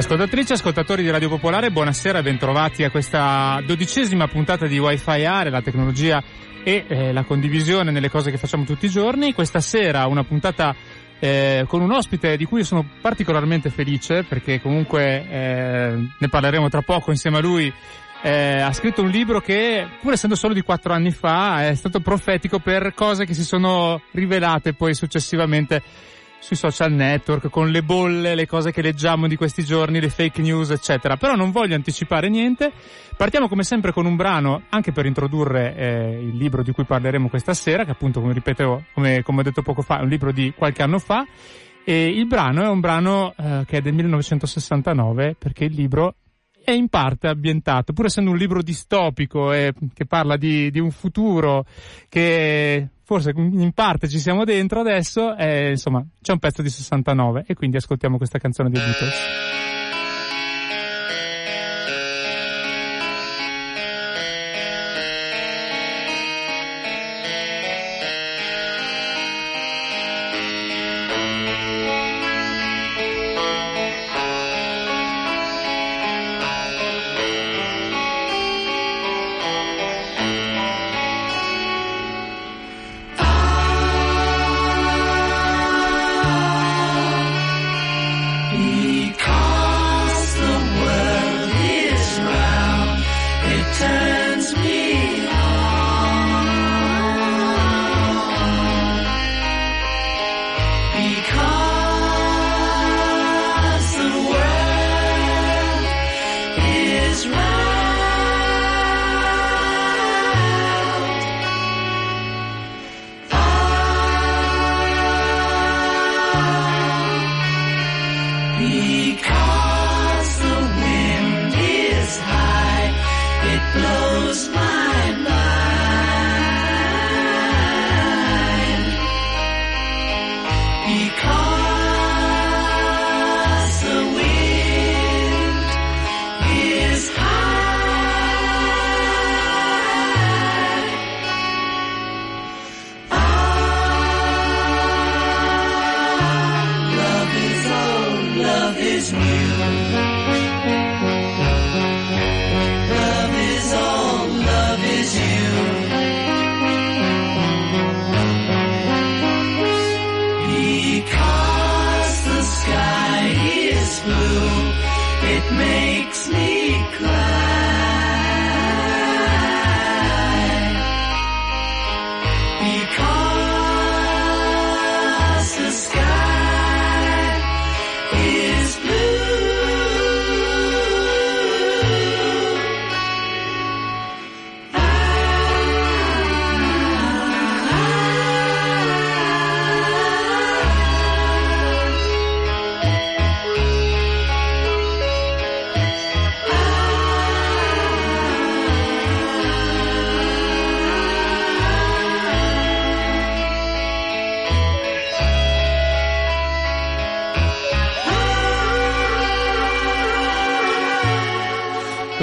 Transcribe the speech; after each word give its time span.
Ascoltatrici 0.00 0.52
e 0.52 0.54
ascoltatori 0.54 1.02
di 1.02 1.10
Radio 1.10 1.28
Popolare, 1.28 1.70
buonasera 1.70 2.20
e 2.20 2.22
bentrovati 2.22 2.84
a 2.84 2.90
questa 2.90 3.62
dodicesima 3.66 4.28
puntata 4.28 4.66
di 4.66 4.78
Wi-Fi 4.78 5.26
Are, 5.26 5.50
la 5.50 5.60
tecnologia 5.60 6.22
e 6.64 6.86
eh, 6.88 7.12
la 7.12 7.22
condivisione 7.24 7.90
nelle 7.90 8.08
cose 8.08 8.30
che 8.30 8.38
facciamo 8.38 8.64
tutti 8.64 8.86
i 8.86 8.88
giorni. 8.88 9.34
Questa 9.34 9.60
sera 9.60 10.06
una 10.06 10.24
puntata 10.24 10.74
eh, 11.18 11.66
con 11.68 11.82
un 11.82 11.92
ospite 11.92 12.38
di 12.38 12.46
cui 12.46 12.64
sono 12.64 12.82
particolarmente 13.02 13.68
felice 13.68 14.24
perché 14.24 14.58
comunque 14.62 15.28
eh, 15.28 16.08
ne 16.18 16.28
parleremo 16.30 16.70
tra 16.70 16.80
poco 16.80 17.10
insieme 17.10 17.36
a 17.36 17.42
lui. 17.42 17.70
Eh, 18.22 18.58
ha 18.58 18.72
scritto 18.72 19.02
un 19.02 19.10
libro 19.10 19.42
che, 19.42 19.86
pur 20.00 20.14
essendo 20.14 20.34
solo 20.34 20.54
di 20.54 20.62
quattro 20.62 20.94
anni 20.94 21.10
fa, 21.10 21.68
è 21.68 21.74
stato 21.74 22.00
profetico 22.00 22.58
per 22.58 22.94
cose 22.94 23.26
che 23.26 23.34
si 23.34 23.44
sono 23.44 24.00
rivelate 24.12 24.72
poi 24.72 24.94
successivamente 24.94 25.82
sui 26.40 26.56
social 26.56 26.92
network, 26.92 27.48
con 27.48 27.70
le 27.70 27.82
bolle, 27.82 28.34
le 28.34 28.46
cose 28.46 28.72
che 28.72 28.82
leggiamo 28.82 29.28
di 29.28 29.36
questi 29.36 29.62
giorni, 29.62 30.00
le 30.00 30.08
fake 30.08 30.40
news, 30.42 30.70
eccetera. 30.70 31.16
Però 31.16 31.36
non 31.36 31.52
voglio 31.52 31.74
anticipare 31.76 32.28
niente. 32.28 32.72
Partiamo 33.16 33.46
come 33.46 33.62
sempre 33.62 33.92
con 33.92 34.06
un 34.06 34.16
brano, 34.16 34.62
anche 34.70 34.90
per 34.90 35.06
introdurre 35.06 35.76
eh, 35.76 36.20
il 36.22 36.36
libro 36.36 36.62
di 36.62 36.72
cui 36.72 36.84
parleremo 36.84 37.28
questa 37.28 37.54
sera, 37.54 37.84
che 37.84 37.90
appunto, 37.92 38.20
come 38.20 38.32
ripeto, 38.32 38.84
come, 38.94 39.22
come 39.22 39.40
ho 39.40 39.42
detto 39.44 39.62
poco 39.62 39.82
fa, 39.82 40.00
è 40.00 40.02
un 40.02 40.08
libro 40.08 40.32
di 40.32 40.52
qualche 40.56 40.82
anno 40.82 40.98
fa. 40.98 41.24
E 41.84 42.06
il 42.06 42.26
brano 42.26 42.62
è 42.62 42.68
un 42.68 42.80
brano 42.80 43.34
eh, 43.36 43.64
che 43.66 43.78
è 43.78 43.80
del 43.80 43.94
1969, 43.94 45.36
perché 45.38 45.64
il 45.64 45.74
libro 45.74 46.14
è 46.70 46.74
in 46.74 46.88
parte 46.88 47.28
ambientato, 47.28 47.92
pur 47.92 48.06
essendo 48.06 48.30
un 48.30 48.36
libro 48.36 48.62
distopico 48.62 49.52
e 49.52 49.72
che 49.94 50.06
parla 50.06 50.36
di, 50.36 50.70
di 50.70 50.78
un 50.78 50.90
futuro 50.90 51.64
che 52.08 52.88
forse 53.02 53.32
in 53.34 53.72
parte 53.72 54.08
ci 54.08 54.18
siamo 54.18 54.44
dentro 54.44 54.80
adesso, 54.80 55.36
eh, 55.36 55.70
insomma, 55.70 56.04
c'è 56.20 56.32
un 56.32 56.38
pezzo 56.38 56.62
di 56.62 56.70
69 56.70 57.44
e 57.46 57.54
quindi 57.54 57.76
ascoltiamo 57.76 58.16
questa 58.16 58.38
canzone 58.38 58.70
dei 58.70 58.80
Beatles. 58.80 59.59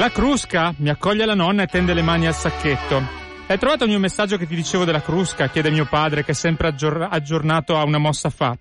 La 0.07 0.13
Crusca 0.13 0.73
mi 0.77 0.87
accoglie 0.87 1.25
la 1.25 1.35
nonna 1.35 1.63
e 1.63 1.67
tende 1.67 1.93
le 1.93 2.01
mani 2.01 2.27
al 2.27 2.33
sacchetto. 2.33 3.03
Hai 3.45 3.59
trovato 3.59 3.83
il 3.83 3.89
mio 3.89 3.99
messaggio 3.99 4.37
che 4.37 4.47
ti 4.47 4.55
dicevo 4.55 4.85
della 4.85 5.01
Crusca? 5.01 5.49
chiede 5.49 5.69
mio 5.69 5.85
padre, 5.85 6.23
che 6.23 6.31
è 6.31 6.33
sempre 6.33 6.69
aggior- 6.69 7.09
aggiornato 7.11 7.75
a 7.75 7.83
una 7.83 7.97
mossa 7.97 8.29
fa. 8.29 8.57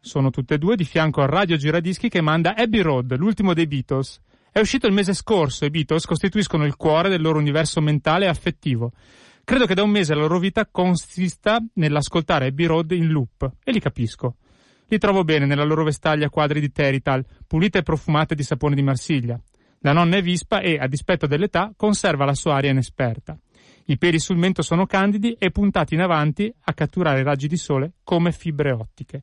Sono 0.00 0.30
tutte 0.30 0.54
e 0.54 0.58
due 0.58 0.74
di 0.74 0.84
fianco 0.84 1.20
al 1.22 1.28
radio 1.28 1.56
giradischi 1.56 2.08
che 2.08 2.20
manda 2.20 2.56
Abbey 2.56 2.80
Road, 2.80 3.16
l'ultimo 3.16 3.54
dei 3.54 3.68
Beatles. 3.68 4.20
È 4.50 4.58
uscito 4.58 4.88
il 4.88 4.92
mese 4.92 5.14
scorso 5.14 5.62
e 5.62 5.68
i 5.68 5.70
Beatles 5.70 6.06
costituiscono 6.06 6.64
il 6.64 6.74
cuore 6.74 7.08
del 7.08 7.22
loro 7.22 7.38
universo 7.38 7.80
mentale 7.80 8.24
e 8.24 8.28
affettivo. 8.28 8.90
Credo 9.44 9.66
che 9.66 9.74
da 9.74 9.84
un 9.84 9.90
mese 9.90 10.14
la 10.14 10.22
loro 10.22 10.40
vita 10.40 10.66
consista 10.66 11.64
nell'ascoltare 11.74 12.48
Abbey 12.48 12.66
Road 12.66 12.90
in 12.90 13.06
loop, 13.06 13.48
e 13.62 13.70
li 13.70 13.78
capisco. 13.78 14.38
Li 14.88 14.98
trovo 14.98 15.22
bene 15.22 15.46
nella 15.46 15.62
loro 15.62 15.84
vestaglia 15.84 16.26
a 16.26 16.30
quadri 16.30 16.58
di 16.58 16.72
Terital, 16.72 17.24
pulite 17.46 17.78
e 17.78 17.82
profumate 17.84 18.34
di 18.34 18.42
sapone 18.42 18.74
di 18.74 18.82
Marsiglia. 18.82 19.40
La 19.82 19.92
nonna 19.92 20.18
è 20.18 20.22
vispa 20.22 20.60
e, 20.60 20.76
a 20.78 20.86
dispetto 20.86 21.26
dell'età, 21.26 21.72
conserva 21.74 22.26
la 22.26 22.34
sua 22.34 22.56
aria 22.56 22.70
inesperta. 22.70 23.38
I 23.86 23.96
peli 23.96 24.18
sul 24.18 24.36
mento 24.36 24.60
sono 24.60 24.84
candidi 24.84 25.34
e 25.38 25.50
puntati 25.50 25.94
in 25.94 26.00
avanti 26.00 26.52
a 26.64 26.74
catturare 26.74 27.20
i 27.20 27.22
raggi 27.24 27.48
di 27.48 27.56
sole 27.56 27.92
come 28.04 28.30
fibre 28.30 28.72
ottiche. 28.72 29.22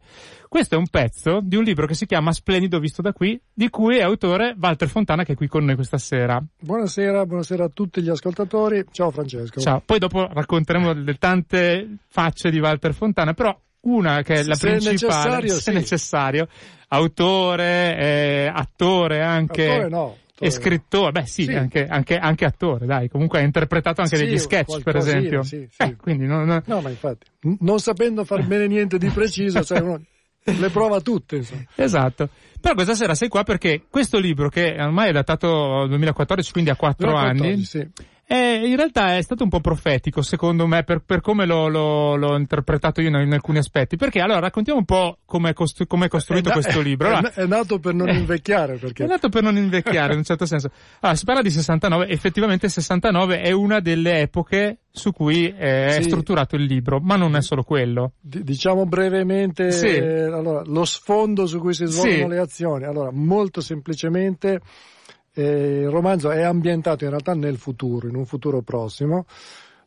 Questo 0.49 0.73
è 0.73 0.77
un 0.77 0.87
pezzo 0.87 1.41
di 1.43 1.55
un 1.55 1.63
libro 1.63 1.85
che 1.85 1.93
si 1.93 2.07
chiama 2.07 2.33
Splendido 2.33 2.79
visto 2.79 3.03
da 3.03 3.13
qui, 3.13 3.39
di 3.53 3.69
cui 3.69 3.97
è 3.97 4.01
autore 4.01 4.55
Walter 4.59 4.89
Fontana 4.89 5.23
che 5.23 5.33
è 5.33 5.35
qui 5.35 5.47
con 5.47 5.63
noi 5.63 5.75
questa 5.75 5.99
sera. 5.99 6.43
Buonasera, 6.59 7.25
buonasera 7.25 7.65
a 7.65 7.69
tutti 7.69 8.01
gli 8.01 8.09
ascoltatori. 8.09 8.83
Ciao 8.91 9.11
Francesco. 9.11 9.61
Ciao. 9.61 9.81
Poi 9.85 9.99
dopo 9.99 10.27
racconteremo 10.27 10.91
delle 10.93 11.17
tante 11.19 11.97
facce 12.07 12.49
di 12.49 12.59
Walter 12.59 12.95
Fontana, 12.95 13.33
però 13.33 13.57
una 13.81 14.23
che 14.23 14.33
è 14.33 14.43
la 14.43 14.55
se 14.55 14.67
principale, 14.67 14.91
necessario, 14.91 15.53
se 15.53 15.61
sì. 15.61 15.71
necessario, 15.71 16.47
autore, 16.87 17.95
eh, 17.97 18.51
attore 18.53 19.21
anche. 19.21 19.69
Attore 19.69 19.89
no. 19.89 20.17
E 20.39 20.51
scrittore, 20.51 21.11
beh 21.11 21.25
sì, 21.25 21.43
Sì. 21.43 21.53
Anche, 21.53 21.87
anche, 21.87 22.17
anche 22.17 22.45
attore, 22.45 22.85
dai, 22.85 23.09
comunque 23.09 23.39
ha 23.39 23.41
interpretato 23.41 24.01
anche 24.01 24.17
Sì, 24.17 24.25
degli 24.25 24.37
sketch 24.37 24.81
per 24.83 24.95
esempio. 24.97 25.41
sì, 25.43 25.67
sì. 25.69 25.81
Eh, 25.81 25.95
quindi 25.95 26.25
non, 26.25 26.61
No, 26.65 26.81
ma 26.81 26.89
infatti, 26.89 27.25
non 27.59 27.79
sapendo 27.79 28.23
far 28.23 28.45
bene 28.45 28.67
niente 28.67 28.97
di 28.97 29.09
preciso, 29.09 29.63
sai, 29.63 29.81
uno 29.81 29.99
le 30.43 30.69
prova 30.69 31.01
tutte, 31.01 31.37
insomma. 31.37 31.63
Esatto. 31.75 32.29
Però 32.61 32.73
questa 32.73 32.95
sera 32.95 33.15
sei 33.15 33.27
qua 33.27 33.43
perché 33.43 33.83
questo 33.89 34.17
libro, 34.17 34.49
che 34.49 34.75
ormai 34.79 35.09
è 35.09 35.11
datato 35.11 35.85
2014, 35.87 36.51
quindi 36.51 36.69
ha 36.69 36.75
quattro 36.75 37.09
2014, 37.09 37.53
anni, 37.53 37.63
sì. 37.63 38.05
È- 38.29 38.61
in 38.65 38.75
realtà 38.75 39.15
è 39.15 39.21
stato 39.21 39.43
un 39.43 39.49
po' 39.49 39.61
profetico, 39.61 40.21
secondo 40.21 40.67
me, 40.67 40.83
per, 40.83 40.99
per 41.05 41.21
come 41.21 41.45
l'ho, 41.45 41.69
l'ho- 41.69 42.15
l'ho 42.17 42.35
interpretato 42.37 42.99
io 42.99 43.07
in, 43.07 43.15
in 43.15 43.31
alcuni 43.33 43.57
aspetti. 43.59 43.95
Perché 43.95 44.19
allora 44.19 44.39
raccontiamo 44.39 44.79
un 44.79 44.85
po' 44.85 45.19
come 45.25 45.51
è, 45.51 45.53
costru- 45.53 45.87
costruito 46.09 46.49
È 46.49 46.53
na- 46.53 46.59
questo 46.61 46.81
libro. 46.81 47.07
È, 47.07 47.13
Allora, 47.13 47.33
è 47.33 47.45
nato 47.45 47.79
per 47.79 47.93
non 47.93 48.09
invecchiare, 48.13 48.75
perché... 48.75 49.05
È 49.05 49.07
nato 49.07 49.29
per 49.29 49.43
non 49.43 49.55
invecchiare 49.55 50.11
in 50.11 50.17
un 50.19 50.25
certo 50.25 50.45
senso. 50.45 50.69
Allora, 50.99 51.17
si 51.17 51.23
parla 51.23 51.41
di 51.41 51.49
69, 51.51 52.07
effettivamente 52.09 52.65
il 52.65 52.71
69 52.73 53.39
è 53.39 53.51
una 53.51 53.79
delle 53.79 54.19
epoche 54.19 54.79
su 54.91 55.11
cui 55.13 55.47
eh, 55.47 55.85
è 55.87 56.01
Sì. 56.01 56.09
strutturato 56.09 56.55
il 56.57 56.63
libro, 56.63 56.99
ma 56.99 57.15
non 57.15 57.35
è 57.35 57.41
solo 57.41 57.63
quello. 57.63 58.13
D- 58.19 58.41
diciamo 58.41 58.85
brevemente 58.85 59.71
Sì. 59.71 59.85
eh, 59.87 60.23
allora, 60.23 60.63
lo 60.65 60.83
sfondo 60.85 61.45
su 61.45 61.59
cui 61.59 61.73
si 61.73 61.85
svolgono 61.85 62.23
Sì. 62.23 62.27
le 62.27 62.39
azioni. 62.39 62.83
Allora, 62.83 63.09
molto 63.13 63.61
semplicemente 63.61 64.59
eh, 65.37 65.81
il 65.81 65.89
romanzo 65.89 66.31
è 66.31 66.41
ambientato 66.41 67.03
in 67.03 67.11
realtà 67.11 67.33
nel 67.35 67.57
futuro, 67.57 68.07
in 68.07 68.15
un 68.15 68.25
futuro 68.25 68.61
prossimo, 68.61 69.25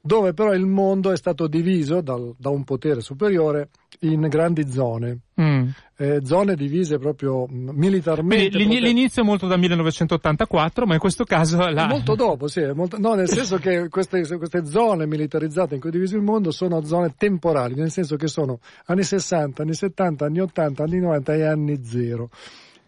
dove 0.03 0.33
però 0.33 0.55
il 0.55 0.65
mondo 0.65 1.11
è 1.11 1.17
stato 1.17 1.47
diviso 1.47 2.01
dal- 2.01 2.35
da 2.39 2.49
un 2.49 2.65
potere 2.65 3.01
superiore 3.03 3.69
in 4.03 4.21
grandi 4.29 4.71
zone, 4.71 5.19
Mm. 5.39 5.69
eh, 5.97 6.21
zone 6.25 6.55
divise 6.55 6.99
proprio 6.99 7.47
mh, 7.47 7.71
militarmente. 7.75 8.49
Quindi 8.51 8.77
prote- 8.77 8.87
l'inizio 8.87 9.23
è 9.23 9.25
molto 9.27 9.47
da 9.47 9.57
1984, 9.59 10.87
ma 10.87 10.95
in 10.95 11.01
questo 11.01 11.25
caso 11.25 11.59
la... 11.69 11.87
Molto 11.87 12.15
dopo, 12.15 12.47
sì, 12.47 12.63
molto- 12.75 12.99
no, 12.99 13.15
nel 13.15 13.29
senso 13.29 13.59
che 13.59 13.89
queste, 13.91 14.23
queste 14.39 14.65
zone 14.65 15.07
militarizzate 15.07 15.75
in 15.75 15.81
cui 15.81 15.91
è 15.91 15.93
diviso 15.93 16.17
il 16.17 16.23
mondo 16.23 16.51
sono 16.51 16.83
zone 16.85 17.13
temporali, 17.19 17.75
nel 17.75 17.91
senso 17.91 18.17
che 18.17 18.29
sono 18.29 18.61
anni 18.87 19.03
60, 19.03 19.63
anni 19.63 19.75
70, 19.75 20.25
anni 20.25 20.41
80, 20.41 20.83
anni 20.85 21.01
90 21.01 21.35
e 21.35 21.43
anni 21.45 21.85
zero. 21.85 22.31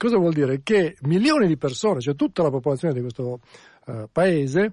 Cosa 0.02 0.16
vuol 0.16 0.32
dire? 0.32 0.62
Che 0.64 0.96
milioni 1.02 1.46
di 1.46 1.56
persone, 1.56 2.00
cioè 2.00 2.16
tutta 2.16 2.42
la 2.42 2.50
popolazione 2.50 2.92
di 2.92 3.02
questo 3.02 3.38
eh, 3.86 4.08
paese, 4.10 4.72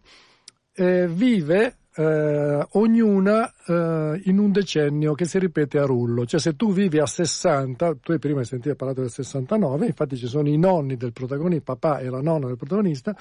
eh, 0.74 1.08
vive 1.08 1.76
eh, 1.94 2.68
ognuna 2.72 3.54
eh, 3.68 4.22
in 4.24 4.40
un 4.40 4.52
decennio 4.52 5.14
che 5.14 5.26
si 5.26 5.38
ripete 5.38 5.78
a 5.78 5.86
rullo. 5.86 6.26
Cioè 6.26 6.40
se 6.40 6.56
tu 6.56 6.74
vivi 6.74 6.98
a 6.98 7.06
60, 7.06 7.98
tu 8.02 8.12
hai 8.12 8.18
prima 8.18 8.44
sentito 8.44 8.74
parlare 8.74 9.02
del 9.02 9.12
69, 9.12 9.86
infatti 9.86 10.18
ci 10.18 10.26
sono 10.26 10.50
i 10.50 10.58
nonni 10.58 10.98
del 10.98 11.14
protagonista, 11.14 11.76
papà 11.76 12.00
e 12.00 12.10
la 12.10 12.22
nonna 12.22 12.48
del 12.48 12.58
protagonista, 12.58 13.16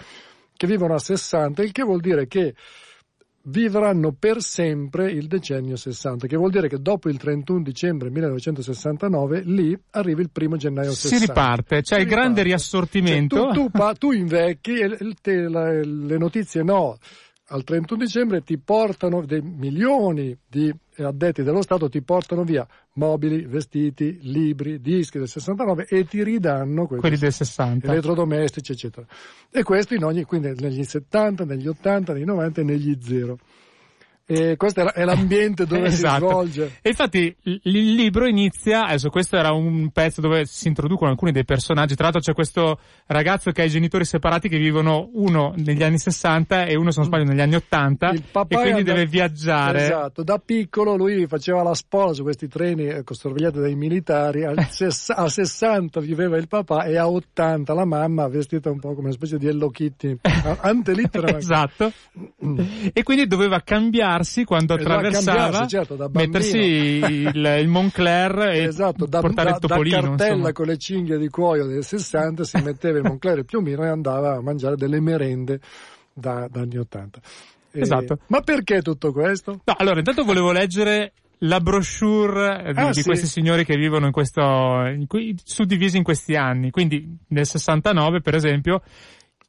che 0.57 0.67
vivono 0.67 0.95
a 0.95 0.99
60, 0.99 1.63
il 1.63 1.73
che 1.73 1.83
vuol 1.83 2.01
dire 2.01 2.27
che 2.27 2.55
vivranno 3.45 4.13
per 4.13 4.43
sempre 4.43 5.11
il 5.11 5.27
decennio 5.27 5.77
60, 5.77 6.27
che 6.27 6.37
vuol 6.37 6.51
dire 6.51 6.69
che 6.69 6.81
dopo 6.83 7.09
il 7.09 7.17
31 7.17 7.63
dicembre 7.63 8.11
1969 8.11 9.43
lì 9.45 9.79
arriva 9.93 10.21
il 10.21 10.31
primo 10.31 10.57
gennaio 10.57 10.91
si 10.93 11.09
60. 11.09 11.27
riparte, 11.33 11.83
c'è 11.83 11.95
Si 11.97 12.01
il 12.03 12.07
grande 12.07 12.27
riparte. 12.29 12.43
riassortimento. 12.43 13.37
Cioè, 13.37 13.53
tu, 13.55 13.71
tu 13.71 13.71
tu 13.95 14.13
invecchi 14.13 14.79
e 14.79 14.97
te- 15.21 15.49
la- 15.49 15.73
le 15.83 16.19
notizie 16.19 16.63
no. 16.63 16.99
Al 17.51 17.65
31 17.65 18.05
dicembre 18.05 18.43
ti 18.43 18.59
portano 18.59 19.25
dei 19.25 19.41
milioni 19.41 20.37
di 20.47 20.71
addetti 20.97 21.43
dello 21.43 21.63
Stato 21.63 21.89
ti 21.89 22.03
portano 22.03 22.45
via 22.45 22.67
mobili, 22.95 23.47
vestiti, 23.47 24.19
libri, 24.21 24.81
dischi 24.81 25.17
del 25.17 25.29
69 25.29 25.87
e 25.89 26.05
ti 26.05 26.23
ridanno 26.23 26.87
quelli, 26.87 27.01
quelli 27.01 27.17
del 27.17 27.33
60. 27.33 27.91
elettrodomestici, 27.91 28.73
eccetera. 28.73 29.07
E 29.51 29.63
questo 29.63 29.95
in 29.95 30.05
ogni, 30.05 30.25
quindi 30.25 30.53
negli 30.57 30.85
70, 30.85 31.47
negli 31.47 31.69
80, 31.69 32.13
negli 32.13 32.25
90 32.25 32.61
e 32.61 32.65
negli 32.65 32.99
zero. 33.01 33.39
E 34.31 34.57
questo 34.59 34.81
è 34.81 34.85
la- 34.85 34.93
è 34.93 35.05
l'ambiente 35.05 35.65
dove 35.65 35.87
Esatto. 35.87 36.27
si 36.27 36.31
svolge. 36.31 36.79
E 36.83 36.91
infatti 36.91 37.35
il 37.45 37.95
libro 37.95 38.27
inizia, 38.27 38.85
adesso 38.85 39.09
questo 39.09 39.37
era 39.37 39.53
un 39.53 39.89
pezzo 39.91 40.21
dove 40.21 40.45
si 40.45 40.69
introducono 40.69 41.11
alcuni 41.11 41.33
dei 41.33 41.47
personaggi, 41.47 41.95
tra 41.95 42.05
l'altro 42.05 42.21
c'è 42.21 42.35
questo 42.35 42.79
ragazzo 43.07 43.51
che 43.53 43.63
ha 43.63 43.65
i 43.65 43.71
genitori 43.71 44.05
separati 44.05 44.51
che 44.51 44.59
vivono 44.59 45.09
uno 45.15 45.55
negli 45.57 45.83
anni 45.83 45.99
60 45.99 46.67
e 46.67 46.77
uno 46.77 46.91
se 46.91 46.99
non 47.01 47.07
sbaglio 47.09 47.25
negli 47.25 47.41
anni 47.41 47.55
80 47.55 48.11
Il 48.11 48.19
e 48.19 48.23
papà 48.31 48.61
quindi 48.61 48.81
è 48.81 48.85
deve 48.85 49.07
viaggiare. 49.07 49.85
Esatto, 49.85 50.23
da 50.23 50.39
piccolo 50.39 50.95
lui 50.95 51.27
faceva 51.27 51.63
la 51.63 51.73
spola 51.75 52.13
su 52.13 52.23
questi 52.23 52.49
treni 52.49 52.87
eh, 52.87 53.03
sorvegliati 53.09 53.59
dai 53.61 53.77
militari, 53.77 54.45
ses- 54.69 55.09
a 55.09 55.27
60 55.27 56.01
viveva 56.01 56.37
il 56.37 56.49
papà 56.49 56.85
e 56.85 56.99
a 56.99 57.09
80 57.09 57.73
la 57.73 57.87
mamma 57.87 58.29
vestita 58.29 58.71
un 58.71 58.79
po' 58.79 58.89
come 58.91 59.07
una 59.07 59.13
specie 59.13 59.39
di 59.39 59.47
Hello 59.49 59.71
Kitty, 59.71 60.19
a- 60.21 60.59
ante 60.69 60.93
litteram. 60.93 61.37
esatto. 61.37 61.91
E 62.93 63.03
quindi 63.03 63.27
doveva 63.27 63.63
cambiarsi 64.19 64.45
quando 64.45 64.75
Esatto, 64.75 64.93
attraversava, 64.93 65.67
certo, 65.67 66.11
mettersi 66.13 66.59
il, 66.59 67.57
il 67.61 67.69
Moncler 67.69 68.39
e 68.51 68.63
Esatto, 68.69 69.07
da, 69.07 69.21
portare 69.21 69.51
da- 69.51 69.55
il 69.57 69.61
topolino. 69.61 70.01
da 70.01 70.07
cartella 70.09 70.31
insomma. 70.33 70.53
con 70.53 70.67
le 70.67 70.77
cinghie 70.77 71.19
di 71.19 71.29
cuoio 71.29 71.67
del 71.67 71.85
60 71.85 72.45
si 72.45 72.61
metteva 72.63 72.99
il 72.99 73.05
Moncler 73.05 73.37
e 73.37 73.39
il 73.41 73.45
piumino 73.45 73.85
e 73.85 73.89
andava 73.89 74.35
a 74.37 74.41
mangiare 74.43 74.77
delle 74.77 75.01
merende 75.01 75.61
da, 76.13 76.49
da 76.51 76.61
anni 76.61 76.77
80. 76.79 77.21
Eh, 77.73 77.81
Esatto. 77.81 78.19
Ma 78.29 78.41
perché 78.41 78.83
tutto 78.83 79.13
questo? 79.13 79.61
No, 79.65 79.75
allora, 79.77 79.99
intanto 79.99 80.25
volevo 80.25 80.53
leggere 80.53 81.13
la 81.43 81.61
brochure 81.61 82.65
eh, 82.65 82.73
di, 82.73 82.81
Ah, 82.81 82.87
di 82.89 82.95
sì. 82.95 83.03
questi 83.05 83.27
signori 83.27 83.65
che 83.65 83.77
vivono 83.77 84.07
in 84.07 84.13
questo, 84.13 84.41
in 84.43 85.07
suddivisi 85.45 85.97
in 85.97 86.03
questi 86.03 86.35
anni. 86.35 86.71
Quindi 86.71 87.17
nel 87.29 87.47
69, 87.47 88.21
per 88.21 88.35
esempio, 88.35 88.83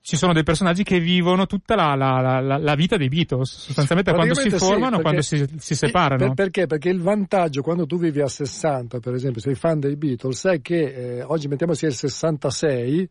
ci 0.10 0.18
sono 0.18 0.34
dei 0.34 0.42
personaggi 0.42 0.82
che 0.82 1.00
vivono 1.00 1.46
tutta 1.46 1.76
la, 1.76 1.94
la- 1.94 2.40
la- 2.42 2.58
la- 2.58 2.74
vita 2.76 2.98
dei 2.98 3.10
Beatles, 3.10 3.48
sostanzialmente 3.48 4.12
quando 4.12 4.34
si 4.34 4.50
Praticamente 4.50 4.66
sì, 4.66 4.72
formano, 4.72 5.02
quando 5.02 5.22
si, 5.22 5.46
si 5.60 5.76
separano. 5.76 6.26
Per- 6.26 6.34
perché? 6.34 6.66
Perché 6.66 6.90
il 6.90 7.00
vantaggio 7.00 7.62
quando 7.62 7.86
tu 7.86 8.00
vivi 8.00 8.20
a 8.22 8.28
60, 8.28 9.00
per 9.00 9.14
esempio, 9.14 9.40
sei 9.40 9.54
fan 9.54 9.80
dei 9.80 9.96
Beatles, 9.96 10.40
sai 10.40 10.62
che 10.62 11.18
eh, 11.20 11.22
oggi 11.22 11.48
mettiamo 11.48 11.74
sia 11.76 11.90
il 11.90 11.94
66, 11.94 13.08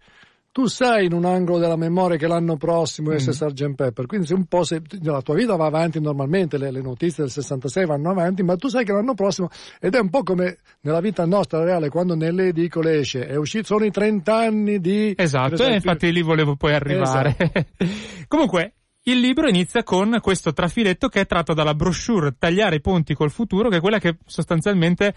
tu 0.58 0.66
sai 0.66 1.04
in 1.04 1.12
un 1.12 1.24
angolo 1.24 1.58
della 1.60 1.76
memoria 1.76 2.16
che 2.16 2.26
l'anno 2.26 2.56
prossimo 2.56 3.12
è 3.12 3.14
Mm. 3.14 3.18
Sgt. 3.18 3.74
Pepper, 3.76 4.06
quindi 4.06 4.26
se 4.26 4.34
un 4.34 4.46
po' 4.46 4.64
se, 4.64 4.82
la 5.02 5.22
tua 5.22 5.36
vita 5.36 5.54
va 5.54 5.66
avanti 5.66 6.00
normalmente, 6.00 6.58
le, 6.58 6.72
le 6.72 6.80
notizie 6.80 7.22
del 7.22 7.30
66 7.30 7.86
vanno 7.86 8.10
avanti, 8.10 8.42
ma 8.42 8.56
tu 8.56 8.66
sai 8.66 8.84
che 8.84 8.90
l'anno 8.90 9.14
prossimo, 9.14 9.50
ed 9.78 9.94
è 9.94 10.00
un 10.00 10.10
po' 10.10 10.24
come 10.24 10.58
nella 10.80 11.00
vita 11.00 11.24
nostra 11.26 11.62
reale, 11.62 11.90
quando 11.90 12.16
nelle 12.16 12.48
edicole 12.48 12.98
esce, 12.98 13.24
è 13.24 13.36
uscito, 13.36 13.66
sono 13.66 13.84
i 13.84 13.92
30 13.92 14.36
anni 14.36 14.80
di... 14.80 15.14
Esatto, 15.16 15.50
per 15.50 15.60
esempio- 15.60 15.72
e 15.72 15.76
infatti 15.76 16.12
lì 16.12 16.22
volevo 16.22 16.56
poi 16.56 16.74
arrivare. 16.74 17.36
Comunque, 18.26 18.72
il 19.04 19.20
libro 19.20 19.46
inizia 19.46 19.84
con 19.84 20.18
questo 20.20 20.52
trafiletto 20.52 21.06
che 21.06 21.20
è 21.20 21.26
tratto 21.26 21.54
dalla 21.54 21.74
brochure 21.74 22.34
Tagliare 22.36 22.74
i 22.74 22.80
ponti 22.80 23.14
col 23.14 23.30
futuro, 23.30 23.68
che 23.68 23.76
è 23.76 23.80
quella 23.80 24.00
che 24.00 24.16
sostanzialmente 24.26 25.14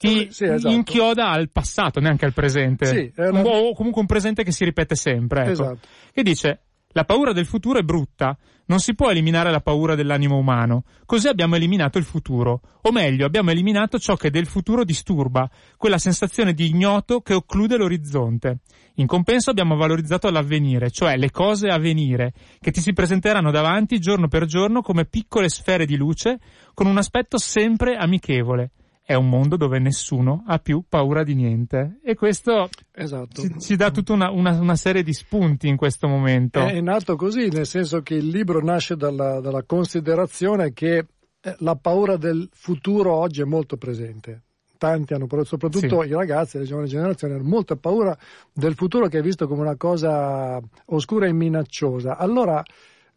ti 0.00 0.28
Sì, 0.30 0.44
esatto. 0.44 0.74
inchioda 0.74 1.28
al 1.28 1.50
passato, 1.50 2.00
neanche 2.00 2.24
al 2.24 2.32
presente. 2.32 2.86
Sì, 2.86 3.12
una- 3.16 3.42
O 3.42 3.74
comunque 3.74 4.00
un 4.00 4.06
presente 4.06 4.42
che 4.44 4.50
si 4.50 4.64
ripete 4.64 4.94
sempre. 4.94 5.42
Ecco. 5.42 5.50
Esatto. 5.50 5.78
Che 6.14 6.22
dice, 6.22 6.60
la 6.92 7.04
paura 7.04 7.34
del 7.34 7.44
futuro 7.44 7.78
è 7.78 7.82
brutta, 7.82 8.34
non 8.66 8.78
si 8.78 8.94
può 8.94 9.10
eliminare 9.10 9.50
la 9.50 9.60
paura 9.60 9.94
dell'animo 9.94 10.38
umano. 10.38 10.84
Così 11.04 11.28
abbiamo 11.28 11.56
eliminato 11.56 11.98
il 11.98 12.04
futuro. 12.04 12.62
O 12.82 12.92
meglio, 12.92 13.26
abbiamo 13.26 13.50
eliminato 13.50 13.98
ciò 13.98 14.14
che 14.16 14.30
del 14.30 14.46
futuro 14.46 14.84
disturba, 14.84 15.50
quella 15.76 15.98
sensazione 15.98 16.54
di 16.54 16.68
ignoto 16.68 17.20
che 17.20 17.34
occlude 17.34 17.76
l'orizzonte. 17.76 18.60
In 18.94 19.06
compenso 19.06 19.50
abbiamo 19.50 19.76
valorizzato 19.76 20.30
l'avvenire, 20.30 20.90
cioè 20.90 21.16
le 21.18 21.30
cose 21.30 21.68
a 21.68 21.78
venire, 21.78 22.32
che 22.58 22.70
ti 22.70 22.80
si 22.80 22.92
presenteranno 22.94 23.50
davanti 23.50 23.98
giorno 23.98 24.28
per 24.28 24.46
giorno 24.46 24.80
come 24.80 25.04
piccole 25.04 25.48
sfere 25.50 25.84
di 25.84 25.96
luce, 25.96 26.38
con 26.72 26.86
un 26.86 26.96
aspetto 26.96 27.36
sempre 27.38 27.96
amichevole. 27.96 28.70
È 29.10 29.14
un 29.14 29.28
mondo 29.28 29.56
dove 29.56 29.80
nessuno 29.80 30.44
ha 30.46 30.60
più 30.60 30.84
paura 30.88 31.24
di 31.24 31.34
niente. 31.34 31.98
E 32.04 32.14
questo 32.14 32.68
Esatto. 32.92 33.42
ci, 33.42 33.58
ci 33.58 33.74
dà 33.74 33.90
tutta 33.90 34.12
una, 34.12 34.30
una- 34.30 34.60
una 34.60 34.76
serie 34.76 35.02
di 35.02 35.12
spunti 35.12 35.66
in 35.66 35.76
questo 35.76 36.06
momento. 36.06 36.60
È 36.60 36.80
nato 36.80 37.16
così, 37.16 37.48
nel 37.48 37.66
senso 37.66 38.02
che 38.02 38.14
il 38.14 38.28
libro 38.28 38.62
nasce 38.62 38.94
dalla, 38.94 39.40
dalla 39.40 39.64
considerazione 39.64 40.72
che 40.72 41.06
eh, 41.40 41.56
la 41.58 41.74
paura 41.74 42.16
del 42.16 42.48
futuro 42.52 43.12
oggi 43.12 43.40
è 43.40 43.44
molto 43.44 43.76
presente. 43.76 44.42
Tanti 44.78 45.12
hanno, 45.12 45.26
paura, 45.26 45.44
soprattutto 45.44 46.02
Sì. 46.02 46.06
i 46.08 46.12
ragazzi, 46.12 46.58
le 46.58 46.64
giovani 46.64 46.86
generazioni, 46.86 47.34
hanno 47.34 47.42
molta 47.42 47.74
paura 47.74 48.16
del 48.52 48.76
futuro 48.76 49.08
che 49.08 49.18
è 49.18 49.22
visto 49.22 49.48
come 49.48 49.62
una 49.62 49.76
cosa 49.76 50.60
oscura 50.84 51.26
e 51.26 51.32
minacciosa. 51.32 52.16
Allora, 52.16 52.62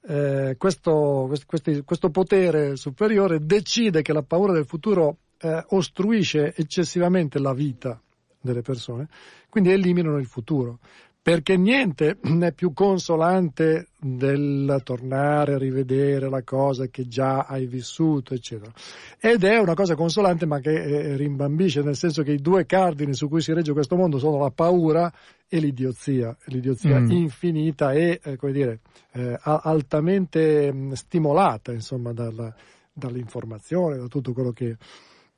eh, 0.07 0.55
questo, 0.57 1.31
questi, 1.45 1.83
questo, 1.83 2.09
potere 2.09 2.77
superiore 2.77 3.45
decide 3.45 4.01
che 4.01 4.11
la 4.11 4.23
paura 4.23 4.53
del 4.53 4.65
futuro 4.65 5.17
eh, 5.43 5.65
ostruisce 5.69 6.53
eccessivamente 6.55 7.37
la 7.39 7.53
vita 7.53 8.01
delle 8.41 8.61
persone, 8.61 9.07
quindi 9.49 9.71
eliminano 9.71 10.17
il 10.17 10.25
futuro 10.25 10.79
perché 11.23 11.55
niente 11.55 12.17
è 12.41 12.51
più 12.51 12.73
consolante 12.73 13.87
del 13.97 14.81
tornare 14.83 15.53
a 15.53 15.57
rivedere 15.57 16.29
la 16.29 16.43
cosa 16.43 16.87
che 16.87 17.07
già 17.07 17.45
hai 17.45 17.65
vissuto, 17.65 18.33
eccetera. 18.33 18.71
Ed 19.17 19.45
è 19.45 19.57
una 19.57 19.73
cosa 19.73 19.95
consolante 19.95 20.45
ma 20.45 20.59
che 20.59 20.73
eh, 20.73 21.15
rimbambisce, 21.15 21.81
nel 21.81 21.95
senso 21.95 22.23
che 22.23 22.33
i 22.33 22.41
due 22.41 22.65
cardini 22.65 23.13
su 23.13 23.29
cui 23.29 23.39
si 23.39 23.53
regge 23.53 23.71
questo 23.71 23.95
mondo 23.95 24.19
sono 24.19 24.37
la 24.37 24.51
paura 24.51 25.11
e 25.47 25.59
l'idiozia, 25.59 26.35
l'idiozia 26.47 26.99
mm. 26.99 27.11
infinita 27.11 27.93
e, 27.93 28.19
eh, 28.21 28.35
come 28.35 28.51
dire, 28.51 28.79
eh, 29.13 29.39
altamente 29.41 30.73
mm, 30.73 30.91
stimolata, 30.91 31.71
insomma, 31.71 32.11
dalla, 32.11 32.53
dall'informazione, 32.91 33.95
da 33.95 34.07
tutto 34.07 34.33
quello 34.33 34.51
che, 34.51 34.75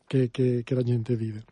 che, 0.07 0.29
che, 0.31 0.61
che 0.63 0.75
la 0.75 0.83
gente 0.83 1.15
vive. 1.15 1.43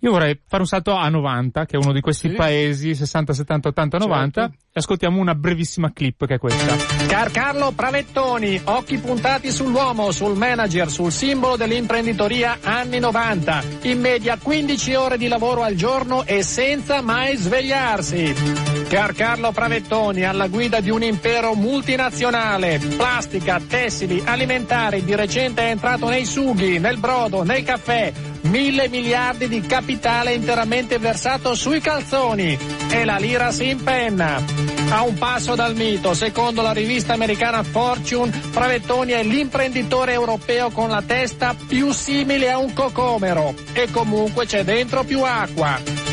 Io 0.00 0.10
vorrei 0.10 0.38
fare 0.46 0.62
un 0.62 0.68
salto 0.68 0.92
a 0.92 1.08
90, 1.08 1.64
che 1.64 1.76
è 1.76 1.80
uno 1.82 1.92
di 1.92 2.02
questi 2.02 2.28
sì. 2.28 2.34
paesi 2.34 2.94
60, 2.94 3.32
70, 3.32 3.68
80, 3.68 3.98
90 3.98 4.40
certo. 4.40 4.56
e 4.66 4.72
ascoltiamo 4.74 5.18
una 5.18 5.34
brevissima 5.34 5.90
clip 5.92 6.26
che 6.26 6.34
è 6.34 6.38
questa. 6.38 6.76
Carcarlo 7.06 7.72
Pravettoni, 7.72 8.60
occhi 8.64 8.98
puntati 8.98 9.50
sull'uomo, 9.50 10.10
sul 10.12 10.36
manager, 10.36 10.90
sul 10.90 11.10
simbolo 11.10 11.56
dell'imprenditoria 11.56 12.58
anni 12.60 12.98
90. 12.98 13.62
In 13.82 14.00
media 14.00 14.36
15 14.36 14.94
ore 14.94 15.16
di 15.16 15.28
lavoro 15.28 15.62
al 15.62 15.74
giorno 15.74 16.24
e 16.24 16.42
senza 16.42 17.00
mai 17.00 17.36
svegliarsi. 17.36 18.75
Carcarlo 18.88 19.50
Pravettoni 19.50 20.24
alla 20.24 20.46
guida 20.46 20.80
di 20.80 20.90
un 20.90 21.02
impero 21.02 21.54
multinazionale, 21.54 22.78
plastica, 22.78 23.60
tessili, 23.66 24.22
alimentari, 24.24 25.04
di 25.04 25.14
recente 25.16 25.62
è 25.62 25.70
entrato 25.70 26.08
nei 26.08 26.24
sughi, 26.24 26.78
nel 26.78 26.98
brodo, 26.98 27.42
nel 27.42 27.64
caffè, 27.64 28.12
mille 28.42 28.88
miliardi 28.88 29.48
di 29.48 29.60
capitale 29.60 30.34
interamente 30.34 30.98
versato 30.98 31.54
sui 31.54 31.80
calzoni 31.80 32.56
e 32.90 33.04
la 33.04 33.16
lira 33.16 33.50
si 33.50 33.70
impenna. 33.70 34.42
A 34.90 35.02
un 35.02 35.14
passo 35.14 35.56
dal 35.56 35.74
mito, 35.74 36.14
secondo 36.14 36.62
la 36.62 36.72
rivista 36.72 37.12
americana 37.12 37.64
Fortune, 37.64 38.30
Pravettoni 38.52 39.10
è 39.12 39.24
l'imprenditore 39.24 40.12
europeo 40.12 40.70
con 40.70 40.90
la 40.90 41.02
testa 41.02 41.56
più 41.66 41.92
simile 41.92 42.50
a 42.52 42.58
un 42.58 42.72
cocomero 42.72 43.52
e 43.72 43.90
comunque 43.90 44.46
c'è 44.46 44.62
dentro 44.62 45.02
più 45.02 45.22
acqua. 45.22 46.05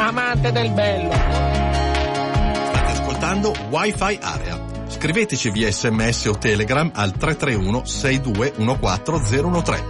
Amante 0.00 0.52
del 0.52 0.70
bello. 0.70 1.10
State 1.10 2.92
ascoltando 2.92 3.52
Wi-Fi 3.68 4.20
Area. 4.22 4.86
Scriveteci 4.86 5.50
via 5.50 5.72
sms 5.72 6.26
o 6.26 6.38
telegram 6.38 6.88
al 6.94 7.10
331 7.10 7.80
6214013. 7.80 9.80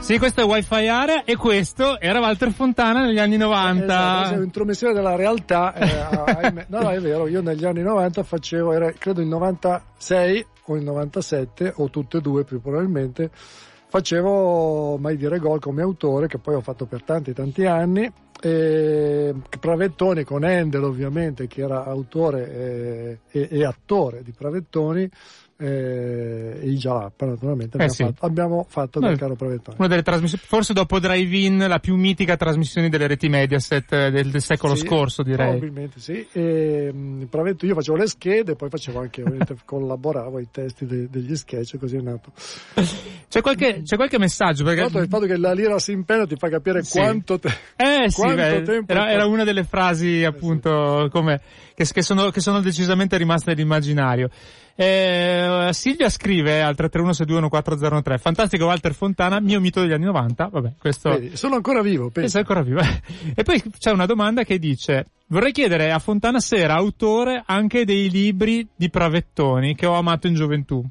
Sì, 0.00 0.18
questo 0.18 0.42
è 0.42 0.44
Wi-Fi 0.44 0.88
Area 0.88 1.24
e 1.24 1.36
questo 1.36 1.98
era 1.98 2.20
Walter 2.20 2.52
Fontana 2.52 3.06
negli 3.06 3.18
anni 3.18 3.38
90. 3.38 3.84
Esatto, 3.84 4.34
è 4.34 4.36
un'intromissione 4.36 4.92
della 4.92 5.16
realtà. 5.16 5.72
Eh, 5.72 5.86
no, 6.68 6.82
no, 6.82 6.90
è 6.90 7.00
vero, 7.00 7.26
io 7.26 7.40
negli 7.40 7.64
anni 7.64 7.80
90 7.80 8.22
facevo, 8.22 8.72
era 8.72 8.92
credo 8.92 9.22
il 9.22 9.28
96 9.28 10.46
o 10.66 10.76
il 10.76 10.82
97 10.82 11.72
o 11.76 11.88
tutte 11.88 12.18
e 12.18 12.20
due 12.20 12.44
più 12.44 12.60
probabilmente, 12.60 13.30
facevo 13.88 14.98
Mai 14.98 15.16
dire 15.16 15.38
gol 15.38 15.60
come 15.60 15.80
autore 15.80 16.26
che 16.26 16.36
poi 16.36 16.56
ho 16.56 16.60
fatto 16.60 16.84
per 16.84 17.02
tanti 17.02 17.32
tanti 17.32 17.64
anni 17.64 18.12
e 18.40 19.34
Pravettoni 19.60 20.24
con 20.24 20.44
Endel 20.44 20.82
ovviamente 20.82 21.46
che 21.46 21.60
era 21.60 21.84
autore 21.84 22.50
e, 22.50 23.18
e, 23.30 23.48
e 23.50 23.64
attore 23.64 24.22
di 24.22 24.32
Pravettoni 24.32 25.08
eh, 25.60 26.58
e 26.60 26.68
i 26.70 26.76
Jalappa 26.76 27.26
naturalmente 27.26 27.76
abbiamo, 27.76 27.92
eh 27.92 27.94
sì. 27.94 28.04
fatto, 28.04 28.26
abbiamo 28.26 28.66
fatto 28.68 28.98
del 28.98 29.18
caro 29.18 29.34
Pravettoni. 29.34 29.76
Una 29.78 29.88
delle 29.88 30.02
trasmissioni, 30.02 30.42
forse 30.46 30.72
dopo 30.72 30.98
Drive-In, 30.98 31.66
la 31.68 31.78
più 31.78 31.96
mitica 31.96 32.36
trasmissione 32.36 32.88
delle 32.88 33.06
reti 33.06 33.28
Mediaset 33.28 33.92
eh, 33.92 34.10
del, 34.10 34.30
del 34.30 34.40
secolo 34.40 34.74
sì, 34.74 34.86
scorso 34.86 35.22
direi. 35.22 35.58
Probabilmente 35.58 36.00
sì. 36.00 36.26
E, 36.32 36.90
mh, 36.92 37.28
io 37.60 37.74
facevo 37.74 37.96
le 37.96 38.06
schede 38.06 38.52
e 38.52 38.56
poi 38.56 38.70
facevo 38.70 39.00
anche, 39.00 39.22
collaboravo 39.64 40.38
ai 40.38 40.48
testi 40.50 40.86
de, 40.86 41.08
degli 41.10 41.36
sketch 41.36 41.76
così 41.76 41.96
è 41.96 42.00
nato. 42.00 42.32
C'è 43.28 43.42
qualche, 43.42 43.82
c'è 43.82 43.96
qualche 43.96 44.18
messaggio? 44.18 44.64
Perché... 44.64 44.98
Il 44.98 45.08
fatto 45.08 45.26
che 45.26 45.36
la 45.36 45.52
lira 45.52 45.78
si 45.78 45.92
impena 45.92 46.26
ti 46.26 46.36
fa 46.36 46.48
capire 46.48 46.82
sì. 46.82 46.98
quanto, 46.98 47.38
te... 47.38 47.48
eh, 47.76 48.10
sì, 48.10 48.26
beh, 48.26 48.62
tempo... 48.62 48.92
Era, 48.92 49.10
era, 49.10 49.26
una 49.26 49.44
delle 49.44 49.64
frasi 49.64 50.24
appunto 50.24 51.08
come, 51.12 51.40
che, 51.74 51.84
che, 51.84 52.02
sono, 52.02 52.30
che 52.30 52.40
sono 52.40 52.60
decisamente 52.60 53.16
rimaste 53.16 53.50
nell'immaginario. 53.50 54.30
Eh, 54.82 55.68
Silvia 55.72 56.08
scrive 56.08 56.62
al 56.62 56.74
331 56.74 57.50
fantastico 58.18 58.64
Walter 58.64 58.94
Fontana, 58.94 59.38
mio 59.38 59.60
mito 59.60 59.82
degli 59.82 59.92
anni 59.92 60.06
90, 60.06 60.48
vabbè, 60.50 60.72
questo... 60.78 61.10
Vedi, 61.10 61.36
sono 61.36 61.56
ancora 61.56 61.82
vivo, 61.82 62.08
penso. 62.08 62.30
Sono 62.30 62.44
ancora 62.48 62.62
vivo. 62.62 62.80
e 63.36 63.42
poi 63.42 63.62
c'è 63.78 63.90
una 63.90 64.06
domanda 64.06 64.42
che 64.42 64.58
dice, 64.58 65.04
vorrei 65.26 65.52
chiedere 65.52 65.92
a 65.92 65.98
Fontana 65.98 66.40
se 66.40 66.56
era 66.56 66.76
autore 66.76 67.42
anche 67.44 67.84
dei 67.84 68.08
libri 68.08 68.66
di 68.74 68.88
Pravettoni 68.88 69.74
che 69.74 69.84
ho 69.84 69.92
amato 69.92 70.28
in 70.28 70.34
gioventù. 70.34 70.82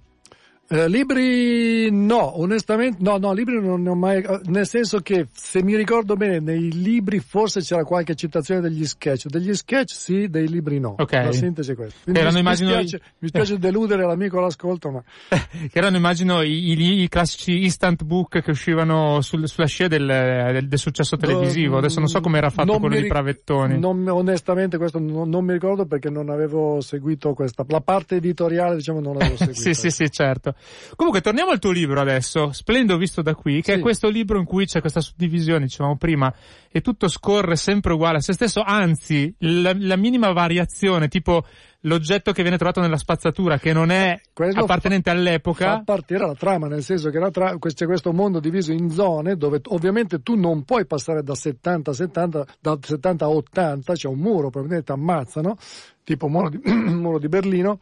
Eh, 0.72 0.88
libri 0.88 1.90
no, 1.90 2.40
onestamente 2.40 2.98
no, 3.02 3.18
no, 3.18 3.34
libri 3.34 3.60
non 3.60 3.82
ne 3.82 3.90
ho 3.90 3.96
mai, 3.96 4.22
eh, 4.22 4.40
nel 4.46 4.68
senso 4.68 5.00
che 5.00 5.26
se 5.34 5.64
mi 5.64 5.76
ricordo 5.76 6.16
bene 6.16 6.40
nei 6.40 6.72
libri 6.72 7.18
forse 7.18 7.62
c'era 7.62 7.84
qualche 7.84 8.14
citazione 8.14 8.62
degli 8.62 8.86
sketch, 8.86 9.26
degli 9.30 9.52
sketch 9.56 9.92
sì, 9.92 10.30
dei 10.30 10.48
libri 10.48 10.80
no. 10.80 10.94
Ok. 11.00 11.12
La 11.12 11.32
sintesi 11.32 11.72
è 11.72 11.76
questa. 11.76 12.02
Quindi 12.04 12.20
erano, 12.20 12.36
mi, 12.36 12.42
immagino, 12.42 12.70
mi, 12.70 12.88
spiace, 12.88 13.04
mi 13.18 13.28
spiace 13.30 13.58
deludere 13.58 14.06
l'amico 14.06 14.38
all'ascolto, 14.38 14.92
ma... 14.92 15.04
che 15.30 15.72
erano 15.74 15.98
immagino 15.98 16.44
i, 16.44 16.70
i, 16.70 17.02
i, 17.02 17.10
classici 17.10 17.64
instant 17.64 18.04
book 18.04 18.40
che 18.40 18.52
uscivano 18.52 19.22
sul, 19.22 19.48
sulla 19.48 19.66
scia 19.66 19.88
del, 19.88 20.06
del, 20.06 20.68
del, 20.68 20.80
successo 20.80 21.18
televisivo, 21.18 21.80
adesso 21.80 21.98
non 21.98 22.10
so 22.10 22.20
come 22.20 22.38
era 22.38 22.52
fatto 22.52 22.78
quello 22.78 22.96
di 22.96 23.08
Pravettoni. 23.08 23.80
Non, 23.80 24.08
onestamente 24.08 24.78
questo 24.78 25.00
non, 25.00 25.30
non, 25.30 25.44
mi 25.44 25.54
ricordo 25.54 25.88
perché 25.88 26.12
non 26.12 26.30
avevo 26.30 26.80
seguito 26.82 27.34
questa, 27.34 27.66
la 27.70 27.82
parte 27.82 28.18
editoriale 28.18 28.76
diciamo 28.76 29.00
non 29.00 29.14
l'avevo 29.14 29.34
seguita. 29.36 29.60
sì, 29.60 29.74
sì, 29.74 29.90
sì, 29.90 30.12
certo. 30.12 30.54
Comunque 30.96 31.22
torniamo 31.22 31.52
al 31.52 31.60
tuo 31.60 31.72
libro 31.72 32.02
adesso, 32.02 32.52
Splendo 32.52 32.98
visto 32.98 33.22
da 33.22 33.36
qui, 33.36 33.62
che 33.62 33.74
sì. 33.74 33.80
è 33.80 33.82
questo 33.82 34.10
libro 34.10 34.40
in 34.40 34.46
cui 34.46 34.66
c'è 34.66 34.82
questa 34.82 35.02
suddivisione, 35.02 35.66
dicevamo 35.66 35.98
prima, 35.98 36.34
e 36.72 36.82
tutto 36.82 37.08
scorre 37.08 37.56
sempre 37.56 37.94
uguale 37.94 38.18
a 38.18 38.22
se 38.22 38.34
stesso, 38.34 38.62
anzi 38.62 39.34
la, 39.40 39.74
la 39.78 39.96
minima 39.96 40.32
variazione, 40.32 41.08
tipo 41.08 41.44
l'oggetto 41.82 42.32
che 42.32 42.42
viene 42.42 42.58
trovato 42.58 42.82
nella 42.82 42.98
spazzatura 42.98 43.58
che 43.58 43.72
non 43.72 43.90
è 43.90 44.20
Quello 44.34 44.62
appartenente 44.62 45.12
fa, 45.12 45.18
all'epoca. 45.18 45.76
Fa 45.78 45.84
partire 45.84 46.26
la 46.26 46.36
trama, 46.36 46.68
nel 46.68 46.84
senso 46.84 47.10
che 47.10 47.20
tra- 47.32 47.58
c'è 47.58 47.86
questo 47.86 48.12
mondo 48.12 48.40
diviso 48.40 48.72
in 48.72 48.90
zone 48.90 49.38
dove 49.38 49.62
ovviamente 49.68 50.22
tu 50.22 50.36
non 50.36 50.64
puoi 50.64 50.86
passare 50.86 51.24
da 51.24 51.36
70 51.36 51.92
a 51.92 51.94
70, 51.94 52.46
da 52.60 52.78
70 52.82 53.26
a 53.26 53.30
80, 53.30 53.94
c'è 53.94 54.08
un 54.08 54.20
muro, 54.20 54.50
probabilmente 54.50 54.86
ti 54.86 54.92
ammazzano, 54.92 55.58
tipo 56.04 56.28
muro 56.28 56.50
di, 56.50 56.60
muro 56.66 57.20
di 57.20 57.30
Berlino, 57.30 57.80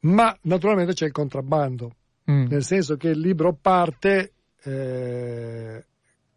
ma 0.00 0.36
naturalmente 0.42 0.94
c'è 0.94 1.06
il 1.06 1.12
contrabbando 1.12 1.94
mm. 2.30 2.46
nel 2.48 2.64
senso 2.64 2.96
che 2.96 3.08
il 3.08 3.18
libro 3.18 3.56
parte 3.60 4.32
eh, 4.62 5.84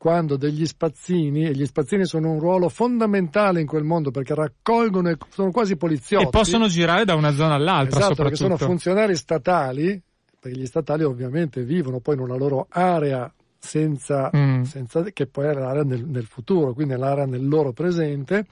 quando 0.04 0.36
degli 0.36 0.66
spazzini, 0.66 1.46
e 1.46 1.54
gli 1.54 1.66
spazzini 1.66 2.06
sono 2.06 2.32
un 2.32 2.40
ruolo 2.40 2.68
fondamentale 2.68 3.62
in 3.62 3.68
quel 3.68 3.84
mondo 3.84 4.12
perché 4.12 4.36
raccolgono 4.36 5.10
e 5.10 5.18
sono 5.30 5.52
quasi 5.52 5.78
poliziotti. 5.78 6.26
E 6.26 6.30
possono 6.30 6.68
girare 6.68 7.06
da 7.06 7.16
una 7.16 7.32
zona 7.32 7.54
all'altra. 7.54 8.00
Esatto, 8.00 8.16
perché 8.16 8.36
sono 8.36 8.58
funzionari 8.58 9.16
statali, 9.16 10.02
perché 10.38 10.60
gli 10.60 10.66
statali 10.66 11.04
ovviamente 11.04 11.64
vivono 11.64 12.02
poi 12.02 12.16
in 12.16 12.22
una 12.22 12.36
loro 12.36 12.68
area 12.70 13.34
senza, 13.64 14.30
mm. 14.36 14.64
senza, 14.64 15.04
che 15.14 15.26
poi 15.26 15.48
è 15.48 15.54
l'area 15.54 15.84
nel, 15.84 16.04
nel, 16.06 16.26
futuro, 16.26 16.74
quindi 16.74 16.96
è 16.96 16.98
l'area 16.98 17.26
nel 17.26 17.48
loro 17.48 17.72
presente, 17.72 18.46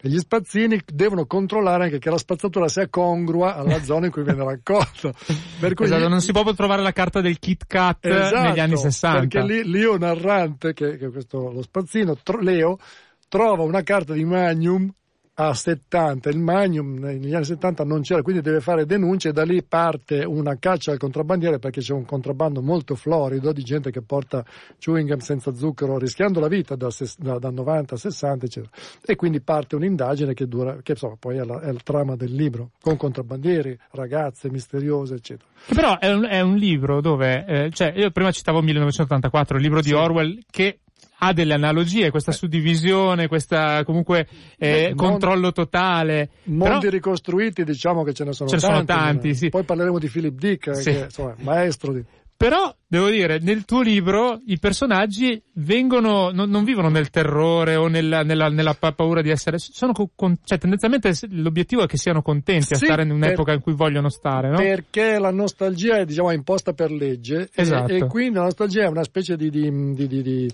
e 0.00 0.08
gli 0.10 0.18
spazzini 0.18 0.78
devono 0.84 1.24
controllare 1.24 1.84
anche 1.84 1.98
che 1.98 2.10
la 2.10 2.18
spazzatura 2.18 2.68
sia 2.68 2.86
congrua 2.88 3.56
alla 3.56 3.80
zona 3.82 4.06
in 4.06 4.12
cui 4.12 4.22
viene 4.24 4.44
raccolta. 4.44 5.10
Per 5.58 5.72
cui 5.72 5.86
esatto, 5.86 6.04
gli... 6.04 6.08
non 6.08 6.20
si 6.20 6.32
può 6.32 6.44
trovare 6.52 6.82
la 6.82 6.92
carta 6.92 7.22
del 7.22 7.38
Kit 7.38 7.64
Kat 7.66 8.04
esatto, 8.04 8.40
negli 8.40 8.60
anni 8.60 8.76
60. 8.76 9.18
Perché 9.20 9.42
lì, 9.42 9.68
Leo 9.68 9.96
narrante, 9.96 10.74
che, 10.74 10.98
che 10.98 11.06
è 11.06 11.10
questo, 11.10 11.50
lo 11.50 11.62
spazzino, 11.62 12.18
tro, 12.22 12.38
Leo, 12.38 12.78
trova 13.26 13.62
una 13.62 13.82
carta 13.82 14.12
di 14.12 14.24
Magnum 14.24 14.92
a 15.40 15.54
70, 15.54 16.30
il 16.30 16.38
Magnum 16.40 16.98
negli 16.98 17.32
anni 17.32 17.44
70 17.44 17.84
non 17.84 18.00
c'era, 18.00 18.22
quindi 18.22 18.42
deve 18.42 18.60
fare 18.60 18.86
denunce 18.86 19.28
e 19.28 19.32
da 19.32 19.44
lì 19.44 19.62
parte 19.62 20.24
una 20.24 20.56
caccia 20.58 20.90
al 20.90 20.98
contrabbandiere 20.98 21.60
perché 21.60 21.80
c'è 21.80 21.92
un 21.92 22.04
contrabbando 22.04 22.60
molto 22.60 22.96
florido 22.96 23.52
di 23.52 23.62
gente 23.62 23.92
che 23.92 24.02
porta 24.02 24.44
chewing 24.78 25.08
gum 25.08 25.18
senza 25.18 25.54
zucchero 25.54 25.96
rischiando 25.96 26.40
la 26.40 26.48
vita 26.48 26.74
da, 26.74 26.88
da, 27.18 27.38
da 27.38 27.50
90 27.50 27.94
a 27.94 27.98
60 27.98 28.46
eccetera. 28.46 28.72
E 29.04 29.14
quindi 29.14 29.40
parte 29.40 29.76
un'indagine 29.76 30.34
che 30.34 30.48
dura, 30.48 30.78
che 30.82 30.92
insomma 30.92 31.14
poi 31.16 31.36
è 31.36 31.44
la, 31.44 31.60
è 31.60 31.70
la 31.70 31.80
trama 31.84 32.16
del 32.16 32.32
libro, 32.32 32.70
con 32.80 32.96
contrabbandieri, 32.96 33.78
ragazze 33.92 34.50
misteriose 34.50 35.14
eccetera. 35.14 35.48
Che 35.66 35.72
però 35.72 35.98
è 35.98 36.12
un, 36.12 36.24
è 36.24 36.40
un 36.40 36.56
libro 36.56 37.00
dove, 37.00 37.44
eh, 37.46 37.70
cioè 37.70 37.92
io 37.94 38.10
prima 38.10 38.32
citavo 38.32 38.60
1984, 38.60 39.56
il 39.56 39.62
libro 39.62 39.80
di 39.80 39.90
sì. 39.90 39.94
Orwell 39.94 40.40
che 40.50 40.80
ha 41.20 41.32
delle 41.32 41.54
analogie, 41.54 42.10
questa 42.10 42.32
suddivisione, 42.32 43.26
questa 43.28 43.82
comunque 43.84 44.26
eh, 44.56 44.92
controllo 44.94 45.52
totale. 45.52 46.30
Mondi 46.44 46.78
Però, 46.80 46.90
ricostruiti, 46.90 47.64
diciamo 47.64 48.04
che 48.04 48.12
ce 48.14 48.24
ne 48.24 48.32
sono 48.32 48.48
Ce 48.48 48.56
ne 48.56 48.60
tanti. 48.60 48.76
sono 48.76 48.84
tanti, 49.00 49.34
sì. 49.34 49.48
Poi 49.48 49.64
parleremo 49.64 49.98
di 49.98 50.08
Philip 50.08 50.38
Dick, 50.38 50.76
Sì. 50.76 50.90
che 50.92 50.98
insomma, 51.04 51.34
maestro 51.40 51.92
di... 51.92 52.02
però, 52.36 52.72
devo 52.86 53.08
dire, 53.10 53.38
nel 53.40 53.64
tuo 53.64 53.80
libro 53.82 54.40
i 54.46 54.58
personaggi 54.60 55.42
vengono, 55.54 56.30
non, 56.30 56.48
non 56.50 56.62
vivono 56.62 56.88
nel 56.88 57.10
terrore 57.10 57.74
o 57.74 57.88
nella, 57.88 58.22
nella- 58.22 58.48
nella 58.48 58.74
pa- 58.74 58.92
paura 58.92 59.20
di 59.22 59.30
essere, 59.30 59.58
sono 59.58 59.92
co- 59.92 60.10
con- 60.14 60.36
cioè 60.44 60.56
tendenzialmente 60.58 61.12
l'obiettivo 61.30 61.82
è 61.82 61.86
che 61.86 61.96
siano 61.96 62.22
contenti 62.22 62.74
a 62.74 62.76
Sì, 62.76 62.84
stare 62.84 63.02
in 63.02 63.08
per- 63.08 63.16
un'epoca 63.16 63.52
in 63.52 63.60
cui 63.60 63.74
vogliono 63.74 64.08
stare, 64.08 64.50
no? 64.50 64.56
Perché 64.58 65.18
la 65.18 65.32
nostalgia 65.32 65.96
è 65.98 66.04
diciamo 66.04 66.30
imposta 66.30 66.72
per 66.74 66.92
legge 66.92 67.48
e- 67.52 67.62
Esatto. 67.62 67.92
e, 67.92 68.06
quindi 68.06 68.36
la 68.36 68.44
nostalgia 68.44 68.84
è 68.84 68.86
una 68.88 69.02
specie 69.02 69.36
di- 69.36 69.50
di- 69.50 70.06
di- 70.06 70.22
di 70.22 70.48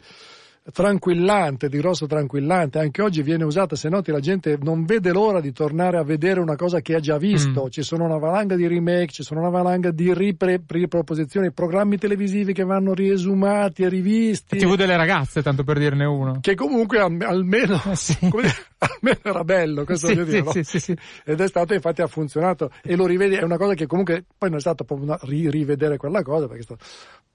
tranquillante, 0.72 1.68
di 1.68 1.76
grosso 1.78 2.06
tranquillante, 2.06 2.78
anche 2.78 3.02
oggi 3.02 3.22
viene 3.22 3.44
usata, 3.44 3.76
se 3.76 3.88
noti 3.88 4.10
la 4.10 4.20
gente 4.20 4.58
non 4.62 4.84
vede 4.84 5.12
l'ora 5.12 5.40
di 5.40 5.52
tornare 5.52 5.98
a 5.98 6.02
vedere 6.04 6.40
una 6.40 6.56
cosa 6.56 6.80
che 6.80 6.94
ha 6.94 7.00
già 7.00 7.18
visto, 7.18 7.64
Mm. 7.64 7.68
ci 7.68 7.82
sono 7.82 8.04
una 8.04 8.16
valanga 8.18 8.56
di 8.56 8.66
remake, 8.66 9.12
ci 9.12 9.22
sono 9.22 9.40
una 9.40 9.50
valanga 9.50 9.90
di 9.90 10.12
ripre- 10.14 10.62
riproposizioni, 10.66 11.52
programmi 11.52 11.98
televisivi 11.98 12.52
che 12.52 12.64
vanno 12.64 12.94
riesumati 12.94 13.82
e 13.82 13.88
rivisti. 13.88 14.56
TV 14.58 14.74
delle 14.76 14.96
ragazze, 14.96 15.42
tanto 15.42 15.64
per 15.64 15.78
dirne 15.78 16.04
uno. 16.04 16.38
Che 16.40 16.54
comunque 16.54 16.98
al- 16.98 17.18
almeno, 17.20 17.80
Eh, 17.90 17.96
sì. 17.96 18.16
come 18.28 18.48
almeno 18.78 19.18
era 19.22 19.44
bello, 19.44 19.84
questo 19.84 20.06
Sì, 20.06 20.14
voglio 20.14 20.24
dire, 20.26 20.44
sì, 20.50 20.58
no? 20.58 20.64
sì, 20.64 20.78
sì. 20.80 20.96
Ed 21.24 21.40
è 21.40 21.46
stato, 21.48 21.74
infatti, 21.74 22.00
ha 22.02 22.06
funzionato 22.06 22.70
e 22.82 22.96
lo 22.96 23.06
rivedi, 23.06 23.34
è 23.34 23.42
una 23.42 23.56
cosa 23.58 23.74
che 23.74 23.86
comunque 23.86 24.24
poi 24.36 24.48
non 24.48 24.58
è 24.58 24.60
stato 24.62 24.84
proprio 24.84 25.08
una, 25.08 25.18
ri- 25.22 25.50
rivedere 25.50 25.96
quella 25.96 26.22
cosa, 26.22 26.46
perché 26.46 26.60
è 26.60 26.64
stato- 26.64 26.84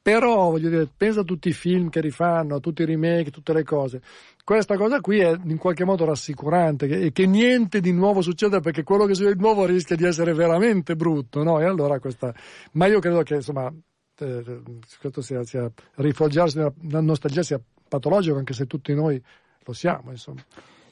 però 0.01 0.49
voglio 0.49 0.69
dire, 0.69 0.87
pensa 0.95 1.21
a 1.21 1.23
tutti 1.23 1.49
i 1.49 1.53
film 1.53 1.89
che 1.89 2.01
rifanno, 2.01 2.55
a 2.55 2.59
tutti 2.59 2.81
i 2.81 2.85
remake, 2.85 3.31
tutte 3.31 3.53
le 3.53 3.63
cose. 3.63 4.01
Questa 4.43 4.77
cosa 4.77 4.99
qui 4.99 5.19
è 5.19 5.37
in 5.43 5.57
qualche 5.57 5.83
modo 5.83 6.05
rassicurante, 6.05 6.87
che, 6.87 7.11
che 7.11 7.27
niente 7.27 7.81
di 7.81 7.91
nuovo 7.91 8.21
succeda 8.21 8.61
perché 8.61 8.83
quello 8.83 9.05
che 9.05 9.13
succede 9.13 9.35
di 9.35 9.41
nuovo 9.41 9.65
rischia 9.65 9.95
di 9.95 10.05
essere 10.05 10.33
veramente 10.33 10.95
brutto, 10.95 11.43
no? 11.43 11.59
E 11.59 11.65
allora 11.65 11.99
questa, 11.99 12.33
ma 12.71 12.87
io 12.87 12.99
credo 12.99 13.21
che 13.21 13.35
insomma, 13.35 13.71
eh, 14.17 14.61
questo 14.99 15.21
sia, 15.21 15.43
sia 15.43 15.71
rifugiarsi 15.95 16.57
nella, 16.57 17.01
nostalgia 17.01 17.43
sia 17.43 17.61
patologico, 17.87 18.37
anche 18.37 18.53
se 18.53 18.65
tutti 18.65 18.93
noi 18.93 19.21
lo 19.63 19.73
siamo, 19.73 20.11
insomma. 20.11 20.41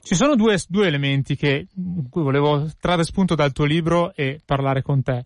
Ci 0.02 0.16
sono 0.16 0.36
due, 0.36 0.58
due 0.68 0.88
elementi 0.88 1.36
che, 1.36 1.68
in 1.76 2.10
cui 2.10 2.22
volevo 2.22 2.70
trarre 2.80 3.04
spunto 3.04 3.36
dal 3.36 3.54
tuo 3.54 3.66
libro 3.66 4.14
e 4.14 4.40
parlare 4.46 4.82
con 4.82 5.02
te. 5.02 5.26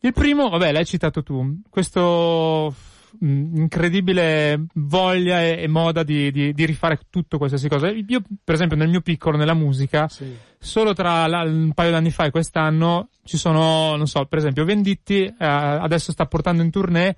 Il 0.00 0.12
primo, 0.12 0.48
vabbè, 0.48 0.72
l'hai 0.72 0.86
citato 0.86 1.22
tu, 1.22 1.60
questo 1.68 2.74
mh, 3.18 3.56
incredibile 3.56 4.66
voglia 4.74 5.42
e, 5.42 5.62
e 5.62 5.68
moda 5.68 6.02
di, 6.02 6.30
di- 6.30 6.52
di 6.52 6.64
rifare 6.64 7.00
tutto 7.10 7.38
qualsiasi 7.38 7.68
cosa. 7.68 7.88
Io, 7.90 8.22
per 8.44 8.54
esempio, 8.54 8.76
nel 8.76 8.88
mio 8.88 9.00
piccolo, 9.00 9.36
nella 9.36 9.54
musica, 9.54 10.08
Sì. 10.08 10.34
solo 10.58 10.92
tra 10.92 11.26
la- 11.26 11.42
un 11.42 11.72
paio 11.74 11.90
d'anni 11.90 12.10
fa 12.10 12.24
e 12.24 12.30
quest'anno 12.30 13.08
ci 13.24 13.36
sono, 13.36 13.96
non 13.96 14.06
so, 14.06 14.24
per 14.26 14.38
esempio, 14.38 14.64
Venditti 14.64 15.24
eh, 15.24 15.34
adesso 15.38 16.12
sta 16.12 16.26
portando 16.26 16.62
in 16.62 16.70
tournée 16.70 17.16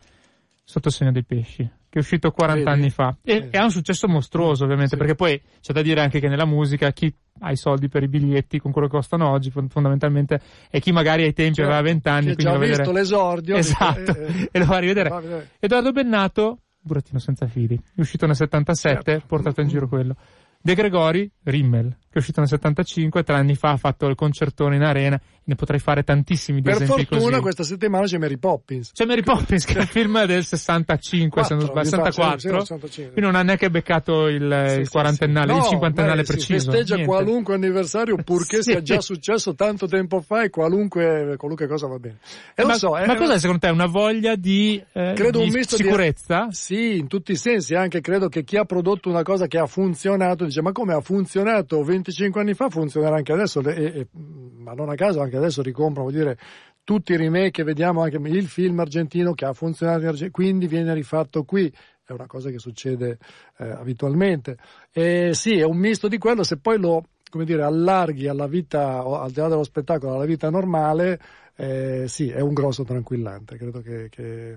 Sotto 0.71 0.89
il 0.89 0.95
segno 0.95 1.13
dei 1.13 1.25
pesci, 1.25 1.67
che 1.91 1.99
è 1.99 2.03
uscito 2.03 2.31
40 2.31 2.59
Vedi? 2.65 2.81
anni 2.81 2.91
fa. 2.91 3.17
E, 3.23 3.41
Vedi. 3.41 3.57
ha 3.57 3.65
un 3.65 3.71
successo 3.71 4.07
mostruoso, 4.09 4.65
ovviamente, 4.65 4.91
Sì. 4.93 4.97
perché 4.97 5.15
poi 5.15 5.41
c'è 5.61 5.73
da 5.73 5.83
dire 5.83 6.01
anche 6.01 6.21
che 6.21 6.29
nella 6.29 6.45
musica 6.47 6.91
chi 6.93 7.13
ha 7.41 7.51
i 7.53 7.57
soldi 7.57 7.89
per 7.89 8.03
i 8.03 8.09
biglietti 8.09 8.59
con 8.59 8.73
quello 8.73 8.89
che 8.89 8.95
costano 8.95 9.29
oggi, 9.31 9.51
fon- 9.51 9.69
fondamentalmente, 9.69 10.41
e 10.71 10.81
chi 10.81 10.91
magari 10.93 11.23
ai 11.23 11.33
tempi 11.33 11.55
Certo, 11.55 11.71
aveva 11.71 11.89
20 11.89 12.09
anni, 12.09 12.25
chi 12.37 12.47
ha 12.47 12.51
già 12.51 12.59
visto 12.59 12.77
vedere... 12.77 12.93
l'esordio 12.93 13.57
Esatto, 13.57 14.15
eh, 14.17 14.25
eh, 14.27 14.49
e 14.53 14.59
lo 14.59 14.65
va 14.67 14.77
a 14.77 14.81
rivedere. 14.81 15.09
va 15.09 15.17
a. 15.19 15.43
Edoardo 15.61 15.93
Bennato, 15.93 16.59
burattino 16.81 17.19
senza 17.19 17.47
fili, 17.47 17.77
è 17.77 18.01
uscito 18.01 18.27
nel 18.27 18.35
77, 18.37 19.05
Certo. 19.13 19.27
portato 19.27 19.61
in 19.61 19.69
giro 19.69 19.87
quello. 19.89 20.17
De 20.61 20.75
Gregori, 20.75 21.31
Rimmel, 21.45 21.97
che 22.08 22.08
è 22.19 22.21
uscito 22.21 22.41
nel 22.41 22.49
75, 22.49 23.23
tre 23.23 23.37
anni 23.37 23.55
fa 23.55 23.71
ha 23.71 23.77
fatto 23.77 24.07
il 24.07 24.15
concertone 24.15 24.77
in 24.77 24.83
arena, 24.83 25.21
ne 25.45 25.55
potrei 25.55 25.79
fare 25.81 26.03
tantissimi 26.03 26.61
di 26.61 26.71
Per 26.71 26.85
fortuna 26.85 27.21
così. 27.31 27.41
questa 27.41 27.63
settimana 27.63 28.05
c'è 28.07 28.19
Mary 28.19 28.37
Poppins. 28.37 28.93
C'è 28.93 29.05
Mary 29.07 29.23
Poppins, 29.23 29.65
che 29.65 29.75
è 29.75 29.79
un 29.81 29.87
film 29.87 30.25
del 30.27 30.45
65, 30.45 31.45
se 31.45 31.55
non 31.55 31.65
Quattro, 31.69 31.85
sbaglio, 31.85 31.97
mi 31.97 32.03
fa, 32.05 32.13
64. 32.13 32.39
sì, 32.39 32.49
sì, 32.49 32.49
65. 32.61 33.13
Quindi 33.13 33.31
non 33.31 33.41
ha 33.41 33.43
neanche 33.45 33.71
beccato 33.71 34.27
il, 34.29 34.65
Sì, 34.69 34.79
il 34.81 34.85
sì, 34.85 34.91
quarantennale, 34.91 35.47
sì. 35.53 35.57
il 35.57 35.63
No, 35.63 35.69
cinquantennale 35.71 36.21
beh, 36.21 36.25
Si 36.27 36.33
preciso. 36.33 36.71
festeggia 36.71 36.95
niente. 36.97 37.13
qualunque 37.13 37.55
anniversario 37.55 38.17
purché 38.23 38.57
Sì. 38.63 38.71
sia 38.73 38.83
già 38.83 39.01
successo 39.01 39.55
tanto 39.55 39.87
tempo 39.87 40.21
fa 40.21 40.43
e 40.43 40.51
qualunque, 40.51 41.35
qualunque 41.39 41.67
cosa 41.67 41.87
va 41.87 41.99
bene. 41.99 42.19
E 42.55 42.65
ma 42.65 42.75
so, 42.75 42.91
ma 42.91 43.05
è- 43.05 43.17
cos'è 43.17 43.39
secondo 43.39 43.61
te? 43.61 43.69
Una 43.73 43.87
voglia 43.87 44.35
di, 44.37 44.83
eh, 44.93 45.13
Credo 45.15 45.41
di 45.41 45.51
misto 45.51 45.77
di- 45.77 45.83
sicurezza? 45.85 46.49
Sì, 46.51 46.99
in 46.99 47.07
tutti 47.07 47.33
i 47.33 47.37
sensi, 47.37 47.75
anche 47.75 48.01
credo 48.01 48.29
che 48.29 48.45
chi 48.45 48.57
ha 48.57 48.65
prodotto 48.65 49.09
una 49.09 49.23
cosa 49.23 49.47
che 49.47 49.59
ha 49.59 49.67
funzionato, 49.67 50.45
dice 50.45 50.61
ma 50.63 50.73
come 50.73 50.93
ha 50.95 51.01
funzionato 51.01 51.83
25 52.09 52.41
anni 52.41 52.55
fa, 52.55 52.71
funzionerà 52.71 53.17
anche 53.17 53.33
adesso, 53.33 53.61
E- 53.61 53.85
e- 53.85 54.07
ma 54.13 54.73
non 54.73 54.89
a 54.89 54.95
caso 54.95 55.21
anche 55.21 55.37
adesso 55.37 55.63
ricomprano, 55.63 56.09
vuol 56.09 56.21
dire, 56.23 56.39
tutti 56.85 57.13
i 57.13 57.17
remake 57.17 57.51
che 57.51 57.63
vediamo, 57.65 58.03
anche 58.03 58.17
il 58.17 58.47
film 58.47 58.81
argentino 58.81 59.35
che 59.35 59.45
ha 59.45 59.53
funzionato 59.53 60.01
in 60.01 60.07
Argentina, 60.07 60.31
quindi 60.31 60.67
viene 60.67 60.95
rifatto 60.95 61.45
qui, 61.45 61.71
è 62.05 62.13
una 62.13 62.27
cosa 62.27 62.49
che 62.51 62.59
succede 62.59 63.19
eh, 63.59 63.69
abitualmente. 63.69 64.57
E 64.91 65.31
sì, 65.35 65.59
è 65.59 65.65
un 65.65 65.77
misto 65.77 66.09
di 66.09 66.17
quello, 66.17 66.43
se 66.43 66.57
poi 66.59 66.79
lo 66.79 67.05
come 67.31 67.45
dire, 67.45 67.63
allarghi 67.63 68.27
alla 68.27 68.47
vita, 68.47 69.01
al 69.05 69.31
di 69.31 69.39
là 69.41 69.49
dello 69.49 69.63
spettacolo, 69.65 70.15
alla 70.15 70.25
vita 70.25 70.49
normale, 70.49 71.21
eh, 71.57 72.05
sì, 72.09 72.31
è 72.31 72.41
un 72.41 72.55
grosso 72.55 72.85
tranquillante, 72.85 73.59
credo 73.59 73.81
che... 73.83 74.09
che 74.09 74.57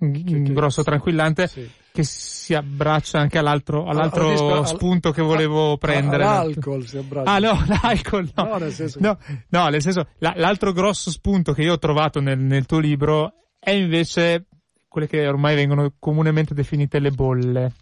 Un 0.00 0.12
che- 0.12 0.34
un 0.34 0.42
grosso 0.52 0.82
tranquillante 0.82 1.46
sì. 1.46 1.66
Che 1.94 2.02
si 2.02 2.54
abbraccia 2.54 3.20
anche 3.20 3.38
all'altro, 3.38 3.86
all'altro 3.86 4.22
Al- 4.22 4.26
al 4.26 4.32
disco- 4.32 4.52
al- 4.52 4.66
spunto 4.66 5.12
che 5.12 5.22
volevo 5.22 5.74
a- 5.74 5.76
prendere. 5.76 6.24
All'alcol 6.24 6.84
si 6.88 6.96
abbraccia. 6.96 7.30
Ah 7.30 7.38
no, 7.38 7.64
l'alcol 7.82 8.28
no. 8.34 8.44
No, 8.44 8.56
nel 8.56 8.72
senso- 8.72 8.98
no, 9.00 9.16
no, 9.50 9.68
nel 9.68 9.80
senso, 9.80 10.08
la- 10.18 10.32
l'altro 10.36 10.72
grosso 10.72 11.12
spunto 11.12 11.52
che 11.52 11.62
io 11.62 11.74
ho 11.74 11.78
trovato 11.78 12.18
nel, 12.20 12.36
nel 12.40 12.66
tuo 12.66 12.80
libro 12.80 13.34
è 13.60 13.70
invece 13.70 14.46
quelle 14.88 15.06
che 15.06 15.24
ormai 15.28 15.54
vengono 15.54 15.92
comunemente 16.00 16.52
definite 16.52 16.98
le 16.98 17.10
bolle. 17.12 17.72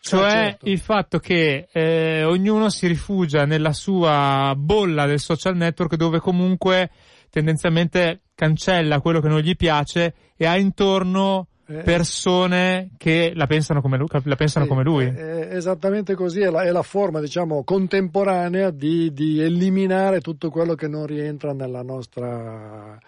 Cioè 0.00 0.30
certo. 0.30 0.68
il 0.70 0.78
fatto 0.78 1.18
che 1.18 1.68
eh, 1.70 2.24
ognuno 2.24 2.70
si 2.70 2.86
rifugia 2.86 3.44
nella 3.44 3.74
sua 3.74 4.54
bolla 4.56 5.04
del 5.04 5.20
social 5.20 5.54
network 5.54 5.96
dove 5.96 6.18
comunque 6.18 6.90
tendenzialmente 7.28 8.22
cancella 8.34 9.00
quello 9.00 9.20
che 9.20 9.28
non 9.28 9.40
gli 9.40 9.54
piace 9.54 10.14
e 10.34 10.46
ha 10.46 10.56
intorno 10.56 11.48
Eh, 11.48 11.53
persone 11.64 12.90
che 12.96 13.32
la 13.34 13.46
pensano 13.46 13.80
come 13.80 13.96
lui. 13.96 14.08
La 14.24 14.36
pensano 14.36 14.64
sì, 14.64 14.70
come 14.70 14.82
lui. 14.82 15.06
È, 15.06 15.48
è 15.48 15.56
esattamente 15.56 16.14
così, 16.14 16.40
è 16.40 16.50
la, 16.50 16.62
è 16.62 16.70
la 16.70 16.82
forma, 16.82 17.20
diciamo, 17.20 17.64
contemporanea 17.64 18.70
di, 18.70 19.12
di 19.12 19.40
eliminare 19.40 20.20
tutto 20.20 20.50
quello 20.50 20.74
che 20.74 20.88
non 20.88 21.06
rientra 21.06 21.52
nella 21.52 21.82
nostra 21.82 22.98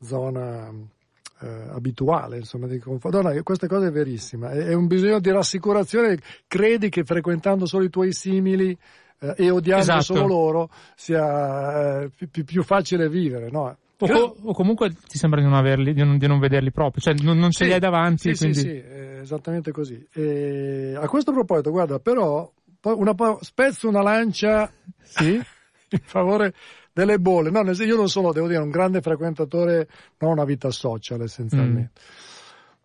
zona 0.00 0.70
eh, 1.40 1.46
abituale, 1.70 2.38
insomma, 2.38 2.66
di 2.66 2.78
conforto. 2.78 3.20
No, 3.20 3.32
no, 3.32 3.42
questa 3.42 3.66
cosa 3.66 3.86
è 3.86 3.90
verissima, 3.90 4.50
è, 4.50 4.58
è 4.58 4.74
un 4.74 4.86
bisogno 4.86 5.20
di 5.20 5.30
rassicurazione, 5.30 6.18
credi 6.46 6.88
che 6.88 7.04
frequentando 7.04 7.66
solo 7.66 7.84
i 7.84 7.90
tuoi 7.90 8.12
simili 8.12 8.76
eh, 9.20 9.34
e 9.36 9.50
odiando 9.50 9.82
Esatto. 9.82 10.02
solo 10.02 10.26
loro 10.26 10.70
sia 10.94 12.02
eh, 12.02 12.10
più, 12.30 12.44
più 12.44 12.62
facile 12.62 13.08
vivere, 13.08 13.50
no? 13.50 13.76
O, 14.00 14.06
co- 14.06 14.36
o 14.42 14.52
comunque 14.54 14.94
ti 15.08 15.18
sembra 15.18 15.40
di 15.40 15.46
non 15.46 15.56
averli, 15.56 15.92
di 15.92 16.04
non, 16.04 16.18
di 16.18 16.26
non 16.28 16.38
vederli 16.38 16.70
proprio, 16.70 17.02
cioè 17.02 17.14
non, 17.20 17.36
non 17.38 17.50
ce 17.50 17.64
li 17.64 17.72
hai 17.72 17.80
davanti. 17.80 18.34
Sì, 18.34 18.38
quindi... 18.38 18.58
sì, 18.58 18.68
sì, 18.68 18.76
è 18.76 19.18
esattamente 19.20 19.72
così. 19.72 20.06
E 20.12 20.94
a 20.96 21.08
questo 21.08 21.32
proposito, 21.32 21.70
guarda, 21.70 21.98
però, 21.98 22.50
una, 22.82 23.14
spezzo 23.40 23.88
una 23.88 24.02
lancia 24.02 24.70
Sì? 25.02 25.34
in 25.90 26.00
favore 26.02 26.54
delle 26.92 27.18
bolle. 27.18 27.50
No, 27.50 27.62
io 27.70 27.96
non 27.96 28.08
sono, 28.08 28.32
devo 28.32 28.46
dire, 28.46 28.60
un 28.60 28.70
grande 28.70 29.00
frequentatore, 29.00 29.88
non 30.18 30.30
ho 30.30 30.34
una 30.34 30.44
vita 30.44 30.70
social 30.70 31.22
essenzialmente. 31.22 32.00
Mm. 32.00 32.27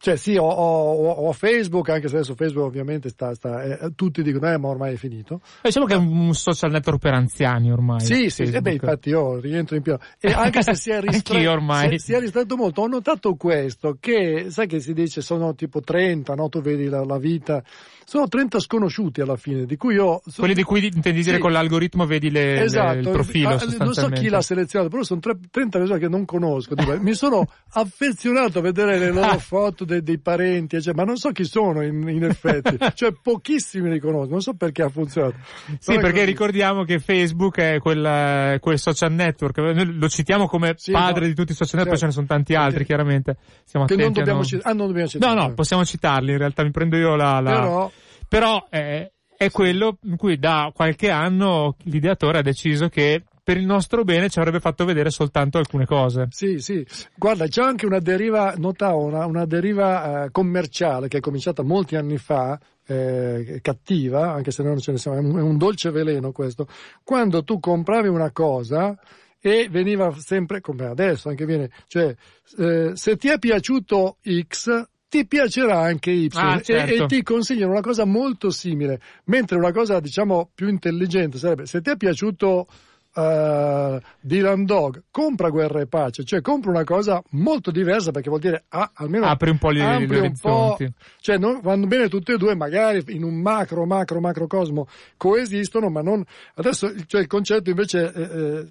Cioè 0.04 0.18
sì, 0.18 0.36
ho, 0.36 0.44
ho- 0.46 1.12
ho 1.12 1.32
Facebook, 1.32 1.88
anche 1.88 2.10
se 2.10 2.16
adesso 2.18 2.36
Facebook 2.36 2.66
ovviamente 2.66 3.08
sta, 3.08 3.34
sta 3.34 3.63
eh, 3.63 3.92
tutti 3.96 4.22
dicono, 4.22 4.52
eh, 4.52 4.58
ma 4.58 4.68
ormai 4.68 4.96
è 4.96 4.98
finito. 4.98 5.39
Eh, 5.62 5.70
Diciamo 5.70 5.86
che 5.86 5.94
è 5.94 5.96
un 5.96 6.34
social 6.36 6.72
network 6.72 7.00
per 7.00 7.13
anziani 7.13 7.72
ormai. 7.72 8.02
Sì, 8.02 8.30
sì, 8.30 8.42
e 8.44 8.60
beh, 8.60 8.74
infatti 8.74 9.08
io 9.08 9.39
rientro 9.39 9.78
in 9.78 9.82
pieno. 9.82 10.00
E 10.20 10.30
anche 10.36 10.62
se 10.62 10.76
si 10.76 10.89
è 10.92 11.00
ristretto, 11.00 11.32
Anch'io 11.36 11.52
ormai. 11.54 11.98
Si, 12.00 12.12
è 12.12 12.20
ristretto 12.20 12.58
molto, 12.58 12.82
ho 12.82 12.88
notato 12.88 13.36
questo, 13.36 13.96
che 13.98 14.48
sai 14.50 14.68
che 14.68 14.82
si 14.82 14.92
dice 14.94 15.22
sono 15.22 15.56
tipo 15.56 15.80
30, 15.80 16.36
no? 16.36 16.50
Tu 16.50 16.60
vedi 16.60 16.89
la, 16.89 17.06
la 17.06 17.18
vita, 17.18 17.63
sono 18.04 18.28
30 18.28 18.60
sconosciuti 18.60 19.22
alla 19.22 19.38
fine, 19.38 19.66
di 19.66 19.78
cui 19.78 19.94
io... 19.94 20.22
so- 20.26 20.39
Quelli 20.42 20.54
di 20.54 20.63
cui 20.63 20.86
intendi 20.86 21.22
dire 21.22 21.36
Sì. 21.36 21.42
con 21.42 21.54
l'algoritmo 21.54 22.06
vedi 22.06 22.30
le, 22.30 22.56
le- 22.56 22.63
Esatto, 22.63 22.98
il 22.98 23.10
profilo 23.10 23.50
Ah, 23.52 23.66
non 23.78 23.94
so 23.94 24.10
chi 24.10 24.28
l'ha 24.28 24.42
selezionato, 24.42 24.89
però 24.92 25.04
sono 25.04 25.22
tre- 25.22 25.39
30 25.50 25.78
persone 25.78 26.00
che 26.00 26.10
non 26.10 26.26
conosco. 26.26 26.76
Mi 27.00 27.13
sono 27.13 27.48
affezionato 27.72 28.60
a 28.60 28.62
vedere 28.62 29.00
le 29.00 29.10
loro 29.12 29.39
foto 29.39 29.86
dei, 29.93 30.03
dei 30.03 30.19
parenti, 30.19 30.75
eccetera, 30.75 31.03
ma 31.03 31.08
non 31.08 31.17
so 31.17 31.32
chi 31.32 31.43
sono 31.45 31.82
in, 31.82 32.08
in 32.08 32.23
effetti. 32.23 32.77
cioè, 32.93 33.13
pochissimi 33.21 33.89
li 33.89 33.99
conosco, 33.99 34.29
non 34.32 34.41
so 34.41 34.53
perché 34.53 34.84
ha 34.84 34.89
funzionato. 34.89 35.36
Sì, 35.79 35.95
perché 35.95 36.12
così. 36.12 36.25
ricordiamo 36.25 36.84
che 36.84 36.99
Facebook 36.99 37.58
è 37.60 37.79
quel, 37.79 38.60
quel 38.60 38.79
social 38.79 39.12
network, 39.12 39.58
noi 39.58 39.93
lo 39.97 40.10
citiamo 40.10 40.47
come 40.47 40.73
Sì, 40.77 40.91
padre 40.91 41.21
no, 41.21 41.27
di 41.27 41.34
tutti 41.34 41.51
i 41.51 41.56
social 41.56 41.79
network, 41.79 41.99
certo. 41.99 41.99
ce 41.99 42.06
ne 42.06 42.12
sono 42.12 42.25
tanti 42.27 42.56
altri, 42.56 42.79
Che- 42.79 42.86
chiaramente. 42.86 43.38
Stiamo 43.65 43.86
Che 43.86 43.95
non 43.95 44.01
attenti 44.08 44.19
a 44.19 44.23
dobbiamo 44.23 44.39
non- 44.39 44.47
citare. 44.47 44.69
Ah, 44.69 44.73
non 44.73 44.88
dobbiamo 44.88 45.06
No, 45.06 45.10
citare. 45.12 45.36
no, 45.36 45.53
possiamo 45.53 45.86
citarli, 45.86 46.32
in 46.32 46.38
realtà 46.38 46.63
mi 46.63 46.71
prendo 46.71 46.97
io 46.97 47.15
la... 47.15 47.39
la... 47.39 47.51
Però, 47.51 47.91
però 48.27 48.67
eh, 48.69 49.12
è 49.38 49.49
quello 49.51 49.97
in 50.03 50.15
cui 50.17 50.38
da 50.38 50.71
qualche 50.73 51.10
anno 51.10 51.75
l'ideatore 51.84 52.39
ha 52.39 52.41
deciso 52.41 52.88
che 52.89 53.23
per 53.43 53.58
il 53.58 53.65
nostro 53.65 54.03
bene 54.03 54.29
ci 54.29 54.39
avrebbe 54.39 54.62
fatto 54.62 54.86
vedere 54.86 55.10
soltanto 55.10 55.58
alcune 55.58 55.86
cose. 55.86 56.27
Sì, 56.29 56.60
sì. 56.60 56.86
Guarda, 57.15 57.45
c'è 57.47 57.62
anche 57.62 57.86
una 57.86 57.99
deriva, 57.99 58.53
notavo, 58.58 59.03
una, 59.03 59.25
una 59.25 59.45
deriva 59.45 60.23
eh, 60.23 60.32
commerciale 60.32 61.10
che 61.10 61.17
è 61.17 61.21
cominciata 61.21 61.62
molti 61.62 61.97
anni 61.97 62.17
fa, 62.17 62.58
eh, 62.86 63.60
cattiva, 63.62 64.32
anche 64.32 64.51
se 64.51 64.63
non 64.63 64.79
ce 64.79 64.91
ne 64.93 64.97
siamo, 64.97 65.17
è 65.17 65.19
un, 65.19 65.38
è 65.38 65.41
un 65.41 65.58
dolce 65.58 65.91
veleno 65.91 66.32
questo. 66.32 66.67
Quando 67.03 67.43
tu 67.43 67.60
compravi 67.60 68.08
una 68.08 68.32
cosa, 68.32 68.97
e 69.45 69.67
veniva 69.69 70.15
sempre 70.19 70.62
come 70.62 70.86
adesso 70.86 71.27
anche 71.27 71.45
viene 71.45 71.69
cioè 71.88 72.15
eh, 72.58 72.91
se 72.93 73.17
ti 73.17 73.27
è 73.27 73.38
piaciuto 73.39 74.19
X 74.47 74.88
ti 75.10 75.27
piacerà 75.27 75.82
anche 75.82 76.12
Y 76.12 76.29
ah, 76.36 76.62
certo. 76.62 76.93
e, 76.93 77.03
e, 77.03 77.06
ti 77.08 77.21
consigliano 77.23 77.73
una 77.73 77.82
cosa 77.82 78.06
molto 78.06 78.51
simile 78.51 79.01
mentre 79.25 79.58
una 79.58 79.73
cosa 79.73 79.99
diciamo 79.99 80.49
più 80.56 80.69
intelligente 80.69 81.39
sarebbe 81.39 81.65
se 81.65 81.82
ti 81.82 81.89
è 81.89 81.97
piaciuto 81.97 82.67
uh, 83.13 83.99
Dylan 84.19 84.65
Dog, 84.65 85.04
compra 85.12 85.49
Guerra 85.49 85.82
e 85.82 85.88
Pace, 85.88 86.23
cioè 86.23 86.41
compra 86.41 86.71
una 86.71 86.84
cosa 86.84 87.21
molto 87.32 87.71
diversa 87.71 88.12
perché 88.12 88.30
vuol 88.30 88.41
dire 88.41 88.65
ah, 88.69 88.91
almeno 88.93 89.26
apri 89.26 89.49
un 89.49 89.58
po' 89.58 89.71
gli, 89.71 89.82
gli 89.82 90.15
orizzonti. 90.15 90.91
cioè 91.19 91.38
non, 91.38 91.60
vanno 91.62 91.88
bene 91.88 92.10
tutte 92.10 92.34
e 92.34 92.38
due, 92.38 92.56
magari 92.56 93.04
in 93.08 93.23
un 93.23 93.36
macro, 93.36 93.86
macro, 93.86 94.19
macrocosmo 94.19 94.88
coesistono, 95.17 95.89
ma 95.89 96.02
non. 96.02 96.23
Adesso 96.56 96.93
cioè, 97.06 97.21
il 97.21 97.28
concetto 97.28 97.69
invece 97.69 98.12
è, 98.12 98.65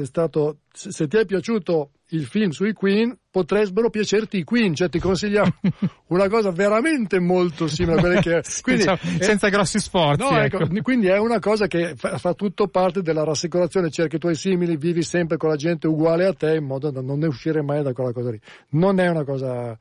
è 0.00 0.04
stato 0.04 0.58
se 0.72 1.06
ti 1.06 1.16
è 1.16 1.24
piaciuto 1.24 1.90
il 2.10 2.24
film 2.24 2.50
sui 2.50 2.72
Queen 2.72 3.16
potrebbero 3.30 3.90
piacerti 3.90 4.38
i 4.38 4.44
Queen, 4.44 4.74
cioè 4.74 4.88
ti 4.88 4.98
consigliamo 4.98 5.52
una 6.08 6.28
cosa 6.28 6.50
veramente 6.50 7.20
molto 7.20 7.66
simile 7.66 7.98
a 7.98 8.00
quelle 8.00 8.20
che... 8.20 8.42
Quindi, 8.62 8.82
diciamo, 8.82 8.98
senza 9.20 9.48
grossi 9.48 9.78
sforzi. 9.78 10.22
No, 10.22 10.40
ecco. 10.40 10.60
Ecco, 10.60 10.82
quindi 10.82 11.08
è 11.08 11.18
una 11.18 11.38
cosa 11.38 11.66
che 11.66 11.94
fa, 11.96 12.16
fa, 12.18 12.32
tutto 12.32 12.68
parte 12.68 13.02
della 13.02 13.24
rassicurazione, 13.24 13.90
cerchi 13.90 14.16
i 14.16 14.18
tuoi 14.18 14.34
simili, 14.34 14.76
vivi 14.76 15.02
sempre 15.02 15.36
con 15.36 15.50
la 15.50 15.56
gente 15.56 15.86
uguale 15.86 16.24
a 16.24 16.32
te 16.32 16.56
in 16.56 16.64
modo 16.64 16.90
da 16.90 17.02
non 17.02 17.18
ne 17.18 17.26
uscire 17.26 17.62
mai 17.62 17.82
da 17.82 17.92
quella 17.92 18.12
cosa 18.12 18.30
lì. 18.30 18.40
Non 18.70 18.98
è 18.98 19.08
una 19.08 19.24
cosa... 19.24 19.76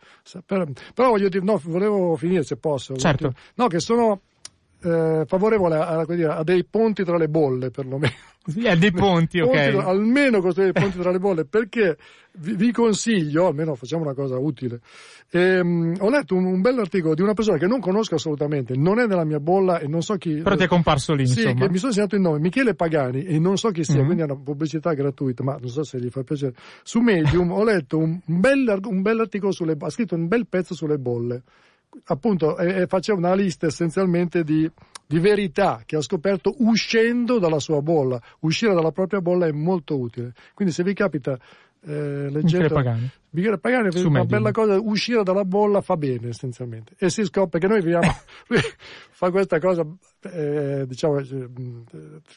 Però, 0.45 0.65
però 0.93 1.09
voglio 1.09 1.29
dire, 1.29 1.43
no, 1.43 1.59
volevo 1.63 2.15
finire 2.15 2.43
se 2.43 2.57
posso. 2.57 2.95
Certo. 2.95 3.33
No, 3.55 3.67
che 3.67 3.79
sono 3.79 4.21
eh, 4.81 5.23
favorevole 5.25 5.75
a, 5.75 5.87
a, 5.87 6.05
a, 6.37 6.43
dei 6.43 6.63
ponti 6.65 7.03
tra 7.03 7.17
le 7.17 7.27
bolle, 7.27 7.71
perlomeno. 7.71 8.13
a 8.65 8.75
dei 8.75 8.91
ponti, 8.91 9.39
ok. 9.39 9.71
Ponti, 9.71 9.87
almeno 9.87 10.41
costruire 10.41 10.71
dei 10.71 10.81
ponti 10.81 10.99
tra 10.99 11.11
le 11.11 11.19
bolle, 11.19 11.45
perché 11.45 11.97
vi, 12.33 12.55
vi 12.55 12.71
consiglio, 12.71 13.47
almeno 13.47 13.75
facciamo 13.75 14.03
una 14.03 14.13
cosa 14.13 14.37
utile. 14.37 14.79
Ehm, 15.31 15.95
ho 15.99 16.09
letto 16.09 16.35
un, 16.35 16.45
un 16.45 16.61
bell'articolo 16.61 17.15
di 17.15 17.21
una 17.21 17.33
persona 17.33 17.57
che 17.57 17.67
non 17.67 17.79
conosco 17.79 18.15
assolutamente, 18.15 18.75
non 18.75 18.99
è 18.99 19.07
nella 19.07 19.25
mia 19.25 19.39
bolla 19.39 19.79
e 19.79 19.87
non 19.87 20.01
so 20.01 20.15
chi. 20.15 20.35
Però 20.41 20.55
ti 20.55 20.63
è 20.63 20.67
comparso 20.67 21.13
lì, 21.13 21.25
sì, 21.25 21.41
insomma. 21.41 21.67
mi 21.69 21.77
sono 21.77 21.91
segnato 21.91 22.15
il 22.15 22.21
nome, 22.21 22.39
Michele 22.39 22.75
Pagani, 22.75 23.23
e 23.23 23.39
non 23.39 23.57
so 23.57 23.71
chi 23.71 23.83
sia, 23.83 23.95
mm-hmm. 23.95 24.05
quindi 24.05 24.21
è 24.21 24.25
una 24.25 24.35
pubblicità 24.35 24.93
gratuita, 24.93 25.43
ma 25.43 25.57
non 25.59 25.69
so 25.69 25.83
se 25.83 25.99
gli 25.99 26.09
fa 26.09 26.23
piacere. 26.23 26.53
Su 26.83 26.99
Medium 26.99 27.51
ho 27.51 27.63
letto 27.63 27.97
un, 27.97 28.19
un, 28.23 28.39
bel, 28.39 28.79
un 28.85 29.01
bell'articolo 29.01 29.51
sulle, 29.51 29.75
ha 29.77 29.89
scritto 29.89 30.15
un 30.15 30.27
bel 30.27 30.45
pezzo 30.47 30.75
sulle 30.75 30.97
bolle 30.97 31.43
appunto 32.05 32.57
e, 32.57 32.81
e 32.81 32.87
faceva 32.87 33.17
una 33.17 33.33
lista 33.33 33.67
essenzialmente 33.67 34.43
di, 34.43 34.69
di, 35.05 35.19
verità 35.19 35.81
che 35.85 35.95
ha 35.95 36.01
scoperto 36.01 36.55
uscendo 36.59 37.39
dalla 37.39 37.59
sua 37.59 37.81
bolla. 37.81 38.21
Uscire 38.41 38.73
dalla 38.73 38.91
propria 38.91 39.21
bolla 39.21 39.47
è 39.47 39.51
molto 39.51 39.97
utile. 39.97 40.33
Quindi 40.53 40.73
se 40.73 40.83
vi 40.83 40.93
capita 40.93 41.37
eh, 41.81 42.29
leggendo 42.29 42.73
Pagani, 42.73 43.09
Michele 43.29 43.57
Pagani 43.59 43.89
è 43.93 44.03
una 44.03 44.25
bella 44.25 44.51
cosa, 44.51 44.79
uscire 44.79 45.23
dalla 45.23 45.45
bolla 45.45 45.81
fa 45.81 45.95
bene 45.95 46.29
essenzialmente. 46.29 46.93
E 46.97 47.09
si 47.09 47.23
scopre 47.23 47.59
che 47.59 47.67
noi 47.67 47.81
viviamo, 47.81 48.07
fa 49.11 49.31
questa 49.31 49.59
cosa 49.59 49.85
eh, 50.23 50.85
diciamo 50.87 51.19
eh, 51.19 51.49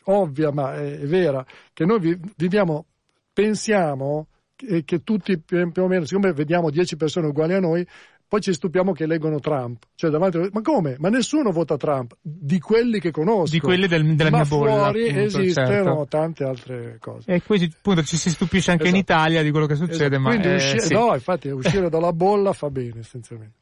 ovvia 0.04 0.50
ma 0.52 0.74
è, 0.74 0.98
è, 0.98 1.06
vera, 1.06 1.44
che 1.72 1.84
noi 1.84 2.18
viviamo, 2.36 2.86
pensiamo 3.32 4.26
che, 4.54 4.84
che 4.84 5.02
tutti 5.02 5.38
più 5.38 5.70
o 5.74 5.86
meno, 5.86 6.04
siccome 6.04 6.32
vediamo 6.32 6.70
10 6.70 6.96
persone 6.96 7.28
uguali 7.28 7.54
a 7.54 7.60
noi, 7.60 7.86
poi 8.30 8.40
ci 8.40 8.52
stupiamo 8.52 8.92
che 8.92 9.02
eleggono 9.02 9.40
Trump. 9.40 9.82
Cioè, 9.96 10.08
davanti, 10.08 10.38
ma 10.52 10.62
come? 10.62 10.94
Ma 11.00 11.08
nessuno 11.08 11.50
vota 11.50 11.76
Trump, 11.76 12.16
di 12.22 12.60
quelli 12.60 13.00
che 13.00 13.10
conosco. 13.10 13.50
Di 13.50 13.58
quelli 13.58 13.88
del, 13.88 14.14
della 14.14 14.30
ma 14.30 14.36
mia 14.36 14.46
bolla. 14.46 14.70
fuori 14.70 15.08
appunto, 15.08 15.40
esistono 15.40 15.66
certo. 15.66 16.06
tante 16.08 16.44
altre 16.44 16.98
cose. 17.00 17.28
E 17.28 17.42
poi 17.44 17.68
appunto 17.76 18.04
ci 18.04 18.16
si 18.16 18.30
stupisce 18.30 18.70
anche 18.70 18.84
esatto. 18.84 18.96
in 18.96 19.02
Italia 19.02 19.42
di 19.42 19.50
quello 19.50 19.66
che 19.66 19.74
succede, 19.74 20.14
esatto. 20.14 20.20
ma 20.20 20.28
Quindi 20.28 20.46
eh, 20.46 20.54
usci- 20.54 20.80
sì. 20.80 20.94
no, 20.94 21.12
infatti 21.12 21.48
uscire 21.48 21.88
dalla 21.88 22.12
bolla 22.12 22.52
fa 22.52 22.70
bene 22.70 23.00
essenzialmente. 23.00 23.58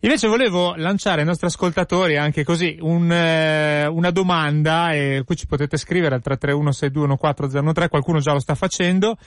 Invece 0.00 0.26
volevo 0.26 0.74
lanciare 0.76 1.20
ai 1.20 1.26
nostri 1.26 1.48
ascoltatori 1.48 2.16
anche 2.16 2.44
così 2.44 2.78
un, 2.80 3.12
eh, 3.12 3.86
una 3.88 4.10
domanda, 4.10 4.94
e 4.94 5.22
qui 5.26 5.36
ci 5.36 5.46
potete 5.46 5.76
scrivere 5.76 6.14
al 6.14 6.22
331-6214013, 6.24 7.88
qualcuno 7.90 8.20
già 8.20 8.32
lo 8.32 8.38
sta 8.38 8.54
facendo, 8.54 9.18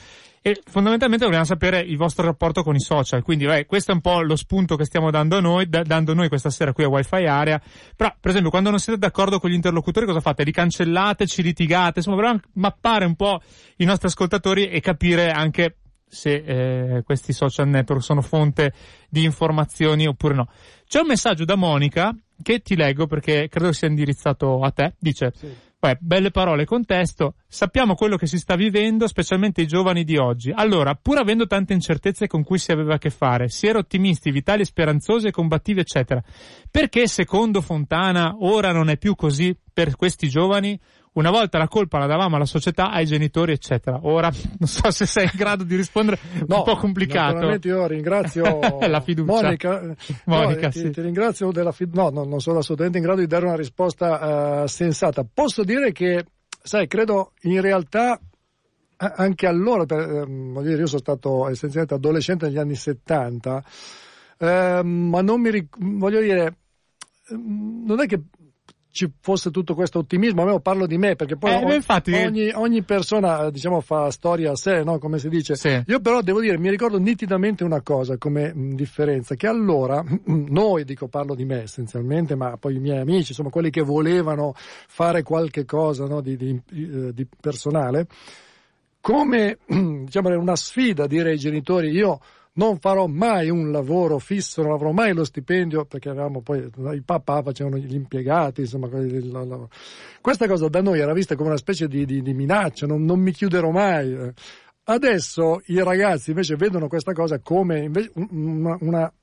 e 0.43 0.59
fondamentalmente 0.65 1.25
vogliamo 1.25 1.43
sapere 1.43 1.81
il 1.81 1.97
vostro 1.97 2.25
rapporto 2.25 2.63
con 2.63 2.75
i 2.75 2.79
social. 2.79 3.21
Quindi, 3.21 3.45
beh, 3.45 3.67
questo 3.67 3.91
è 3.91 3.93
un 3.93 4.01
po' 4.01 4.21
lo 4.21 4.35
spunto 4.35 4.75
che 4.75 4.85
stiamo 4.85 5.11
dando 5.11 5.39
noi, 5.39 5.69
da, 5.69 5.83
dando 5.83 6.15
noi 6.15 6.29
questa 6.29 6.49
sera 6.49 6.73
qui 6.73 6.83
a 6.83 6.87
Wi-Fi 6.87 7.25
Area. 7.25 7.61
Però, 7.95 8.11
per 8.19 8.31
esempio, 8.31 8.49
quando 8.49 8.71
non 8.71 8.79
siete 8.79 8.97
d'accordo 8.97 9.39
con 9.39 9.51
gli 9.51 9.53
interlocutori, 9.53 10.07
cosa 10.07 10.19
fate? 10.19 10.43
Li 10.43 10.51
cancellate, 10.51 11.27
ci 11.27 11.43
litigate? 11.43 11.99
Insomma, 11.99 12.15
vogliamo 12.15 12.39
mappare 12.53 13.05
un 13.05 13.15
po' 13.15 13.39
i 13.77 13.85
nostri 13.85 14.07
ascoltatori 14.07 14.67
e 14.67 14.79
capire 14.79 15.29
anche 15.29 15.75
se 16.07 16.33
eh, 16.33 17.03
questi 17.03 17.33
social 17.33 17.67
network 17.67 18.03
sono 18.03 18.21
fonte 18.21 18.73
di 19.09 19.23
informazioni 19.23 20.07
oppure 20.07 20.33
no. 20.33 20.49
C'è 20.87 21.01
un 21.01 21.07
messaggio 21.07 21.45
da 21.45 21.55
Monica 21.55 22.15
che 22.41 22.59
ti 22.59 22.75
leggo 22.75 23.05
perché 23.05 23.47
credo 23.47 23.71
sia 23.71 23.87
indirizzato 23.87 24.61
a 24.61 24.71
te. 24.71 24.95
Dice, 24.97 25.31
Sì. 25.35 25.69
Beh, 25.83 25.97
belle 25.99 26.29
parole, 26.29 26.63
contesto. 26.63 27.37
Sappiamo 27.47 27.95
quello 27.95 28.15
che 28.15 28.27
si 28.27 28.37
sta 28.37 28.55
vivendo, 28.55 29.07
specialmente 29.07 29.61
i 29.63 29.65
giovani 29.65 30.03
di 30.03 30.15
oggi. 30.15 30.51
Allora, 30.53 30.93
pur 30.93 31.17
avendo 31.17 31.47
tante 31.47 31.73
incertezze 31.73 32.27
con 32.27 32.43
cui 32.43 32.59
si 32.59 32.71
aveva 32.71 32.93
a 32.93 32.97
che 32.99 33.09
fare, 33.09 33.49
si 33.49 33.65
era 33.65 33.79
ottimisti, 33.79 34.29
vitali, 34.29 34.63
speranzosi 34.63 35.31
combattivi, 35.31 35.79
eccetera. 35.79 36.21
Perché, 36.69 37.07
secondo 37.07 37.61
Fontana, 37.61 38.35
ora 38.41 38.71
non 38.71 38.89
è 38.89 38.97
più 38.97 39.15
così 39.15 39.57
per 39.73 39.95
questi 39.95 40.29
giovani? 40.29 40.79
Una 41.13 41.29
volta 41.29 41.57
la 41.57 41.67
colpa 41.67 41.97
la 41.97 42.05
davamo 42.05 42.37
alla 42.37 42.45
società, 42.45 42.89
ai 42.89 43.05
genitori, 43.05 43.51
eccetera. 43.51 43.99
Ora, 44.03 44.31
non 44.59 44.67
so 44.67 44.91
se 44.91 45.05
sei 45.05 45.25
in 45.25 45.31
grado 45.35 45.63
di 45.63 45.75
rispondere, 45.75 46.17
No, 46.47 46.57
un 46.57 46.63
po' 46.63 46.77
complicato. 46.77 47.33
Naturalmente 47.33 47.67
io 47.67 47.85
ringrazio 47.85 48.59
La 48.87 49.01
fiducia. 49.01 49.41
Monica, 49.41 49.81
no, 49.81 49.95
Monica, 50.25 50.67
eh, 50.67 50.71
sì. 50.71 50.83
ti, 50.83 50.91
ti 50.91 51.01
ringrazio 51.01 51.51
della 51.51 51.73
fiducia, 51.73 52.03
no, 52.03 52.09
no, 52.09 52.23
non 52.23 52.39
sono 52.39 52.59
assolutamente 52.59 52.97
in 52.97 53.03
grado 53.03 53.19
di 53.19 53.27
dare 53.27 53.45
una 53.45 53.55
risposta 53.55 54.63
eh, 54.63 54.67
sensata. 54.69 55.25
Posso 55.31 55.63
dire 55.63 55.91
che, 55.91 56.25
sai, 56.61 56.87
credo 56.87 57.33
in 57.41 57.59
realtà 57.59 58.17
anche 58.95 59.47
allora, 59.47 59.85
per, 59.85 60.27
voglio 60.27 60.67
dire, 60.67 60.81
io 60.81 60.87
sono 60.87 60.99
stato 60.99 61.49
essenzialmente 61.49 61.95
adolescente 61.95 62.45
negli 62.45 62.59
anni 62.59 62.75
70, 62.75 63.63
ehm, 64.37 64.87
ma 64.87 65.21
non 65.21 65.41
mi 65.41 65.49
ric- 65.49 65.75
voglio 65.77 66.21
dire, 66.21 66.57
ehm, 67.29 67.83
non 67.85 67.99
è 67.99 68.05
che 68.05 68.21
ci 68.91 69.09
fosse 69.21 69.51
tutto 69.51 69.73
questo 69.73 69.99
ottimismo, 69.99 70.41
almeno 70.41 70.59
parlo 70.59 70.85
di 70.85 70.97
me, 70.97 71.15
perché 71.15 71.37
poi 71.37 71.53
Eh, 71.53 71.63
beh, 71.63 71.75
infatti- 71.75 72.13
ogni, 72.13 72.51
ogni 72.53 72.83
persona 72.83 73.45
eh, 73.45 73.51
diciamo 73.51 73.79
fa 73.81 74.11
storia 74.11 74.51
a 74.51 74.55
sé, 74.55 74.83
no? 74.83 74.99
come 74.99 75.17
si 75.17 75.29
dice. 75.29 75.55
Sì. 75.55 75.81
Io 75.87 75.99
però 76.01 76.21
devo 76.21 76.41
dire, 76.41 76.57
mi 76.57 76.69
ricordo 76.69 76.99
nitidamente 76.99 77.63
una 77.63 77.81
cosa 77.81 78.17
come 78.17 78.53
mh, 78.53 78.75
differenza, 78.75 79.35
che 79.35 79.47
allora, 79.47 80.03
noi, 80.25 80.83
dico 80.83 81.07
parlo 81.07 81.35
di 81.35 81.45
me 81.45 81.63
essenzialmente, 81.63 82.35
ma 82.35 82.57
poi 82.57 82.75
i 82.75 82.79
miei 82.79 82.99
amici, 82.99 83.29
insomma 83.29 83.49
quelli 83.49 83.69
che 83.69 83.81
volevano 83.81 84.53
fare 84.55 85.23
qualche 85.23 85.65
cosa 85.65 86.05
no, 86.05 86.21
di, 86.21 86.35
di- 86.35 86.61
eh, 86.71 87.13
di 87.13 87.25
personale, 87.39 88.07
come 88.99 89.57
diciamo 89.65 90.37
una 90.37 90.55
sfida 90.55 91.07
dire 91.07 91.31
ai 91.31 91.37
genitori 91.37 91.89
io 91.89 92.19
non 92.61 92.77
farò 92.77 93.07
mai 93.07 93.49
un 93.49 93.71
lavoro 93.71 94.19
fisso, 94.19 94.61
non 94.61 94.71
avrò 94.73 94.91
mai 94.91 95.13
lo 95.13 95.23
stipendio, 95.23 95.85
perché 95.85 96.09
avevamo 96.09 96.41
poi 96.41 96.69
i 96.93 97.01
papà 97.01 97.41
facevano 97.41 97.77
gli 97.77 97.95
impiegati, 97.95 98.61
insomma, 98.61 98.87
la- 98.91 99.43
la- 99.43 99.67
questa 100.21 100.47
cosa 100.47 100.67
da 100.69 100.81
noi 100.81 100.99
era 100.99 101.11
vista 101.13 101.35
come 101.35 101.49
una 101.49 101.57
specie 101.57 101.87
di, 101.87 102.05
di- 102.05 102.21
di 102.21 102.33
minaccia, 102.35 102.85
non, 102.85 103.03
non 103.03 103.19
mi 103.19 103.31
chiuderò 103.31 103.71
mai. 103.71 104.13
eh. 104.13 104.33
Adesso 104.83 105.61
i 105.67 105.81
ragazzi 105.83 106.29
invece 106.29 106.55
vedono 106.55 106.87
questa 106.87 107.13
cosa 107.13 107.39
come 107.39 107.89
una, 108.29 108.77
una- 108.81 109.13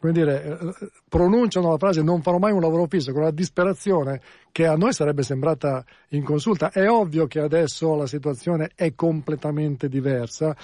come 0.00 0.12
dire, 0.12 0.44
eh, 0.44 0.90
pronunciano 1.08 1.70
la 1.70 1.78
frase 1.78 2.02
non 2.02 2.22
farò 2.22 2.38
mai 2.38 2.50
un 2.50 2.60
lavoro 2.60 2.86
fisso 2.88 3.12
con 3.12 3.22
una 3.22 3.30
disperazione 3.30 4.20
che 4.50 4.66
a 4.66 4.74
noi 4.74 4.92
sarebbe 4.92 5.22
sembrata 5.22 5.84
inconsulta. 6.08 6.70
È 6.72 6.88
ovvio 6.90 7.28
che 7.28 7.38
adesso 7.38 7.94
la 7.94 8.06
situazione 8.08 8.72
è 8.74 8.94
completamente 8.96 9.88
diversa, 9.88 10.56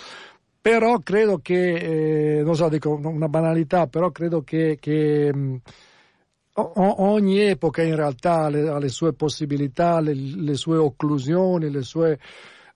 però 0.68 0.98
credo 0.98 1.38
che, 1.38 2.40
eh, 2.40 2.42
non 2.42 2.54
so, 2.54 2.68
dico 2.68 2.90
una 2.92 3.28
banalità, 3.28 3.86
però 3.86 4.10
credo 4.10 4.42
che, 4.42 4.76
che 4.78 5.34
mh, 5.34 5.60
o- 6.56 7.02
ogni 7.04 7.38
epoca 7.40 7.82
in 7.82 7.96
realtà 7.96 8.44
ha 8.44 8.48
le, 8.50 8.68
ha 8.68 8.78
le 8.78 8.88
sue 8.90 9.14
possibilità, 9.14 9.98
le, 10.00 10.12
le 10.14 10.54
sue 10.56 10.76
occlusioni, 10.76 11.70
le 11.70 11.80
sue, 11.82 12.18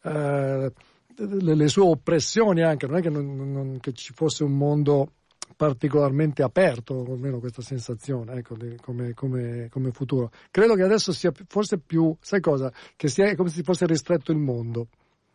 eh, 0.04 0.72
le, 1.16 1.68
sue 1.68 1.82
oppressioni 1.82 2.62
anche, 2.62 2.86
non 2.86 2.96
è 2.96 3.02
che, 3.02 3.10
non- 3.10 3.52
non- 3.52 3.78
che 3.78 3.92
ci 3.92 4.14
fosse 4.14 4.42
un 4.42 4.52
mondo 4.56 5.12
particolarmente 5.54 6.42
aperto, 6.42 7.04
almeno 7.06 7.40
questa 7.40 7.60
sensazione, 7.60 8.36
ecco, 8.38 8.56
come, 8.80 9.12
come, 9.12 9.68
come, 9.68 9.90
futuro. 9.92 10.30
Credo 10.50 10.74
che 10.76 10.82
adesso 10.82 11.12
sia 11.12 11.30
forse 11.46 11.76
più, 11.78 12.16
sai 12.20 12.40
cosa? 12.40 12.72
Che 12.96 13.08
sia 13.08 13.34
come 13.34 13.50
se 13.50 13.62
fosse 13.62 13.84
ristretto 13.84 14.32
il 14.32 14.38
mondo. 14.38 14.88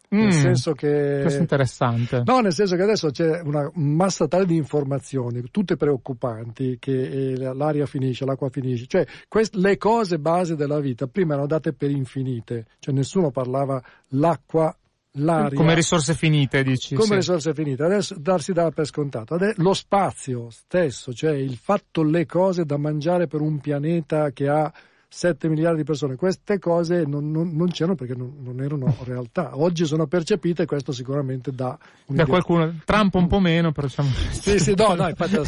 Nel 0.10 0.28
mm, 0.28 0.30
senso 0.30 0.72
che. 0.72 1.20
Questo 1.22 1.40
è 1.40 1.42
interessante. 1.42 2.24
No, 2.26 2.40
nel 2.40 2.54
senso 2.54 2.76
che 2.76 2.84
adesso 2.84 3.10
c'è 3.10 3.42
una 3.42 3.70
massa 3.76 4.28
tale 4.28 4.46
di 4.46 4.56
informazioni, 4.56 5.44
tutte 5.52 5.76
preoccupanti, 5.76 6.78
che 6.80 7.34
eh, 7.34 7.36
l'aria 7.36 7.86
finisce, 7.86 8.24
l'acqua 8.24 8.50
finisce. 8.50 8.86
Cioè, 8.88 9.06
quest- 9.28 9.56
le 9.56 9.78
cose 9.78 10.18
base 10.18 10.56
della 10.56 10.80
vita 10.80 11.08
prima 11.08 11.34
erano 11.34 11.48
date 11.48 11.74
per 11.74 11.92
infinite. 11.92 12.68
Cioè, 12.80 12.94
nessuno 12.94 13.32
parlava 13.32 13.84
l'acqua 14.10 14.74
l'aria. 15.18 15.58
Come 15.58 15.76
risorse 15.76 16.14
finite, 16.14 16.64
dici. 16.64 16.96
Come 16.96 17.08
sì. 17.08 17.16
risorse 17.16 17.54
finite, 17.54 17.84
adesso 17.84 18.16
darsi 18.18 18.54
dava 18.54 18.72
per 18.72 18.86
scontato. 18.86 19.34
Adesso, 19.34 19.62
lo 19.62 19.74
spazio 19.74 20.50
stesso, 20.50 21.12
cioè 21.14 21.34
il 21.34 21.58
fatto 21.58 22.04
le 22.04 22.26
cose 22.26 22.64
da 22.64 22.78
mangiare 22.78 23.28
per 23.28 23.42
un 23.42 23.60
pianeta 23.60 24.32
che 24.32 24.48
ha 24.48 24.72
7 25.10 25.48
miliardi 25.48 25.78
di 25.80 25.84
persone. 25.86 26.16
Queste 26.16 26.60
cose 26.60 27.06
non, 27.06 27.32
non, 27.32 27.56
non 27.56 27.70
c'erano 27.70 27.96
perché 27.96 28.14
non, 28.14 28.36
non, 28.42 28.62
erano 28.62 28.94
realtà. 29.06 29.58
Oggi 29.58 29.86
sono 29.86 30.06
percepite 30.06 30.64
e 30.64 30.66
questo 30.66 30.92
sicuramente 30.92 31.52
dà 31.52 31.78
Da 32.06 32.26
qualcuno, 32.26 32.76
Trump 32.84 33.16
un 33.16 33.28
po' 33.28 33.40
meno, 33.40 33.72
però 33.72 33.88
diciamo... 33.88 34.10
Sì, 34.32 34.60
sì, 34.60 34.74
no, 34.76 34.96
no, 34.96 35.08
infatti 35.08 35.32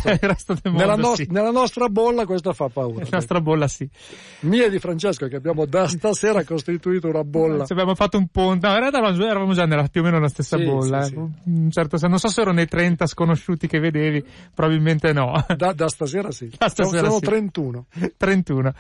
nella, 0.64 0.96
mondo, 0.96 1.08
no, 1.10 1.16
sì. 1.16 1.28
nella, 1.30 1.52
nostra 1.52 1.90
bolla 1.90 2.26
questa 2.26 2.54
fa 2.54 2.70
paura. 2.70 3.04
Nella 3.04 3.10
nostra 3.12 3.42
bolla 3.42 3.68
sì. 3.68 3.88
Mia 4.42 4.66
e 4.66 4.70
di 4.70 4.80
Francesco 4.80 5.28
che 5.28 5.36
abbiamo 5.36 5.66
da 5.66 5.88
stasera 5.88 6.44
costituito 6.46 7.10
una 7.10 7.26
bolla. 7.26 7.66
Ci 7.66 7.74
abbiamo 7.74 7.96
fatto 7.96 8.18
un 8.18 8.28
ponte, 8.28 8.66
no, 8.66 8.74
in 8.74 8.80
realtà 8.80 9.00
eravamo 9.00 9.54
già 9.54 9.66
nella, 9.66 9.88
più 9.88 10.00
o 10.02 10.04
meno 10.06 10.16
nella 10.16 10.30
stessa 10.30 10.58
sì, 10.58 10.64
bolla. 10.64 11.02
Sì, 11.04 11.16
eh. 11.16 11.68
certo, 11.70 11.98
non 12.08 12.18
so 12.18 12.30
se 12.30 12.42
erano 12.42 12.56
nei 12.56 12.68
30 12.68 13.06
sconosciuti 13.08 13.68
che 13.68 13.80
vedevi, 13.80 14.24
probabilmente 14.54 15.12
no. 15.12 15.34
Da, 15.56 15.74
da 15.74 15.90
stasera 15.90 16.32
sì. 16.32 16.50
Da 16.58 16.70
stasera 16.70 17.10
sono, 17.10 17.20
sono 17.20 17.20
31. 17.20 17.86
31. 18.16 18.74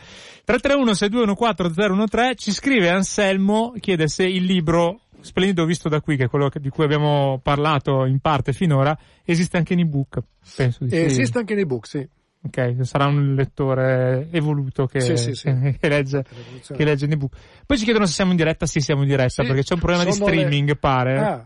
331 0.46 0.69
6214 0.76 2.06
013 2.08 2.36
ci 2.36 2.52
scrive 2.52 2.90
Anselmo, 2.90 3.74
chiede 3.80 4.08
se 4.08 4.24
il 4.26 4.44
libro 4.44 5.02
splendido 5.22 5.66
visto 5.66 5.90
da 5.90 6.02
qui, 6.02 6.16
che 6.16 6.26
è 6.26 6.30
quello 6.30 6.50
di 6.54 6.70
cui 6.70 6.84
abbiamo 6.84 7.40
parlato 7.42 8.06
in 8.06 8.20
parte 8.20 8.54
finora, 8.54 8.98
esiste 9.24 9.58
anche 9.58 9.74
in 9.74 9.80
ebook. 9.80 10.20
Penso 10.56 10.84
di 10.84 10.90
sì. 10.92 10.96
Esiste 10.98 11.40
anche 11.40 11.54
in 11.54 11.60
ebook, 11.60 11.88
sì. 11.88 12.08
Ok, 12.42 12.86
sarà 12.86 13.06
un 13.06 13.34
lettore 13.34 14.30
evoluto 14.32 14.86
che, 14.86 15.02
sì, 15.02 15.18
sì, 15.18 15.34
sì. 15.34 15.76
che, 15.78 15.90
legge, 15.90 16.24
che 16.74 16.86
legge 16.86 17.04
in 17.04 17.12
ebook. 17.12 17.36
Poi 17.66 17.78
ci 17.78 17.84
chiedono 17.84 18.06
se 18.06 18.14
siamo 18.14 18.32
in 18.32 18.38
diretta, 18.38 18.66
sì 18.66 18.80
siamo 18.80 19.02
in 19.02 19.10
diretta, 19.10 19.44
perché 19.44 19.64
c'è 19.64 19.74
un 19.74 19.82
problema 19.82 20.06
di 20.06 20.14
streaming, 20.14 20.70
le... 20.70 20.76
pare. 20.78 21.18
Ah, 21.20 21.44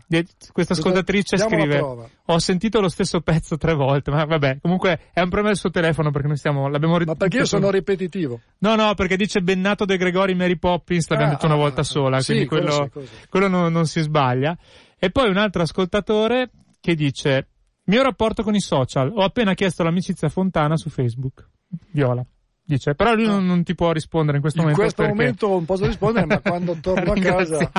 Questa 0.52 0.74
ascoltatrice 0.74 1.36
scrive, 1.36 1.80
ho 1.80 2.38
sentito 2.38 2.80
lo 2.80 2.88
stesso 2.88 3.20
pezzo 3.22 3.56
tre 3.56 3.74
volte, 3.74 4.12
ma 4.12 4.24
vabbè, 4.24 4.58
comunque 4.60 5.10
è 5.12 5.18
un 5.18 5.30
problema 5.30 5.48
del 5.48 5.56
suo 5.56 5.70
telefono 5.70 6.12
perché 6.12 6.28
noi 6.28 6.36
stiamo, 6.36 6.68
l'abbiamo 6.68 6.96
Ma 6.96 7.14
perché 7.16 7.38
io 7.38 7.44
sono 7.44 7.70
ripetitivo? 7.70 8.40
No, 8.58 8.76
no, 8.76 8.94
perché 8.94 9.16
dice 9.16 9.42
Bennato 9.42 9.84
De 9.84 9.96
Gregori 9.96 10.36
Mary 10.36 10.56
Poppins, 10.56 11.08
l'abbiamo 11.08 11.32
ah, 11.32 11.34
detto 11.34 11.46
una 11.46 11.56
volta 11.56 11.80
ah, 11.80 11.84
sola, 11.84 12.22
quindi 12.22 12.46
quello, 12.46 12.88
quello, 12.92 13.08
quello 13.28 13.48
non, 13.48 13.72
non 13.72 13.86
si 13.86 14.00
sbaglia. 14.00 14.56
E 14.96 15.10
poi 15.10 15.28
un 15.28 15.38
altro 15.38 15.62
ascoltatore 15.62 16.50
che 16.80 16.94
dice 16.94 17.48
mio 17.84 18.02
rapporto 18.02 18.42
con 18.42 18.54
i 18.54 18.60
social. 18.60 19.12
Ho 19.14 19.22
appena 19.22 19.54
chiesto 19.54 19.82
l'amicizia 19.82 20.28
Fontana 20.28 20.76
su 20.76 20.88
Facebook. 20.90 21.48
Viola. 21.90 22.24
Dice, 22.66 22.94
però 22.94 23.14
lui 23.14 23.26
non, 23.26 23.44
non 23.44 23.62
ti 23.62 23.74
può 23.74 23.92
rispondere 23.92 24.36
in 24.38 24.40
questo 24.42 24.60
in 24.60 24.68
momento. 24.68 24.86
In 24.86 24.94
questo 24.94 25.02
perché... 25.02 25.22
momento 25.22 25.48
non 25.48 25.64
posso 25.66 25.84
rispondere, 25.84 26.24
ma 26.24 26.40
quando 26.40 26.74
torno 26.80 27.12
a 27.12 27.14
casa 27.20 27.70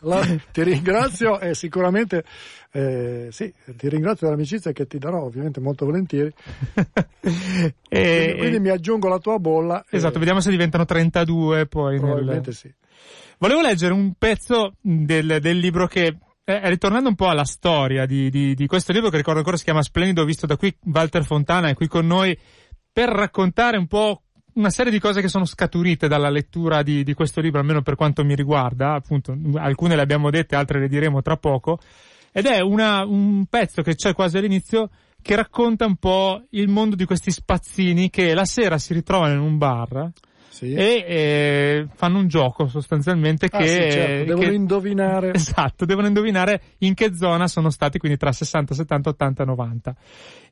la, 0.00 0.26
ti 0.52 0.62
ringrazio 0.62 1.40
e 1.40 1.54
sicuramente 1.54 2.22
eh, 2.70 3.28
sì, 3.30 3.50
ti 3.64 3.88
ringrazio 3.88 4.26
dell'amicizia 4.26 4.72
che 4.72 4.86
ti 4.86 4.98
darò 4.98 5.22
ovviamente 5.22 5.58
molto 5.60 5.86
volentieri. 5.86 6.30
e, 7.24 7.72
quindi, 7.88 8.36
quindi, 8.36 8.60
mi 8.60 8.68
aggiungo 8.68 9.06
alla 9.06 9.20
tua 9.20 9.38
bolla. 9.38 9.82
Esatto, 9.88 10.16
e... 10.16 10.18
vediamo 10.18 10.40
se 10.40 10.50
diventano 10.50 10.84
32 10.84 11.66
poi. 11.66 11.98
Probabilmente 11.98 12.50
nel... 12.50 12.54
sì. 12.54 12.74
Volevo 13.38 13.62
leggere 13.62 13.94
un 13.94 14.12
pezzo 14.18 14.74
del, 14.82 15.38
del 15.40 15.58
libro 15.58 15.86
che 15.86 16.14
eh, 16.48 16.60
ritornando 16.70 17.08
un 17.08 17.16
po' 17.16 17.28
alla 17.28 17.44
storia 17.44 18.06
di, 18.06 18.30
di, 18.30 18.54
di, 18.54 18.66
questo 18.68 18.92
libro 18.92 19.10
che 19.10 19.16
ricordo 19.16 19.40
ancora 19.40 19.56
si 19.56 19.64
chiama 19.64 19.82
Splendido, 19.82 20.24
visto 20.24 20.46
da 20.46 20.56
qui 20.56 20.72
Walter 20.84 21.24
Fontana 21.24 21.68
è 21.68 21.74
qui 21.74 21.88
con 21.88 22.06
noi 22.06 22.38
per 22.92 23.08
raccontare 23.08 23.76
un 23.76 23.88
po' 23.88 24.22
una 24.54 24.70
serie 24.70 24.92
di 24.92 25.00
cose 25.00 25.20
che 25.20 25.26
sono 25.26 25.44
scaturite 25.44 26.06
dalla 26.06 26.30
lettura 26.30 26.84
di, 26.84 27.02
di 27.02 27.14
questo 27.14 27.40
libro, 27.40 27.58
almeno 27.58 27.82
per 27.82 27.96
quanto 27.96 28.24
mi 28.24 28.36
riguarda, 28.36 28.94
appunto, 28.94 29.36
alcune 29.56 29.96
le 29.96 30.02
abbiamo 30.02 30.30
dette, 30.30 30.54
altre 30.54 30.78
le 30.78 30.88
diremo 30.88 31.20
tra 31.20 31.36
poco, 31.36 31.80
ed 32.30 32.46
è 32.46 32.60
una, 32.60 33.04
un 33.04 33.46
pezzo 33.46 33.82
che 33.82 33.96
c'è 33.96 34.14
quasi 34.14 34.38
all'inizio 34.38 34.88
che 35.20 35.34
racconta 35.34 35.84
un 35.84 35.96
po' 35.96 36.44
il 36.50 36.68
mondo 36.68 36.94
di 36.94 37.04
questi 37.06 37.32
spazzini 37.32 38.08
che 38.08 38.34
la 38.34 38.44
sera 38.44 38.78
si 38.78 38.94
ritrovano 38.94 39.34
in 39.34 39.40
un 39.40 39.58
bar 39.58 40.12
sì. 40.56 40.72
e 40.72 41.04
eh, 41.06 41.86
fanno 41.94 42.18
un 42.18 42.28
gioco 42.28 42.66
sostanzialmente 42.66 43.46
ah, 43.50 43.58
che, 43.58 43.66
sì, 43.66 43.90
certo. 43.90 44.24
devono 44.24 44.48
che, 44.48 44.54
indovinare 44.54 45.34
esatto 45.36 45.84
devono 45.84 46.06
indovinare 46.06 46.62
in 46.78 46.94
che 46.94 47.14
zona 47.14 47.46
sono 47.46 47.68
stati 47.68 47.98
quindi 47.98 48.16
tra 48.16 48.32
60 48.32 48.74
70 48.74 49.10
80 49.10 49.44
90 49.44 49.96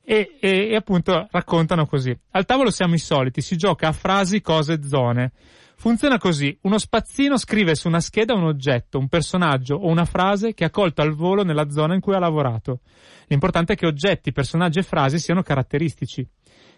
e, 0.02 0.36
e, 0.38 0.68
e 0.68 0.76
appunto 0.76 1.26
raccontano 1.30 1.86
così 1.86 2.14
al 2.32 2.44
tavolo 2.44 2.70
siamo 2.70 2.94
i 2.94 2.98
soliti 2.98 3.40
si 3.40 3.56
gioca 3.56 3.88
a 3.88 3.92
frasi 3.92 4.42
cose 4.42 4.82
zone 4.82 5.32
Funziona 5.76 6.18
così, 6.18 6.56
uno 6.62 6.78
spazzino 6.78 7.36
scrive 7.36 7.74
su 7.74 7.88
una 7.88 8.00
scheda 8.00 8.32
un 8.32 8.44
oggetto, 8.44 8.98
un 8.98 9.08
personaggio 9.08 9.74
o 9.74 9.88
una 9.88 10.06
frase 10.06 10.54
che 10.54 10.64
ha 10.64 10.70
colto 10.70 11.02
al 11.02 11.12
volo 11.14 11.42
nella 11.42 11.68
zona 11.68 11.94
in 11.94 12.00
cui 12.00 12.14
ha 12.14 12.18
lavorato. 12.18 12.80
L'importante 13.26 13.74
è 13.74 13.76
che 13.76 13.86
oggetti, 13.86 14.32
personaggi 14.32 14.78
e 14.78 14.82
frasi 14.82 15.18
siano 15.18 15.42
caratteristici. 15.42 16.26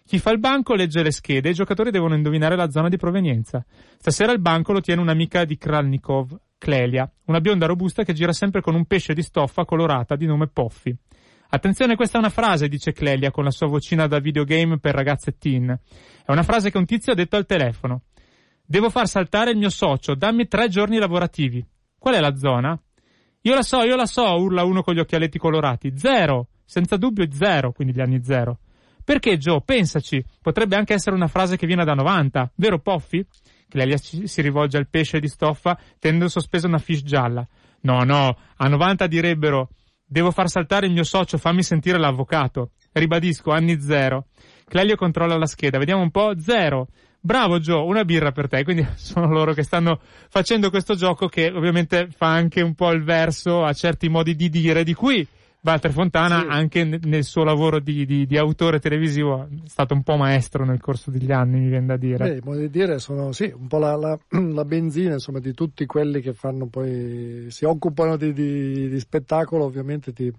Chi 0.06 0.20
fa 0.20 0.30
il 0.30 0.38
banco 0.38 0.74
legge 0.74 1.02
le 1.02 1.10
schede 1.10 1.48
e 1.48 1.50
i 1.50 1.54
giocatori 1.54 1.90
devono 1.90 2.14
indovinare 2.14 2.54
la 2.54 2.70
zona 2.70 2.88
di 2.88 2.96
provenienza. 2.96 3.64
Stasera 3.98 4.30
il 4.30 4.40
banco 4.40 4.72
lo 4.72 4.80
tiene 4.80 5.00
un'amica 5.00 5.44
di 5.44 5.58
Kralnikov, 5.58 6.38
Clelia, 6.58 7.10
una 7.24 7.40
bionda 7.40 7.66
robusta 7.66 8.04
che 8.04 8.12
gira 8.12 8.32
sempre 8.32 8.60
con 8.60 8.76
un 8.76 8.84
pesce 8.84 9.14
di 9.14 9.22
stoffa 9.22 9.64
colorata 9.64 10.14
di 10.14 10.26
nome 10.26 10.46
Poffy. 10.46 10.96
Attenzione, 11.48 11.96
questa 11.96 12.18
è 12.18 12.20
una 12.20 12.30
frase, 12.30 12.68
dice 12.68 12.92
Clelia 12.92 13.32
con 13.32 13.42
la 13.42 13.50
sua 13.50 13.66
vocina 13.66 14.06
da 14.06 14.20
videogame 14.20 14.78
per 14.78 14.94
ragazze 14.94 15.36
teen. 15.38 15.76
È 16.24 16.30
una 16.30 16.44
frase 16.44 16.70
che 16.70 16.78
un 16.78 16.86
tizio 16.86 17.12
ha 17.12 17.16
detto 17.16 17.34
al 17.34 17.46
telefono. 17.46 18.02
Devo 18.64 18.90
far 18.90 19.08
saltare 19.08 19.50
il 19.50 19.58
mio 19.58 19.70
socio, 19.70 20.14
dammi 20.14 20.46
tre 20.46 20.68
giorni 20.68 20.98
lavorativi. 20.98 21.66
Qual 21.98 22.14
è 22.14 22.20
la 22.20 22.36
zona? 22.36 22.80
Io 23.42 23.54
la 23.54 23.62
so, 23.62 23.82
io 23.82 23.96
la 23.96 24.06
so, 24.06 24.22
urla 24.22 24.62
uno 24.62 24.82
con 24.82 24.94
gli 24.94 25.00
occhialetti 25.00 25.38
colorati. 25.38 25.92
Zero! 25.96 26.48
Senza 26.64 26.96
dubbio 26.96 27.26
zero, 27.30 27.72
quindi 27.72 27.94
gli 27.94 28.00
anni 28.00 28.22
zero. 28.24 28.58
Perché 29.06 29.38
Joe, 29.38 29.62
pensaci, 29.64 30.20
potrebbe 30.42 30.74
anche 30.74 30.92
essere 30.92 31.14
una 31.14 31.28
frase 31.28 31.56
che 31.56 31.64
viene 31.64 31.84
da 31.84 31.94
90, 31.94 32.50
vero 32.56 32.80
Poffi? 32.80 33.24
Clelia 33.68 33.96
si 33.98 34.42
rivolge 34.42 34.78
al 34.78 34.88
pesce 34.88 35.20
di 35.20 35.28
stoffa 35.28 35.78
tenendo 36.00 36.26
sospesa 36.26 36.66
una 36.66 36.78
fish 36.78 37.04
gialla. 37.04 37.46
No, 37.82 38.02
no, 38.02 38.36
a 38.56 38.66
90 38.66 39.06
direbbero 39.06 39.68
devo 40.04 40.32
far 40.32 40.48
saltare 40.48 40.86
il 40.86 40.92
mio 40.92 41.04
socio, 41.04 41.38
fammi 41.38 41.62
sentire 41.62 41.98
l'avvocato. 41.98 42.72
Ribadisco, 42.90 43.52
anni 43.52 43.80
zero. 43.80 44.26
Clelio 44.66 44.96
controlla 44.96 45.38
la 45.38 45.46
scheda, 45.46 45.78
vediamo 45.78 46.02
un 46.02 46.10
po', 46.10 46.32
zero. 46.40 46.88
Bravo 47.20 47.60
Joe, 47.60 47.84
una 47.84 48.04
birra 48.04 48.32
per 48.32 48.48
te. 48.48 48.64
Quindi 48.64 48.84
sono 48.96 49.28
loro 49.28 49.52
che 49.52 49.62
stanno 49.62 50.00
facendo 50.28 50.68
questo 50.68 50.96
gioco 50.96 51.28
che 51.28 51.48
ovviamente 51.48 52.08
fa 52.10 52.26
anche 52.26 52.60
un 52.60 52.74
po' 52.74 52.90
il 52.90 53.04
verso 53.04 53.62
a 53.62 53.72
certi 53.72 54.08
modi 54.08 54.34
di 54.34 54.48
dire 54.48 54.82
di 54.82 54.94
cui 54.94 55.24
Walter 55.66 55.90
Fontana 55.90 56.40
sì. 56.40 56.46
anche 56.48 56.84
nel 56.84 57.24
suo 57.24 57.42
lavoro 57.42 57.80
di, 57.80 58.06
di, 58.06 58.24
di, 58.24 58.38
autore 58.38 58.78
televisivo 58.78 59.42
è 59.42 59.68
stato 59.68 59.94
un 59.94 60.02
po' 60.04 60.16
maestro 60.16 60.64
nel 60.64 60.80
corso 60.80 61.10
degli 61.10 61.32
anni, 61.32 61.58
mi 61.58 61.68
viene 61.68 61.86
da 61.86 61.96
dire. 61.96 62.40
Beh, 62.40 62.58
di 62.58 62.70
dire, 62.70 63.00
sono 63.00 63.32
sì, 63.32 63.52
un 63.54 63.66
po' 63.66 63.78
la, 63.78 63.96
la, 63.96 64.18
la, 64.28 64.64
benzina 64.64 65.14
insomma, 65.14 65.40
di 65.40 65.52
tutti 65.52 65.84
quelli 65.86 66.20
che 66.20 66.34
fanno 66.34 66.66
poi, 66.66 67.46
si 67.48 67.64
occupano 67.64 68.16
di, 68.16 68.32
di 68.32 69.00
spettacolo, 69.00 69.64
ovviamente 69.64 70.12
ti 70.12 70.32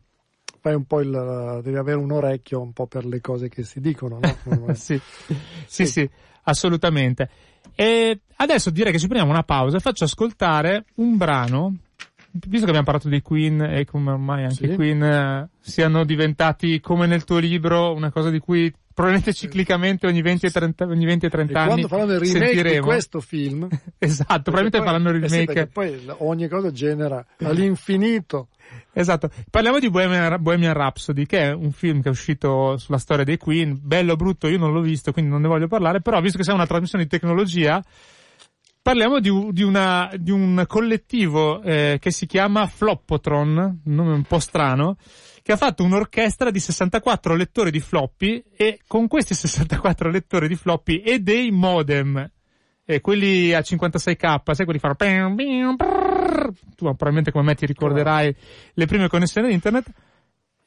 fai 0.61 0.73
un 0.73 0.85
po' 0.85 1.01
il, 1.01 1.59
devi 1.61 1.77
avere 1.77 1.97
un 1.97 2.11
orecchio 2.11 2.61
un 2.61 2.71
po' 2.71 2.87
per 2.87 3.05
le 3.05 3.19
cose 3.19 3.49
che 3.49 3.63
si 3.63 3.81
dicono, 3.81 4.19
no? 4.19 4.73
sì. 4.75 4.99
sì, 4.99 5.35
sì, 5.65 5.85
sì, 5.85 6.09
assolutamente. 6.43 7.29
E 7.75 8.21
adesso 8.37 8.69
direi 8.69 8.93
che 8.93 8.99
ci 8.99 9.07
prendiamo 9.07 9.33
una 9.33 9.43
pausa 9.43 9.77
e 9.77 9.81
faccio 9.81 10.05
ascoltare 10.05 10.85
un 10.95 11.17
brano 11.17 11.75
visto 12.45 12.65
che 12.65 12.71
abbiamo 12.71 12.84
parlato 12.84 13.10
dei 13.10 13.21
Queen 13.21 13.62
e 13.62 13.86
come 13.86 14.12
ormai 14.12 14.43
anche 14.43 14.69
sì. 14.69 14.76
Queen 14.76 15.04
eh, 15.04 15.50
siano 15.60 16.04
diventati 16.04 16.80
come 16.80 17.08
nel 17.08 17.23
tuo 17.23 17.38
libro 17.38 17.93
una 17.93 18.12
cosa 18.12 18.30
di 18.30 18.39
cui 18.39 18.73
probabilmente 18.97 19.34
ciclicamente 19.34 20.08
ogni 20.08 20.23
20 20.23 20.47
e 20.47 20.50
30, 20.50 20.86
ogni 20.86 21.06
20 21.06 21.26
e 21.28 21.30
30 21.30 21.54
e 21.54 21.56
anni 21.56 21.67
quando 21.67 21.88
faranno 21.88 22.13
il 22.13 22.19
remake 22.19 22.45
sentiremo. 22.45 22.73
di 22.73 22.82
questo 22.82 23.19
film 23.19 23.67
esatto 24.00 24.52
probabilmente 24.52 24.78
poi, 24.78 24.88
faranno 24.88 25.10
il 25.10 25.21
remake 25.21 25.60
eh 25.60 25.63
sì, 25.65 25.69
poi 25.71 26.15
ogni 26.17 26.47
cosa 26.47 26.71
genera 26.71 27.26
all'infinito. 27.43 28.47
Esatto. 28.91 29.30
Parliamo 29.50 29.80
di 29.80 29.89
Bohemian, 29.89 30.41
Bohemian, 30.41 30.73
Rhapsody 30.73 31.26
che 31.28 31.39
è 31.41 31.54
un 31.54 31.71
film 31.71 32.02
che 32.02 32.08
è 32.08 32.12
uscito 32.12 32.78
sulla 32.78 32.97
storia 32.97 33.23
dei 33.23 33.38
Queen. 33.38 33.78
Bello 33.80 34.15
brutto 34.15 34.47
io 34.47 34.58
non 34.58 34.73
l'ho 34.73 34.82
visto 34.82 35.12
quindi 35.12 35.30
non 35.30 35.41
ne 35.41 35.47
voglio 35.47 35.67
parlare 35.67 36.02
però 36.02 36.19
visto 36.19 36.38
che 36.38 36.43
siamo 36.43 36.58
una 36.58 36.67
trasmissione 36.67 37.04
di 37.04 37.10
tecnologia 37.10 37.82
parliamo 38.88 39.19
di, 39.19 39.30
di, 39.52 39.63
una, 39.63 40.10
di 40.15 40.32
un 40.32 40.63
collettivo 40.65 41.62
eh, 41.62 41.97
che 42.00 42.10
si 42.10 42.26
chiama 42.26 42.67
Floppotron, 42.67 43.82
un 43.84 43.93
nome 43.93 44.13
un 44.13 44.23
po' 44.23 44.39
strano, 44.39 44.95
che 45.43 45.52
ha 45.52 45.58
fatto 45.58 45.84
un'orchestra 45.84 46.52
di 46.52 46.60
64 46.62 47.36
lettori 47.36 47.69
di 47.69 47.82
floppy 47.82 48.45
e 48.56 48.80
con 48.88 49.10
questi 49.10 49.34
64 49.34 50.10
lettori 50.10 50.47
di 50.47 50.56
floppy 50.56 51.00
e 51.00 51.19
dei 51.19 51.52
modem, 51.52 52.32
eh, 52.86 53.02
quelli 53.02 53.54
a 53.54 53.60
56k, 53.60 54.54
sai 54.54 54.63
quelli 54.63 54.80
fanno 54.80 54.95
tu 56.73 56.86
probabilmente 56.86 57.34
come 57.34 57.43
me 57.43 57.56
ti 57.56 57.65
ricorderai 57.65 58.34
le 58.71 58.86
prime 58.86 59.10
connessioni 59.10 59.52
internet, 59.52 59.89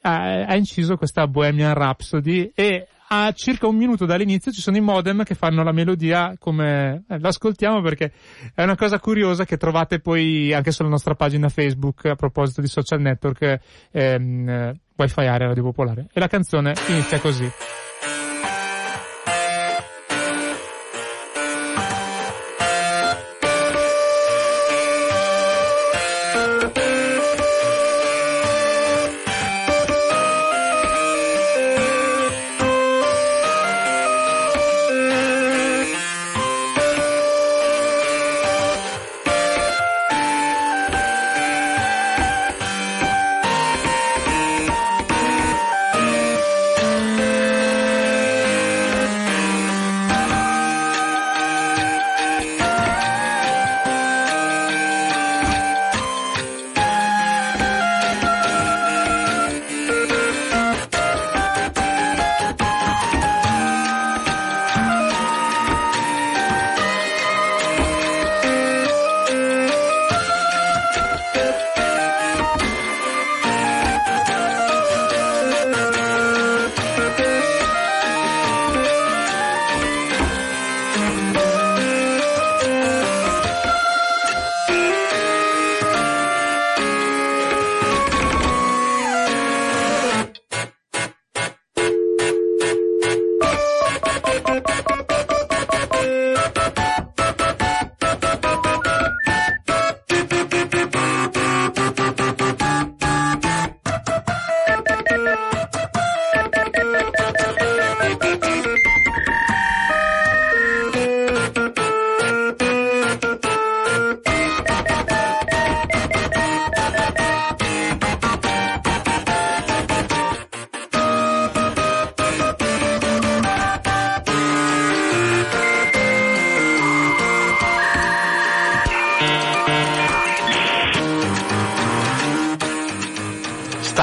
ha, 0.01 0.43
ha 0.45 0.55
inciso 0.55 0.95
questa 0.95 1.25
Bohemian 1.25 1.73
Rhapsody 1.73 2.51
e 2.53 2.87
a 3.13 3.33
circa 3.33 3.67
un 3.67 3.75
minuto 3.75 4.05
dall'inizio 4.05 4.53
ci 4.53 4.61
sono 4.61 4.77
i 4.77 4.81
modem 4.81 5.23
che 5.23 5.35
fanno 5.35 5.63
la 5.63 5.73
melodia 5.73 6.33
come 6.39 7.03
eh, 7.09 7.19
l'ascoltiamo 7.19 7.81
perché 7.81 8.13
è 8.55 8.63
una 8.63 8.77
cosa 8.77 8.99
curiosa 8.99 9.43
che 9.43 9.57
trovate 9.57 9.99
poi 9.99 10.53
anche 10.53 10.71
sulla 10.71 10.87
nostra 10.87 11.13
pagina 11.13 11.49
Facebook 11.49 12.05
a 12.05 12.15
proposito 12.15 12.61
di 12.61 12.67
social 12.67 13.01
network 13.01 13.59
ehm, 13.91 14.49
eh, 14.49 14.79
Wi-Fi 14.95 15.25
Area 15.25 15.47
Radio 15.47 15.63
Popolare 15.63 16.07
e 16.13 16.19
la 16.19 16.27
canzone 16.27 16.73
inizia 16.87 17.19
così. 17.19 17.51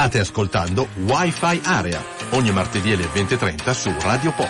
State 0.09 0.23
ascoltando 0.23 0.87
Wi-Fi 1.05 1.61
Area, 1.65 2.03
ogni 2.31 2.51
martedì 2.51 2.93
alle 2.93 3.05
20.30 3.05 3.71
su 3.73 3.93
Radio 3.99 4.31
Pop. 4.31 4.49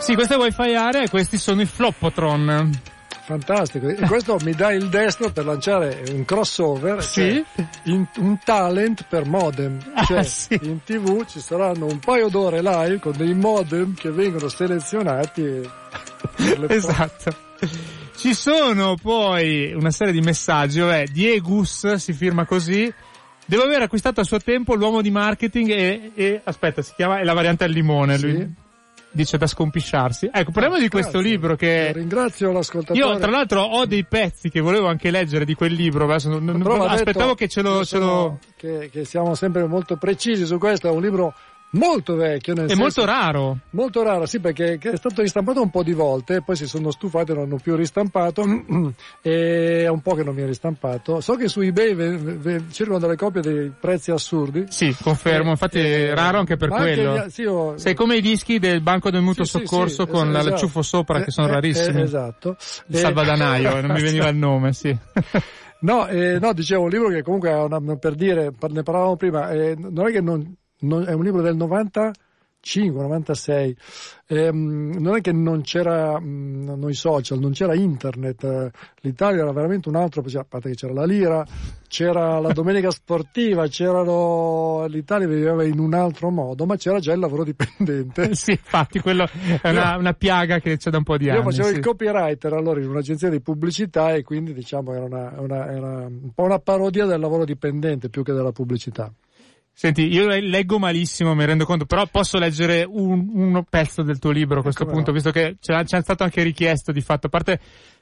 Sì, 0.00 0.14
questa 0.14 0.34
è 0.34 0.36
Wi-Fi 0.36 0.74
Area 0.74 1.02
e 1.02 1.08
questi 1.08 1.38
sono 1.38 1.60
i 1.60 1.64
Floppotron. 1.64 2.72
Fantastico, 3.22 3.86
e 3.86 3.94
questo 4.08 4.38
mi 4.42 4.52
dà 4.52 4.72
il 4.72 4.88
destro 4.88 5.30
per 5.30 5.44
lanciare 5.44 6.02
un 6.10 6.24
crossover, 6.24 7.00
sì? 7.04 7.44
cioè 7.54 7.66
in, 7.84 8.04
un 8.16 8.36
talent 8.42 9.04
per 9.08 9.26
modem. 9.26 9.78
Cioè, 10.04 10.18
ah, 10.18 10.22
sì. 10.24 10.58
in 10.62 10.82
tv 10.82 11.24
ci 11.24 11.38
saranno 11.38 11.86
un 11.86 12.00
paio 12.00 12.28
d'ore 12.28 12.62
live 12.62 12.98
con 12.98 13.12
dei 13.16 13.34
modem 13.34 13.94
che 13.94 14.10
vengono 14.10 14.48
selezionati. 14.48 15.70
esatto. 16.66 17.46
Ci 18.18 18.34
sono 18.34 18.96
poi 19.00 19.72
una 19.72 19.92
serie 19.92 20.12
di 20.12 20.20
messaggi, 20.20 20.80
vabbè, 20.80 21.04
Diegus 21.06 21.94
si 21.94 22.12
firma 22.12 22.44
così. 22.46 22.92
Devo 23.44 23.62
aver 23.62 23.82
acquistato 23.82 24.20
a 24.20 24.24
suo 24.24 24.38
tempo 24.40 24.74
l'uomo 24.74 25.00
di 25.02 25.10
marketing 25.10 25.70
e, 25.70 26.10
e 26.14 26.40
aspetta, 26.42 26.82
si 26.82 26.92
chiama, 26.96 27.20
è 27.20 27.24
la 27.24 27.32
variante 27.32 27.62
al 27.64 27.70
limone, 27.70 28.18
Sì. 28.18 28.26
lui 28.30 28.52
dice 29.12 29.38
da 29.38 29.46
scompisciarsi. 29.46 30.28
Ecco, 30.32 30.50
parliamo 30.50 30.78
di 30.78 30.88
questo 30.88 31.12
Grazie. 31.18 31.30
libro 31.30 31.54
che 31.56 31.92
Ringrazio 31.92 32.50
l'ascoltatore. 32.52 32.98
io 32.98 33.18
tra 33.18 33.30
l'altro 33.30 33.62
ho 33.62 33.86
dei 33.86 34.04
pezzi 34.04 34.50
che 34.50 34.60
volevo 34.60 34.88
anche 34.88 35.10
leggere 35.12 35.44
di 35.44 35.54
quel 35.54 35.72
libro, 35.72 36.04
adesso 36.04 36.28
non- 36.28 36.44
non- 36.44 36.60
aspettavo 36.82 37.24
detto 37.32 37.34
che 37.36 37.48
ce 37.48 37.62
lo, 37.62 37.78
che 37.78 37.84
ce 37.86 37.98
lo... 37.98 38.04
sono- 38.04 38.38
Che, 38.56 38.90
che 38.92 39.04
siamo 39.04 39.34
sempre 39.36 39.64
molto 39.66 39.96
precisi 39.96 40.44
su 40.44 40.58
questo, 40.58 40.88
è 40.88 40.90
un 40.90 41.00
libro 41.02 41.34
molto 41.70 42.14
vecchio. 42.16 42.54
Nel 42.54 42.64
È 42.64 42.68
senso- 42.68 42.82
molto 42.82 43.04
raro. 43.04 43.58
Molto 43.70 44.02
raro, 44.02 44.26
sì, 44.26 44.40
perché 44.40 44.78
è 44.80 44.96
stato 44.96 45.22
ristampato 45.22 45.60
un 45.60 45.70
po' 45.70 45.82
di 45.82 45.92
volte, 45.92 46.42
poi 46.42 46.56
si 46.56 46.66
sono 46.66 46.90
stufati 46.90 47.30
e 47.30 47.34
non 47.34 47.44
hanno 47.44 47.56
più 47.62 47.76
ristampato, 47.76 48.42
e 49.22 49.82
è 49.84 49.88
un 49.88 50.00
po' 50.00 50.14
che 50.14 50.22
non 50.24 50.34
viene 50.34 50.48
ristampato. 50.50 51.20
So 51.20 51.34
che 51.34 51.48
su 51.48 51.60
eBay 51.60 51.94
ve- 51.94 52.16
ve- 52.16 52.62
circolano 52.70 53.04
delle 53.04 53.16
copie 53.16 53.40
dei 53.42 53.72
prezzi 53.78 54.10
assurdi. 54.10 54.66
Sì, 54.68 54.94
confermo, 55.00 55.50
infatti 55.50 55.78
è 55.80 56.14
raro 56.14 56.38
anche 56.38 56.56
per 56.56 56.70
anche 56.72 56.94
quello. 56.94 57.16
gli- 57.16 57.28
sì, 57.30 57.42
io- 57.42 57.76
Sei 57.78 57.94
come 57.94 58.16
i 58.16 58.20
dischi 58.20 58.58
del 58.58 58.80
Banco 58.80 59.10
del 59.10 59.22
Mutuo 59.22 59.44
Sì, 59.44 59.58
Soccorso 59.58 60.04
sì, 60.04 60.10
con 60.10 60.26
es- 60.28 60.32
la- 60.32 60.38
esatto. 60.40 60.50
l'acciuffo 60.54 60.82
sopra 60.82 61.20
che 61.22 61.30
sono 61.30 61.46
Eh, 61.46 61.50
eh, 61.50 61.54
rarissimi. 61.54 62.00
eh, 62.00 62.04
esatto. 62.04 62.56
Il 62.86 62.96
Eh, 62.96 62.98
salvadanaio, 62.98 63.80
non 63.82 63.92
mi 63.92 64.02
veniva 64.02 64.28
il 64.28 64.36
nome, 64.36 64.72
sì. 64.72 64.96
No, 65.80 66.08
eh, 66.08 66.38
no, 66.40 66.52
dicevo, 66.54 66.82
un 66.82 66.88
libro 66.90 67.08
che 67.08 67.22
comunque 67.22 67.52
una, 67.52 67.80
per 67.96 68.14
dire, 68.14 68.52
ne 68.68 68.82
parlavamo 68.82 69.16
prima, 69.16 69.50
eh, 69.50 69.76
non 69.78 70.08
è 70.08 70.10
che 70.10 70.20
non, 70.20 70.56
non- 70.80 71.04
è 71.08 71.12
un 71.12 71.22
libro 71.24 71.42
del 71.42 71.56
95, 71.56 73.00
96, 73.02 73.76
ehm, 74.26 74.96
non 74.98 75.16
è 75.16 75.20
che 75.20 75.32
non 75.32 75.62
c'era, 75.62 76.18
mh, 76.20 76.74
noi 76.78 76.94
social, 76.94 77.38
non 77.38 77.52
c'era 77.52 77.74
internet, 77.74 78.44
eh, 78.44 78.70
l'Italia 79.00 79.42
era 79.42 79.52
veramente 79.52 79.88
un 79.88 79.96
altro, 79.96 80.22
a 80.22 80.44
parte 80.48 80.70
che 80.70 80.74
c'era 80.74 80.92
la 80.92 81.04
lira, 81.04 81.44
c'era 81.88 82.38
la 82.38 82.52
domenica 82.52 82.90
sportiva, 82.90 83.66
c'erano, 83.68 84.84
l'Italia 84.88 85.26
viveva 85.26 85.64
in 85.64 85.78
un 85.78 85.94
altro 85.94 86.30
modo, 86.30 86.66
ma 86.66 86.76
c'era 86.76 86.98
già 86.98 87.12
il 87.12 87.18
lavoro 87.20 87.44
dipendente. 87.44 88.34
sì, 88.36 88.50
infatti, 88.52 89.00
quello 89.00 89.26
è 89.62 89.70
una, 89.70 89.96
una 89.96 90.12
piaga 90.12 90.58
che 90.58 90.76
c'è 90.76 90.90
da 90.90 90.98
un 90.98 91.04
po' 91.04 91.16
di 91.16 91.24
Io 91.26 91.32
anni. 91.32 91.42
facevo 91.44 91.68
sì. 91.68 91.74
il 91.74 91.80
copywriter 91.80 92.52
allora 92.52 92.80
in 92.80 92.88
un'agenzia 92.88 93.30
di 93.30 93.40
pubblicità 93.40 94.12
e 94.14 94.22
quindi 94.22 94.52
diciamo 94.52 94.92
era, 94.92 95.04
una, 95.04 95.32
una- 95.38 95.70
era 95.72 96.06
un 96.06 96.30
po' 96.34 96.42
una 96.42 96.58
parodia 96.58 97.06
del 97.06 97.20
lavoro 97.20 97.44
dipendente 97.44 98.08
più 98.10 98.22
che 98.22 98.32
della 98.32 98.52
pubblicità. 98.52 99.10
Senti, 99.80 100.12
io 100.12 100.26
leggo 100.26 100.80
malissimo, 100.80 101.36
mi 101.36 101.44
rendo 101.44 101.64
conto, 101.64 101.86
però 101.86 102.04
posso 102.10 102.36
leggere 102.36 102.82
un, 102.84 103.30
un 103.32 103.62
pezzo 103.70 104.02
del 104.02 104.18
tuo 104.18 104.32
libro 104.32 104.58
a 104.58 104.62
questo 104.62 104.82
come 104.82 104.96
punto, 104.96 105.12
no. 105.12 105.16
visto 105.16 105.30
che 105.30 105.56
c'è, 105.60 105.84
c'è 105.84 106.00
stato 106.00 106.24
anche 106.24 106.42
richiesto 106.42 106.90
di 106.90 107.00
fatto. 107.00 107.28
A 107.28 107.30
parte, 107.30 107.60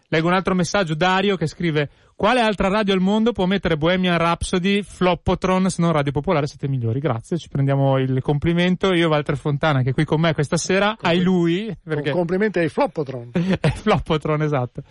leggo 0.09 0.29
un 0.29 0.35
altro 0.35 0.55
messaggio, 0.55 0.95
Dario, 0.95 1.37
che 1.37 1.47
scrive, 1.47 1.90
quale 2.14 2.40
altra 2.40 2.69
radio 2.69 2.95
al 2.95 3.01
mondo 3.01 3.33
può 3.33 3.47
mettere 3.47 3.77
Bohemian 3.77 4.16
Rhapsody, 4.16 4.83
Floppotron, 4.83 5.69
se 5.69 5.83
non 5.83 5.92
Radio 5.92 6.12
Popolare, 6.12 6.47
siete 6.47 6.69
migliori, 6.69 6.99
grazie, 6.99 7.37
ci 7.37 7.49
prendiamo 7.49 7.99
il 7.99 8.23
complimento. 8.23 8.92
Io, 8.95 9.09
Walter 9.09 9.37
Fontana, 9.37 9.83
che 9.83 9.90
è 9.90 9.92
qui 9.92 10.05
con 10.05 10.21
me 10.21 10.33
questa 10.33 10.57
sera, 10.57 10.97
hai 11.01 11.21
lui, 11.21 11.77
perché... 11.83 12.11
Complimenti 12.12 12.59
ai 12.59 12.69
Floppotron. 12.69 13.33
È 13.61 13.70
Floppotron, 13.70 14.43
esatto. 14.43 14.83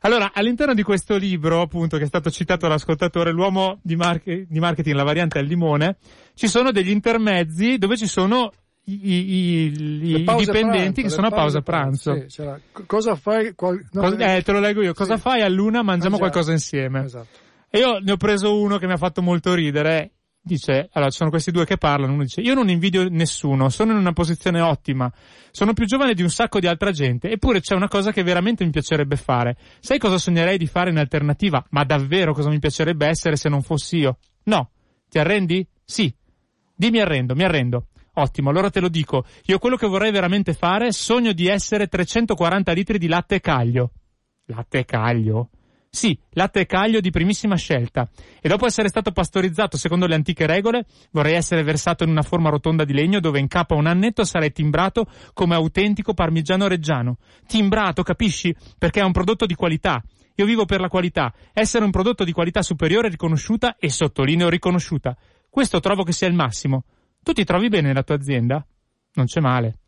Allora, 0.00 0.32
all'interno 0.34 0.74
di 0.74 0.82
questo 0.82 1.16
libro, 1.16 1.60
appunto, 1.60 1.96
che 1.96 2.04
è 2.04 2.06
stato 2.06 2.30
citato 2.30 2.66
dall'ascoltatore, 2.66 3.30
l'uomo 3.30 3.78
di, 3.82 3.96
marche- 3.96 4.44
di 4.48 4.60
marketing, 4.60 4.96
la 4.96 5.04
variante 5.04 5.38
al 5.38 5.46
limone, 5.46 5.96
ci 6.34 6.46
sono 6.48 6.72
degli 6.72 6.90
intermezzi 6.90 7.78
dove 7.78 7.96
ci 7.96 8.06
sono 8.06 8.50
i, 8.86 9.08
i, 9.08 9.64
i 9.66 10.24
dipendenti 10.24 11.00
pranzo, 11.00 11.02
che 11.02 11.08
sono 11.08 11.26
a 11.28 11.30
pausa 11.30 11.62
pranzo. 11.62 12.24
Sì, 12.26 12.42
cosa 12.86 13.14
fai? 13.14 13.54
Qual... 13.54 13.82
No, 13.92 14.12
eh, 14.16 14.42
te 14.42 14.52
lo 14.52 14.60
leggo 14.60 14.82
io. 14.82 14.92
Cosa 14.92 15.16
sì. 15.16 15.22
fai 15.22 15.42
a 15.42 15.48
luna? 15.48 15.82
Mangiamo 15.82 16.18
Mangiare. 16.18 16.18
qualcosa 16.18 16.52
insieme. 16.52 17.04
Esatto. 17.04 17.38
E 17.70 17.78
io 17.78 17.98
ne 17.98 18.12
ho 18.12 18.16
preso 18.16 18.58
uno 18.58 18.78
che 18.78 18.86
mi 18.86 18.92
ha 18.92 18.98
fatto 18.98 19.22
molto 19.22 19.54
ridere. 19.54 20.10
Dice, 20.46 20.90
allora 20.92 21.10
ci 21.10 21.16
sono 21.16 21.30
questi 21.30 21.50
due 21.50 21.64
che 21.64 21.78
parlano, 21.78 22.12
uno 22.12 22.22
dice, 22.22 22.42
io 22.42 22.52
non 22.52 22.68
invidio 22.68 23.08
nessuno, 23.08 23.70
sono 23.70 23.92
in 23.92 23.96
una 23.96 24.12
posizione 24.12 24.60
ottima, 24.60 25.10
sono 25.50 25.72
più 25.72 25.86
giovane 25.86 26.12
di 26.12 26.20
un 26.20 26.28
sacco 26.28 26.60
di 26.60 26.66
altra 26.66 26.90
gente, 26.90 27.30
eppure 27.30 27.60
c'è 27.60 27.74
una 27.74 27.88
cosa 27.88 28.12
che 28.12 28.22
veramente 28.22 28.62
mi 28.62 28.70
piacerebbe 28.70 29.16
fare. 29.16 29.56
Sai 29.80 29.98
cosa 29.98 30.18
sognerei 30.18 30.58
di 30.58 30.66
fare 30.66 30.90
in 30.90 30.98
alternativa? 30.98 31.64
Ma 31.70 31.84
davvero 31.84 32.34
cosa 32.34 32.50
mi 32.50 32.58
piacerebbe 32.58 33.06
essere 33.06 33.36
se 33.36 33.48
non 33.48 33.62
fossi 33.62 33.96
io? 33.96 34.18
No. 34.42 34.68
Ti 35.08 35.18
arrendi? 35.18 35.66
Sì. 35.82 36.14
Dimmi 36.76 37.00
arrendo, 37.00 37.34
mi 37.34 37.44
arrendo. 37.44 37.86
Ottimo, 38.14 38.50
allora 38.50 38.70
te 38.70 38.80
lo 38.80 38.88
dico. 38.88 39.24
Io 39.46 39.58
quello 39.58 39.76
che 39.76 39.86
vorrei 39.86 40.12
veramente 40.12 40.52
fare, 40.52 40.92
sogno 40.92 41.32
di 41.32 41.46
essere 41.46 41.88
340 41.88 42.72
litri 42.72 42.98
di 42.98 43.08
latte 43.08 43.40
caglio. 43.40 43.90
Latte 44.46 44.84
caglio? 44.84 45.50
Sì, 45.94 46.18
latte 46.30 46.66
caglio 46.66 46.98
di 46.98 47.10
primissima 47.10 47.54
scelta. 47.54 48.08
E 48.40 48.48
dopo 48.48 48.66
essere 48.66 48.88
stato 48.88 49.12
pastorizzato 49.12 49.76
secondo 49.76 50.06
le 50.06 50.16
antiche 50.16 50.44
regole, 50.44 50.86
vorrei 51.12 51.34
essere 51.34 51.62
versato 51.62 52.02
in 52.02 52.10
una 52.10 52.22
forma 52.22 52.50
rotonda 52.50 52.84
di 52.84 52.92
legno 52.92 53.20
dove 53.20 53.38
in 53.38 53.46
capo 53.46 53.74
a 53.74 53.78
un 53.78 53.86
annetto 53.86 54.24
sarei 54.24 54.50
timbrato 54.50 55.06
come 55.32 55.54
autentico 55.54 56.12
parmigiano 56.12 56.66
reggiano. 56.66 57.18
Timbrato, 57.46 58.02
capisci? 58.02 58.54
Perché 58.76 59.00
è 59.00 59.04
un 59.04 59.12
prodotto 59.12 59.46
di 59.46 59.54
qualità. 59.54 60.02
Io 60.34 60.44
vivo 60.44 60.64
per 60.64 60.80
la 60.80 60.88
qualità. 60.88 61.32
Essere 61.52 61.84
un 61.84 61.92
prodotto 61.92 62.24
di 62.24 62.32
qualità 62.32 62.62
superiore 62.62 63.08
riconosciuta 63.08 63.76
e 63.78 63.88
sottolineo 63.88 64.48
riconosciuta. 64.48 65.16
Questo 65.48 65.78
trovo 65.78 66.02
che 66.02 66.10
sia 66.10 66.26
il 66.26 66.34
massimo. 66.34 66.86
Tu 67.24 67.32
ti 67.32 67.44
trovi 67.44 67.68
bene 67.68 67.88
nella 67.88 68.02
tua 68.02 68.14
azienda? 68.16 68.64
Non 69.14 69.24
c'è 69.26 69.40
male. 69.40 69.78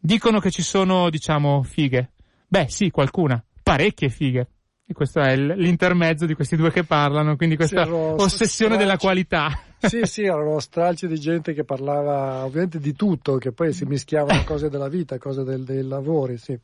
Dicono 0.00 0.40
che 0.40 0.50
ci 0.50 0.62
sono, 0.62 1.10
diciamo, 1.10 1.62
fighe. 1.62 2.12
Beh, 2.48 2.66
sì, 2.68 2.90
qualcuna. 2.90 3.42
Parecchie 3.62 4.08
fighe. 4.08 4.48
E 4.86 4.94
questo 4.94 5.20
è 5.20 5.36
l'intermezzo 5.36 6.24
di 6.26 6.34
questi 6.34 6.56
due 6.56 6.70
che 6.70 6.84
parlano, 6.84 7.36
quindi 7.36 7.56
questa 7.56 7.84
Sì, 7.84 7.90
ossessione 7.90 8.74
stracci. 8.74 8.76
della 8.78 8.96
qualità. 8.96 9.60
Sì, 9.78 10.00
sì, 10.04 10.22
erano 10.22 10.58
stralci 10.58 11.06
di 11.06 11.18
gente 11.20 11.52
che 11.52 11.64
parlava 11.64 12.44
ovviamente 12.44 12.78
di 12.78 12.94
tutto, 12.94 13.36
che 13.36 13.52
poi 13.52 13.72
si 13.74 13.84
mischiavano 13.84 14.42
cose 14.44 14.70
della 14.70 14.88
vita, 14.88 15.18
cose 15.18 15.42
del- 15.44 15.64
dei 15.64 15.82
lavori, 15.82 16.38
sì. 16.38 16.58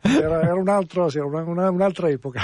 Era, 0.00 0.42
era 0.42 0.54
un 0.54 0.68
altro, 0.68 1.08
sì, 1.10 1.18
era 1.18 1.26
una- 1.26 1.42
una- 1.42 1.70
un'altra 1.70 2.08
epoca. 2.08 2.40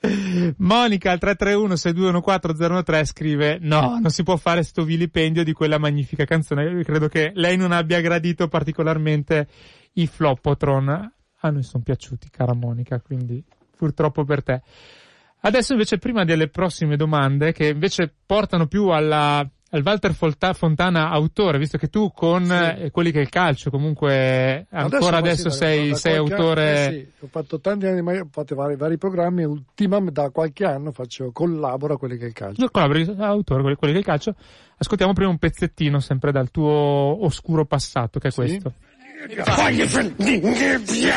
Monica 0.58 1.10
al 1.12 1.18
331-6214013 1.20 3.04
scrive 3.04 3.58
no, 3.60 3.98
non 4.00 4.10
si 4.10 4.22
può 4.22 4.36
fare 4.36 4.62
sto 4.62 4.82
vilipendio 4.84 5.44
di 5.44 5.52
quella 5.52 5.78
magnifica 5.78 6.24
canzone. 6.24 6.64
Io 6.64 6.82
credo 6.82 7.08
che 7.08 7.32
lei 7.34 7.56
non 7.56 7.72
abbia 7.72 8.00
gradito 8.00 8.48
particolarmente 8.48 9.48
i 9.94 10.06
Floppotron. 10.06 10.88
A 11.42 11.50
noi 11.50 11.62
sono 11.62 11.82
piaciuti, 11.82 12.28
cara 12.30 12.54
Monica, 12.54 13.00
quindi 13.00 13.42
purtroppo 13.76 14.24
per 14.24 14.42
te. 14.42 14.62
Adesso 15.42 15.72
invece 15.72 15.98
prima 15.98 16.24
delle 16.24 16.48
prossime 16.48 16.96
domande 16.96 17.52
che 17.52 17.68
invece 17.68 18.12
portano 18.26 18.66
più 18.66 18.88
alla, 18.88 19.38
al 19.38 19.50
Walter 19.72 20.14
Fontana 20.54 21.10
autore, 21.10 21.58
visto 21.58 21.78
che 21.78 21.88
tu 21.88 22.10
con 22.12 22.44
Sì. 22.44 22.52
eh, 22.82 22.90
quelli 22.90 23.12
che 23.12 23.18
è 23.18 23.22
il 23.22 23.28
calcio 23.28 23.70
comunque 23.70 24.66
ancora 24.70 25.18
adesso, 25.18 25.44
da- 25.44 25.54
sei, 25.54 25.90
da 25.90 25.94
sei 25.96 26.16
autore... 26.16 26.70
anno- 26.86 26.96
eh 26.96 27.06
sì, 27.18 27.24
ho 27.24 27.28
fatto 27.30 27.60
tanti 27.60 27.86
anni, 27.86 28.02
ma 28.02 28.12
ho 28.18 28.28
fatto 28.30 28.54
vari, 28.56 28.74
vari 28.76 28.98
programmi, 28.98 29.44
ultimamente 29.44 30.20
da 30.20 30.30
qualche 30.30 30.64
anno 30.64 30.90
faccio, 30.90 31.30
collaboro 31.30 31.94
a 31.94 31.98
quelli 31.98 32.16
che 32.16 32.24
è 32.24 32.28
il 32.28 32.32
calcio. 32.32 32.60
Io 32.62 32.70
collabori 32.70 33.14
autore, 33.18 33.60
quelli, 33.62 33.76
quelli 33.76 33.94
del 33.94 34.04
calcio. 34.04 34.34
Ascoltiamo 34.76 35.12
prima 35.12 35.30
un 35.30 35.38
pezzettino 35.38 36.00
sempre 36.00 36.32
dal 36.32 36.50
tuo 36.50 37.24
oscuro 37.24 37.64
passato, 37.64 38.18
che 38.18 38.28
è 38.28 38.30
Sì. 38.30 38.36
questo. 38.40 38.72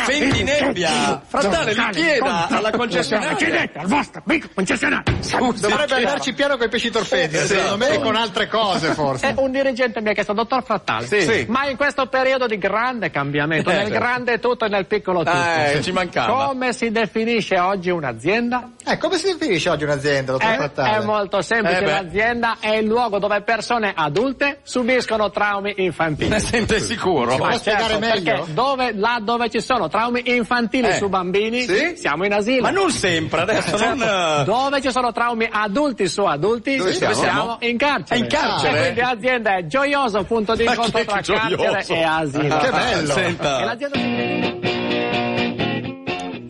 Fendi 0.06 0.44
nebbia! 0.44 1.22
Frattale, 1.26 1.74
li 1.74 1.90
chieda 1.92 2.48
alla 2.50 2.72
concessionaria! 2.72 3.70
al 3.76 3.88
vostro 3.88 4.22
amico 4.26 4.48
concessionario. 4.54 5.16
Dovrebbe 5.60 5.96
andarci 5.96 6.34
piano 6.34 6.58
con 6.58 6.66
i 6.68 6.70
pesci 6.70 6.90
torfetti, 6.90 7.38
secondo 7.38 7.78
me, 7.78 7.90
e 7.94 8.00
con 8.00 8.16
altre 8.16 8.48
cose 8.50 8.94
forse. 8.94 9.30
E 9.30 9.34
un 9.38 9.52
dirigente 9.52 10.02
mi 10.02 10.10
ha 10.10 10.14
chiesto, 10.14 10.34
dottor 10.34 10.64
Frattale, 10.64 11.06
Sì. 11.08 11.46
ma 11.48 11.68
in 11.70 11.78
questo 11.78 12.08
periodo 12.08 12.46
di 12.46 12.58
grande 12.58 13.10
cambiamento, 13.10 13.70
Eh, 13.70 13.74
nel 13.74 13.84
certo. 13.88 14.00
grande 14.00 14.40
tutto 14.40 14.66
e 14.66 14.70
nel 14.70 14.86
piccolo 14.86 15.20
tutto, 15.24 15.32
Eh, 15.38 15.80
ci 15.82 15.92
mancava. 15.94 16.48
come 16.48 16.74
si 16.74 16.92
definisce 16.92 17.58
oggi 17.60 17.90
un'azienda? 17.90 18.72
Eh, 18.86 18.98
come 18.98 19.18
si 19.18 19.28
definisce 19.28 19.70
oggi 19.70 19.84
un'azienda, 19.86 20.34
dottor 20.34 20.50
È, 20.52 20.56
Frattale? 20.56 20.98
è 20.98 21.06
molto 21.06 21.42
semplice, 21.42 21.78
Eh 21.84 21.86
l'azienda 21.86 22.58
è 22.60 22.76
il 22.76 22.86
luogo 22.86 23.18
dove 23.20 23.42
persone 23.42 23.94
adulte 23.96 24.60
subiscono 24.64 25.30
traumi 25.32 25.74
infantili. 25.78 26.30
Ne 26.30 26.40
sente 26.40 26.80
sicuro? 26.80 27.38
Ma 27.38 27.54
spiegare 27.58 27.93
certo, 28.00 28.16
meglio? 28.16 28.32
perché 28.38 28.54
dove, 28.54 28.94
là 28.96 29.20
dove 29.22 29.50
ci 29.50 29.62
sono 29.62 29.88
traumi 29.88 30.22
infantili 30.26 30.88
Eh, 30.88 30.94
su 30.96 31.10
bambini, 31.10 31.64
sì? 31.64 31.94
siamo 31.96 32.26
in 32.26 32.34
asilo. 32.34 32.62
Ma 32.62 32.70
non 32.72 32.92
sempre, 32.92 33.42
adesso 33.42 33.78
non... 33.78 34.02
eh, 34.02 34.44
Dove 34.46 34.82
ci 34.82 34.92
sono 34.92 35.12
traumi 35.12 35.48
adulti 35.52 36.08
su 36.08 36.22
adulti, 36.24 36.78
Dove 36.78 36.94
siamo? 36.94 37.58
in 37.62 37.78
carcere. 37.78 38.20
Ah, 38.20 38.24
in 38.24 38.28
carcere? 38.30 38.78
E 38.78 38.82
quindi 38.82 39.00
l'azienda 39.02 39.56
è 39.58 39.66
gioioso 39.66 40.24
punto 40.24 40.56
di 40.56 40.64
incontro 40.66 41.04
tra 41.04 41.22
gioioso? 41.22 41.56
carcere 41.64 42.00
e 42.00 42.04
asilo. 42.04 42.58
Che 42.58 42.70
bello. 42.70 43.14
Senta. 43.14 43.78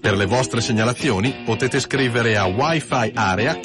Per 0.01 0.15
le 0.17 0.25
vostre 0.25 0.59
segnalazioni 0.61 1.33
potete 1.45 1.79
scrivere 1.79 2.35
a 2.35 2.45
wifi 2.45 3.11
area. 3.15 3.57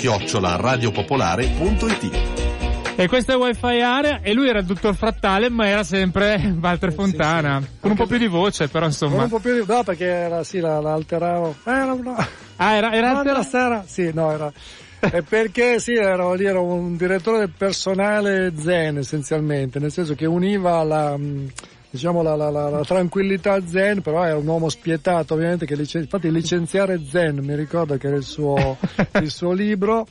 E 3.01 3.07
questo 3.07 3.31
è 3.31 3.37
Wi-Fi 3.37 3.81
Area 3.81 4.21
e 4.23 4.33
lui 4.33 4.49
era 4.49 4.59
il 4.59 4.65
dottor 4.65 4.93
Frattale, 4.97 5.49
ma 5.51 5.69
era 5.69 5.85
sempre 5.85 6.53
Walter 6.61 6.93
Fontana. 6.93 7.63
Con 7.79 7.93
un 7.93 7.97
po' 7.97 8.07
più 8.07 8.19
di 8.19 8.27
voce, 8.27 8.67
però 8.67 8.81
Con 8.81 8.89
insomma. 8.89 9.23
un 9.23 9.29
po' 9.29 9.39
più 9.39 9.55
di... 9.55 9.63
No, 9.65 9.85
perché 9.85 10.05
era, 10.07 10.43
sì, 10.43 10.59
la, 10.59 10.81
la 10.81 10.95
alteravo. 10.95 11.55
Era 11.65 11.93
una... 11.93 12.27
Ah, 12.57 12.73
era, 12.75 12.93
era 12.93 13.13
No, 13.13 13.19
altera- 13.19 13.43
sera, 13.45 13.85
sì, 13.87 14.11
no, 14.13 14.33
era... 14.33 14.53
è 14.99 15.23
perché 15.23 15.79
sì, 15.79 15.93
ero 15.93 16.35
lì, 16.35 16.45
ero 16.45 16.65
un 16.65 16.97
direttore 16.97 17.39
del 17.39 17.53
personale 17.57 18.53
zen 18.59 18.99
essenzialmente, 18.99 19.79
nel 19.79 19.93
senso 19.93 20.17
che 20.17 20.27
univa 20.27 20.83
la, 20.83 21.17
mh, 21.17 21.51
diciamo, 21.91 22.21
la, 22.21 22.35
la- 22.35 22.51
la- 22.51 22.69
la 22.69 22.83
tranquillità 22.83 23.65
zen, 23.65 24.03
però 24.03 24.25
era 24.25 24.37
un 24.37 24.47
uomo 24.49 24.69
spietato 24.69 25.35
ovviamente, 25.35 25.67
che 25.67 25.77
licen- 25.77 26.03
infatti 26.03 26.33
licenziare 26.33 27.01
zen, 27.09 27.37
mi 27.45 27.55
ricordo 27.55 27.97
che 27.97 28.09
era 28.09 28.17
il 28.17 28.25
suo, 28.25 28.77
il 29.21 29.31
suo 29.31 29.53
libro, 29.53 30.05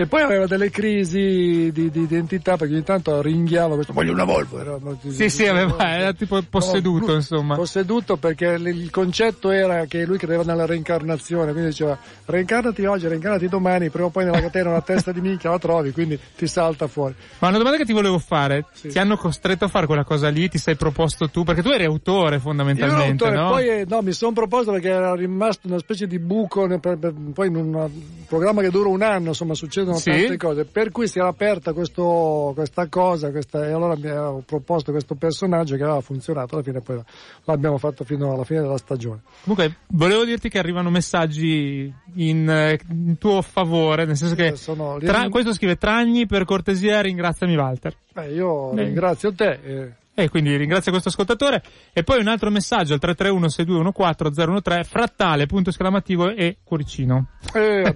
e 0.00 0.06
poi 0.06 0.22
aveva 0.22 0.46
delle 0.46 0.70
crisi 0.70 1.70
di, 1.72 1.90
di 1.90 2.00
identità 2.02 2.56
perché 2.56 2.74
ogni 2.74 2.84
tanto 2.84 3.20
ringhiava 3.20 3.74
questo 3.74 3.92
voglio 3.92 4.12
una 4.12 4.22
Volvo 4.24 4.60
era, 4.60 4.78
Sì, 5.08 5.28
sì, 5.28 5.46
aveva- 5.46 5.76
era 5.98 6.12
tipo 6.12 6.40
posseduto, 6.48 7.06
lui- 7.06 7.14
insomma. 7.16 7.56
posseduto 7.56 8.16
perché 8.16 8.46
il 8.58 8.90
concetto 8.90 9.50
era 9.50 9.86
che 9.86 10.04
lui 10.04 10.16
credeva 10.18 10.44
nella 10.44 10.66
reincarnazione 10.66 11.50
quindi 11.50 11.70
diceva 11.70 11.98
reincarnati 12.26 12.84
oggi 12.84 13.08
reincarnati 13.08 13.48
domani 13.48 13.90
prima 13.90 14.06
o 14.06 14.10
poi 14.10 14.24
nella 14.24 14.40
catena 14.40 14.70
una 14.70 14.82
testa 14.82 15.10
di 15.10 15.20
minchia 15.20 15.50
la 15.50 15.58
trovi 15.58 15.90
quindi 15.90 16.18
ti 16.36 16.46
salta 16.46 16.86
fuori 16.86 17.14
Ma 17.40 17.48
una 17.48 17.58
domanda 17.58 17.78
che 17.78 17.84
ti 17.84 17.92
volevo 17.92 18.18
fare, 18.20 18.66
Sì. 18.72 18.88
ti 18.88 18.98
hanno 18.98 19.16
costretto 19.16 19.64
a 19.64 19.68
fare 19.68 19.86
quella 19.86 20.04
cosa 20.04 20.28
lì, 20.28 20.48
ti 20.48 20.58
sei 20.58 20.76
proposto 20.76 21.28
tu, 21.28 21.42
perché 21.42 21.62
tu 21.62 21.70
eri 21.70 21.84
autore 21.84 22.36
Io 22.36 22.40
fondamentalmente, 22.40 23.24
ero 23.24 23.32
autore, 23.32 23.36
no? 23.36 23.48
poi 23.50 23.80
eh, 23.80 23.84
no, 23.88 24.02
mi 24.02 24.12
sono 24.12 24.32
proposto 24.32 24.70
perché 24.72 24.88
era 24.90 25.14
rimasto 25.14 25.66
una 25.66 25.78
specie 25.78 26.06
di 26.06 26.18
buco 26.20 26.66
per- 26.78 26.98
per- 26.98 27.14
poi 27.34 27.48
in 27.48 27.56
un 27.56 27.90
programma 28.28 28.60
che 28.62 28.70
dura 28.70 28.88
un 28.88 29.02
anno 29.02 29.28
insomma 29.28 29.54
succedono 29.94 30.20
Sì. 30.20 30.26
tante 30.28 30.36
cose 30.36 30.64
per 30.64 30.90
cui 30.90 31.08
si 31.08 31.18
era 31.18 31.28
aperta 31.28 31.72
questo, 31.72 32.52
questa 32.54 32.86
cosa 32.88 33.30
questa, 33.30 33.66
e 33.66 33.72
allora 33.72 33.96
mi 33.96 34.08
avevo 34.08 34.42
proposto 34.44 34.90
questo 34.92 35.14
personaggio 35.14 35.76
che 35.76 35.82
aveva 35.82 36.00
funzionato 36.00 36.54
alla 36.54 36.64
fine 36.64 36.80
poi 36.80 37.00
l'abbiamo 37.44 37.78
fatto 37.78 38.04
fino 38.04 38.32
alla 38.32 38.44
fine 38.44 38.60
della 38.60 38.78
stagione 38.78 39.20
Comunque, 39.42 39.76
volevo 39.88 40.24
dirti 40.24 40.48
che 40.48 40.58
arrivano 40.58 40.90
messaggi 40.90 41.92
in, 42.14 42.78
in 42.90 43.18
tuo 43.18 43.42
favore, 43.42 44.04
nel 44.04 44.16
senso 44.16 44.34
che 44.34 44.46
Eh, 44.48 45.06
tra- 45.06 45.28
questo 45.28 45.52
scrive 45.52 45.76
Tragni 45.76 46.26
per 46.26 46.44
cortesia 46.44 47.00
ringraziami 47.00 47.56
Walter. 47.56 47.94
Beh, 48.12 48.32
io 48.32 48.70
Beh. 48.72 48.84
ringrazio 48.84 49.32
te 49.32 49.58
eh, 49.62 49.92
E 50.20 50.28
quindi 50.28 50.56
ringrazio 50.56 50.90
questo 50.90 51.10
ascoltatore. 51.10 51.62
E 51.92 52.02
poi 52.02 52.18
un 52.18 52.26
altro 52.26 52.50
messaggio 52.50 52.92
al 52.92 52.98
331-6214-013, 53.00 54.82
frattale, 54.82 55.46
punto 55.46 55.70
esclamativo 55.70 56.30
e 56.30 56.56
cuoricino. 56.64 57.28
eh, 57.54 57.94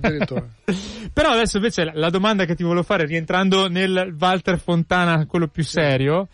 Però 1.12 1.31
adesso 1.31 1.57
invece 1.57 1.83
la, 1.83 1.93
la 1.97 2.11
domanda 2.11 2.45
che 2.45 2.55
ti 2.55 2.62
volevo 2.62 2.85
fare, 2.85 3.07
rientrando 3.07 3.68
nel 3.68 4.14
Walter 4.16 4.61
Fontana, 4.61 5.27
quello 5.27 5.49
più 5.49 5.64
serio, 5.64 6.29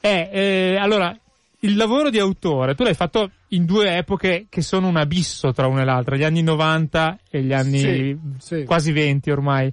è, 0.00 0.30
eh, 0.32 0.76
allora, 0.80 1.14
il 1.60 1.76
lavoro 1.76 2.08
di 2.08 2.18
autore, 2.18 2.74
tu 2.74 2.82
l'hai 2.82 2.94
fatto 2.94 3.30
in 3.48 3.66
due 3.66 3.94
epoche 3.94 4.46
che 4.48 4.62
sono 4.62 4.88
un 4.88 4.96
abisso 4.96 5.52
tra 5.52 5.66
una 5.66 5.82
e 5.82 5.84
l'altra, 5.84 6.16
gli 6.16 6.24
anni 6.24 6.42
90 6.42 7.18
e 7.28 7.42
gli 7.42 7.52
anni 7.52 7.78
Sì, 7.78 8.18
sì. 8.38 8.64
quasi 8.64 8.90
20 8.90 9.30
ormai. 9.30 9.70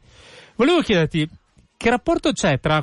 Volevo 0.56 0.82
chiederti, 0.82 1.26
che 1.84 1.90
rapporto 1.90 2.32
c'è 2.32 2.62
tra 2.62 2.82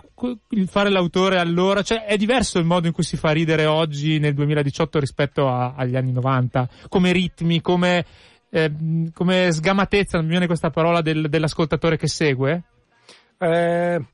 il 0.51 0.69
fare 0.69 0.91
l'autore 0.91 1.39
allora? 1.39 1.81
Cioè, 1.81 2.05
è 2.05 2.19
diverso 2.19 2.59
il 2.59 2.67
modo 2.67 2.87
in 2.87 2.93
cui 2.93 3.03
si 3.03 3.17
fa 3.17 3.31
ridere 3.31 3.65
oggi 3.65 4.19
nel 4.19 4.35
2018 4.35 5.01
rispetto 5.01 5.49
a- 5.49 5.73
agli 5.75 5.97
anni 5.97 6.13
90? 6.13 6.69
Come 6.87 7.11
ritmi, 7.11 7.63
come, 7.63 8.05
eh, 8.51 8.71
come 9.15 9.53
sgamatezza, 9.53 10.19
non 10.19 10.27
mi 10.27 10.33
viene 10.33 10.47
questa 10.47 10.69
parola 10.69 11.01
del- 11.01 11.31
dell'ascoltatore 11.31 11.97
che 11.97 12.09
segue? 12.09 12.63
Eh, 13.39 14.05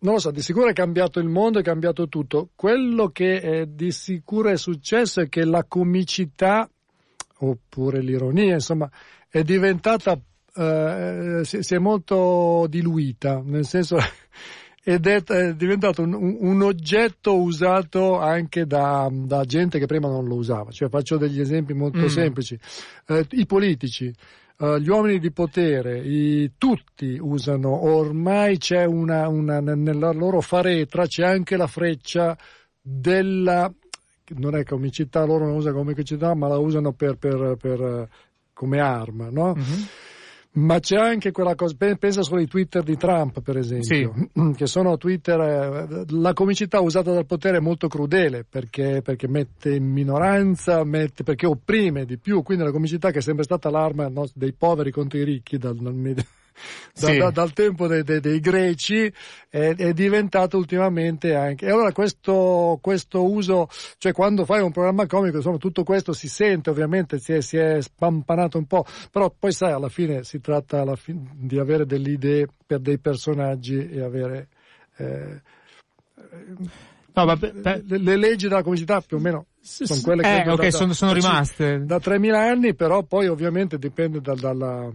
non 0.00 0.14
lo 0.14 0.18
so, 0.18 0.32
di 0.32 0.42
sicuro 0.42 0.66
è 0.66 0.72
cambiato 0.72 1.20
il 1.20 1.28
mondo, 1.28 1.60
è 1.60 1.62
cambiato 1.62 2.08
tutto. 2.08 2.48
Quello 2.56 3.10
che 3.10 3.40
è 3.40 3.66
di 3.66 3.92
sicuro 3.92 4.48
è 4.48 4.56
successo 4.56 5.20
è 5.20 5.28
che 5.28 5.44
la 5.44 5.62
comicità, 5.62 6.68
oppure 7.38 8.00
l'ironia, 8.00 8.54
insomma, 8.54 8.90
è 9.28 9.44
diventata, 9.44 10.18
eh, 10.54 11.40
si, 11.44 11.62
si, 11.62 11.74
è 11.74 11.78
molto 11.78 12.66
diluita, 12.68 13.42
nel 13.44 13.66
senso, 13.66 13.96
ed 14.84 15.06
è, 15.06 15.22
è 15.22 15.54
diventato 15.54 16.02
un, 16.02 16.14
un, 16.14 16.62
oggetto 16.62 17.40
usato 17.40 18.18
anche 18.18 18.66
da, 18.66 19.08
da, 19.10 19.44
gente 19.44 19.78
che 19.78 19.86
prima 19.86 20.08
non 20.08 20.26
lo 20.26 20.34
usava. 20.34 20.70
Cioè, 20.70 20.88
faccio 20.88 21.16
degli 21.16 21.40
esempi 21.40 21.72
molto 21.72 22.00
mm. 22.00 22.06
semplici. 22.06 22.58
Eh, 23.06 23.26
I 23.30 23.46
politici 23.46 24.12
uh, 24.58 24.76
gli 24.76 24.88
uomini 24.88 25.18
di 25.18 25.30
potere, 25.32 25.98
i, 25.98 26.52
tutti 26.56 27.18
usano, 27.20 27.84
ormai 27.84 28.58
c'è 28.58 28.84
una, 28.84 29.28
una, 29.28 29.60
nella 29.60 30.12
loro 30.12 30.40
faretra 30.40 31.06
c'è 31.06 31.24
anche 31.24 31.56
la 31.56 31.66
freccia 31.66 32.36
della, 32.80 33.72
non 34.36 34.56
è 34.56 34.64
comicità, 34.64 35.24
loro 35.24 35.46
non 35.46 35.56
usano 35.56 35.76
comicità, 35.76 36.34
ma 36.34 36.48
la 36.48 36.58
usano 36.58 36.92
per, 36.92 37.16
per, 37.16 37.56
per, 37.58 38.08
come 38.52 38.80
arma, 38.80 39.28
no? 39.30 39.54
Mm-hmm. 39.54 39.82
Ma 40.54 40.80
c'è 40.80 40.96
anche 40.96 41.30
quella 41.30 41.54
cosa, 41.54 41.74
pensa 41.98 42.22
solo 42.22 42.40
ai 42.40 42.46
Twitter 42.46 42.82
di 42.82 42.96
Trump, 42.98 43.40
per 43.40 43.56
esempio, 43.56 44.12
sì. 44.34 44.52
che 44.54 44.66
sono 44.66 44.98
Twitter, 44.98 45.40
eh, 45.40 46.04
la 46.08 46.34
comicità 46.34 46.80
usata 46.80 47.10
dal 47.10 47.24
potere 47.24 47.56
è 47.56 47.60
molto 47.60 47.88
crudele 47.88 48.44
perché, 48.46 49.00
perché 49.02 49.28
mette 49.28 49.74
in 49.74 49.90
minoranza, 49.90 50.84
mette, 50.84 51.22
perché 51.22 51.46
opprime 51.46 52.04
di 52.04 52.18
più, 52.18 52.42
quindi 52.42 52.64
la 52.64 52.70
comicità 52.70 53.10
che 53.10 53.20
è 53.20 53.22
sempre 53.22 53.44
stata 53.44 53.70
l'arma 53.70 54.08
no, 54.08 54.28
dei 54.34 54.52
poveri 54.52 54.90
contro 54.90 55.18
i 55.18 55.24
ricchi 55.24 55.56
dal, 55.56 55.76
dal 55.76 55.94
da, 56.94 57.06
sì. 57.06 57.16
da, 57.18 57.30
dal 57.30 57.52
tempo 57.52 57.86
dei, 57.86 58.02
dei, 58.02 58.20
dei 58.20 58.40
greci 58.40 59.12
è, 59.48 59.74
è, 59.74 59.92
diventato 59.92 60.56
ultimamente 60.56 61.34
anche. 61.34 61.66
E 61.66 61.70
allora 61.70 61.92
questo, 61.92 62.78
questo, 62.80 63.30
uso, 63.30 63.68
cioè 63.98 64.12
quando 64.12 64.44
fai 64.44 64.60
un 64.60 64.72
programma 64.72 65.06
comico, 65.06 65.36
insomma 65.36 65.58
tutto 65.58 65.84
questo 65.84 66.12
si 66.12 66.28
sente, 66.28 66.70
ovviamente 66.70 67.18
si 67.18 67.32
è, 67.32 67.40
si 67.40 67.56
è 67.56 67.80
spampanato 67.80 68.58
un 68.58 68.66
po', 68.66 68.84
però 69.10 69.32
poi 69.36 69.52
sai, 69.52 69.72
alla 69.72 69.88
fine 69.88 70.24
si 70.24 70.40
tratta 70.40 70.84
fine, 70.96 71.30
di 71.34 71.58
avere 71.58 71.86
delle 71.86 72.10
idee 72.10 72.46
per 72.66 72.80
dei 72.80 72.98
personaggi 72.98 73.88
e 73.88 74.00
avere... 74.02 74.48
Eh, 74.96 75.40
No, 77.14 77.26
vabbè, 77.26 77.52
le, 77.86 77.98
le, 77.98 78.16
leggi 78.16 78.48
della 78.48 78.62
comicità 78.62 79.02
più 79.02 79.18
o 79.18 79.20
meno 79.20 79.46
sono 79.60 80.00
quelle 80.02 80.22
che 80.22 80.42
eh, 80.42 80.48
okay, 80.48 80.70
da, 80.70 80.76
sono, 80.76 80.92
sono 80.94 81.12
da, 81.12 81.18
rimaste 81.18 81.84
da 81.84 81.98
3.000 81.98 82.34
anni, 82.34 82.74
però 82.74 83.02
poi 83.02 83.28
ovviamente 83.28 83.78
dipende 83.78 84.22
da, 84.22 84.34
dalla, 84.34 84.90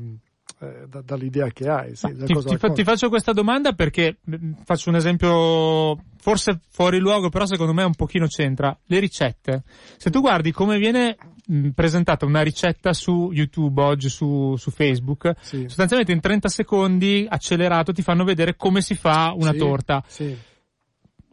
eh, 0.60 0.88
da, 0.88 1.02
dall'idea 1.02 1.50
che 1.52 1.70
hai. 1.70 1.96
Sì, 1.96 2.08
ti, 2.26 2.34
ti, 2.34 2.58
ti, 2.74 2.84
faccio 2.84 3.10
questa 3.10 3.32
domanda 3.32 3.74
perché 3.74 4.18
mm, 4.28 4.54
faccio 4.64 4.90
un 4.90 4.96
esempio 4.96 5.96
forse 6.20 6.62
fuori 6.70 6.98
luogo, 6.98 7.30
però 7.30 7.46
secondo 7.46 7.74
me 7.74 7.84
un 7.84 7.94
pochino 7.94 8.26
c'entra. 8.26 8.76
Le 8.88 9.00
ricette. 9.00 9.64
Se 9.98 10.10
tu 10.10 10.20
guardi 10.20 10.52
come 10.52 10.80
viene 10.80 11.16
mh, 11.46 11.58
mm, 11.58 11.70
presentata 11.70 12.26
una 12.26 12.42
ricetta 12.42 12.94
su 12.94 13.30
YouTube 13.32 13.82
oggi, 13.84 14.10
su, 14.10 14.56
su 14.58 14.72
Facebook, 14.72 15.36
sì. 15.42 15.62
sostanzialmente 15.68 16.12
in 16.12 16.22
30 16.22 16.50
secondi 16.50 17.28
accelerato 17.30 17.94
ti 17.94 18.02
fanno 18.02 18.24
vedere 18.24 18.56
come 18.56 18.82
si 18.82 18.96
fa 18.96 19.34
una 19.36 19.52
sì, 19.52 19.58
torta. 19.58 20.04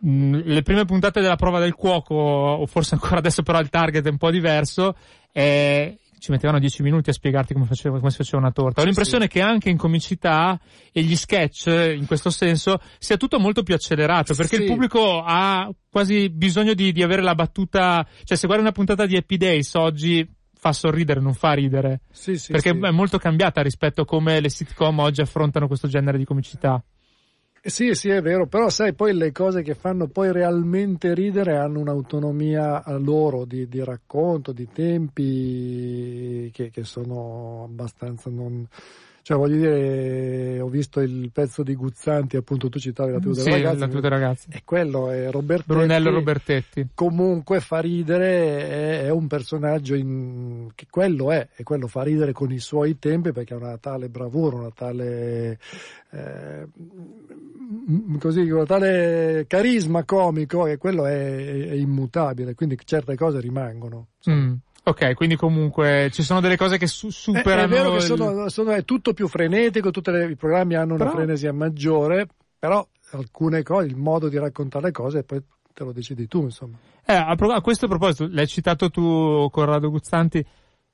Mm, 0.07 0.41
le 0.45 0.61
prime 0.61 0.85
puntate 0.85 1.23
della 1.23 1.37
prova 1.37 1.61
del 1.61 1.75
cuoco, 1.75 2.15
o 2.15 2.67
forse 2.67 2.95
ancora 2.95 3.19
adesso 3.21 3.43
però 3.43 3.59
il 3.59 3.71
target 3.71 4.05
è 4.05 4.11
un 4.11 4.19
po' 4.19 4.31
diverso, 4.31 4.97
è 5.33 5.95
ci 6.25 6.31
mettevano 6.31 6.59
dieci 6.59 6.83
minuti 6.83 7.11
a 7.11 7.13
spiegarti 7.13 7.53
come, 7.53 7.67
faceva, 7.67 7.99
come 7.99 8.11
si 8.11 8.17
faceva 8.17 8.39
una 8.39 8.51
torta. 8.51 8.81
Ho 8.81 8.85
l'impressione 8.85 9.25
sì. 9.25 9.31
che 9.33 9.41
anche 9.43 9.69
in 9.69 9.77
comicità 9.77 10.59
e 10.91 11.03
gli 11.03 11.15
sketch, 11.17 11.67
in 11.67 12.07
questo 12.07 12.31
senso, 12.31 12.81
sia 12.99 13.19
tutto 13.19 13.39
molto 13.39 13.63
più 13.63 13.75
accelerato, 13.75 14.35
perché 14.35 14.57
sì. 14.57 14.63
il 14.63 14.69
pubblico 14.69 15.23
ha 15.23 15.71
quasi 15.91 16.31
bisogno 16.31 16.73
di, 16.73 16.93
di 16.93 17.03
avere 17.03 17.21
la 17.21 17.35
battuta, 17.35 18.07
cioè 18.25 18.39
se 18.39 18.47
guardi 18.47 18.65
una 18.65 18.73
puntata 18.73 19.05
di 19.05 19.17
Happy 19.17 19.37
Days 19.37 19.75
oggi, 19.75 20.27
fa 20.55 20.73
sorridere, 20.73 21.21
non 21.21 21.35
fa 21.35 21.53
ridere. 21.53 22.01
Sì, 22.11 22.39
sì, 22.39 22.53
perché 22.53 22.71
sì. 22.71 22.79
è 22.81 22.91
molto 22.91 23.19
cambiata 23.19 23.61
rispetto 23.61 24.01
a 24.01 24.07
come 24.07 24.41
le 24.41 24.49
sitcom 24.49 24.99
oggi 25.01 25.21
affrontano 25.21 25.67
questo 25.67 25.89
genere 25.89 26.17
di 26.17 26.25
comicità. 26.25 26.83
Sì, 27.67 27.95
sì, 27.95 28.11
è 28.11 28.21
vero, 28.21 28.47
però 28.47 28.69
sai, 28.69 28.93
poi 28.93 29.15
le 29.15 29.33
cose 29.33 29.63
che 29.63 29.75
fanno 29.75 30.07
poi 30.07 30.31
realmente 30.33 31.15
ridere 31.15 31.57
hanno 31.57 31.81
un'autonomia 31.81 32.83
loro 32.99 33.47
di, 33.47 33.67
di 33.69 33.83
racconto, 33.83 34.53
di 34.53 34.69
tempi 34.71 36.51
che, 36.53 36.69
che 36.69 36.85
sono 36.85 37.65
abbastanza 37.65 38.29
non 38.29 38.69
cioè, 39.25 39.39
voglio 39.39 39.57
dire, 39.57 40.61
ho 40.61 40.69
visto 40.69 41.01
il 41.01 41.31
pezzo 41.33 41.63
di 41.63 41.75
Guzzanti, 41.75 42.37
appunto, 42.37 42.69
tu 42.69 42.79
citavi 42.79 43.11
la 43.11 43.21
tuta 43.21 43.41
sì, 43.41 43.49
ragazzi. 43.49 43.79
la 43.79 43.89
tuta 43.89 44.09
ragazzi. 44.09 44.49
E 44.53 44.61
quello 44.67 45.09
è 45.09 45.31
Robertetti. 45.31 45.73
Brunello 45.73 46.11
Robertetti. 46.11 46.89
Comunque 46.93 47.61
fa 47.61 47.79
ridere, 47.79 48.69
è, 48.69 49.05
è 49.05 49.09
un 49.09 49.27
personaggio 49.27 49.95
in, 49.95 50.69
che 50.75 50.89
quello 50.91 51.33
è, 51.33 51.49
e 51.57 51.63
quello 51.63 51.87
fa 51.87 52.03
ridere 52.03 52.33
con 52.33 52.53
i 52.53 52.59
suoi 52.59 52.99
tempi 52.99 53.33
perché 53.33 53.55
ha 53.55 53.57
una 53.57 53.79
tale 53.79 54.11
bravura, 54.11 54.57
una 54.57 54.73
tale, 54.75 55.59
eh, 56.11 56.67
così, 58.19 58.41
una 58.51 58.67
tale 58.67 59.47
carisma 59.49 60.05
comico 60.05 60.65
che 60.65 60.77
quello 60.77 61.07
è, 61.07 61.69
è 61.69 61.73
immutabile, 61.73 62.55
quindi 62.55 62.77
certe 62.85 63.17
cose 63.17 63.41
rimangono. 63.41 64.09
Mm. 64.29 64.53
Ok, 64.87 65.15
quindi 65.15 65.35
comunque 65.37 66.11
ci 66.13 66.23
sono 66.23 66.41
delle 66.41 66.59
cose 66.59 66.77
che 66.77 66.87
su- 66.87 67.09
superano. 67.09 67.63
È, 67.63 67.65
è 67.65 67.69
vero 67.69 67.93
che 67.95 68.01
sono, 68.01 68.49
sono, 68.51 68.73
è 68.73 68.85
tutto 68.85 69.15
più 69.15 69.29
frenetico, 69.29 69.91
tutti 69.91 70.11
i 70.11 70.37
programmi 70.37 70.75
hanno 70.75 70.97
però... 70.97 71.11
una 71.11 71.21
frenesia 71.21 71.53
maggiore, 71.55 72.27
però 72.59 72.87
alcune 73.13 73.63
cose, 73.63 73.87
il 73.87 73.97
modo 73.97 74.29
di 74.29 74.37
raccontare 74.37 74.87
le 74.87 74.93
cose, 74.93 75.25
poi 75.25 75.43
te 75.73 75.85
lo 75.85 75.93
decidi 75.93 76.27
tu, 76.27 76.43
insomma. 76.43 76.77
Eh, 77.07 77.15
a, 77.15 77.35
pro- 77.35 77.53
a 77.53 77.63
questo 77.63 77.89
proposito, 77.89 78.29
l'hai 78.31 78.47
citato 78.47 78.91
tu, 78.91 79.49
Corrado 79.51 79.89
Guzzanti, 79.89 80.45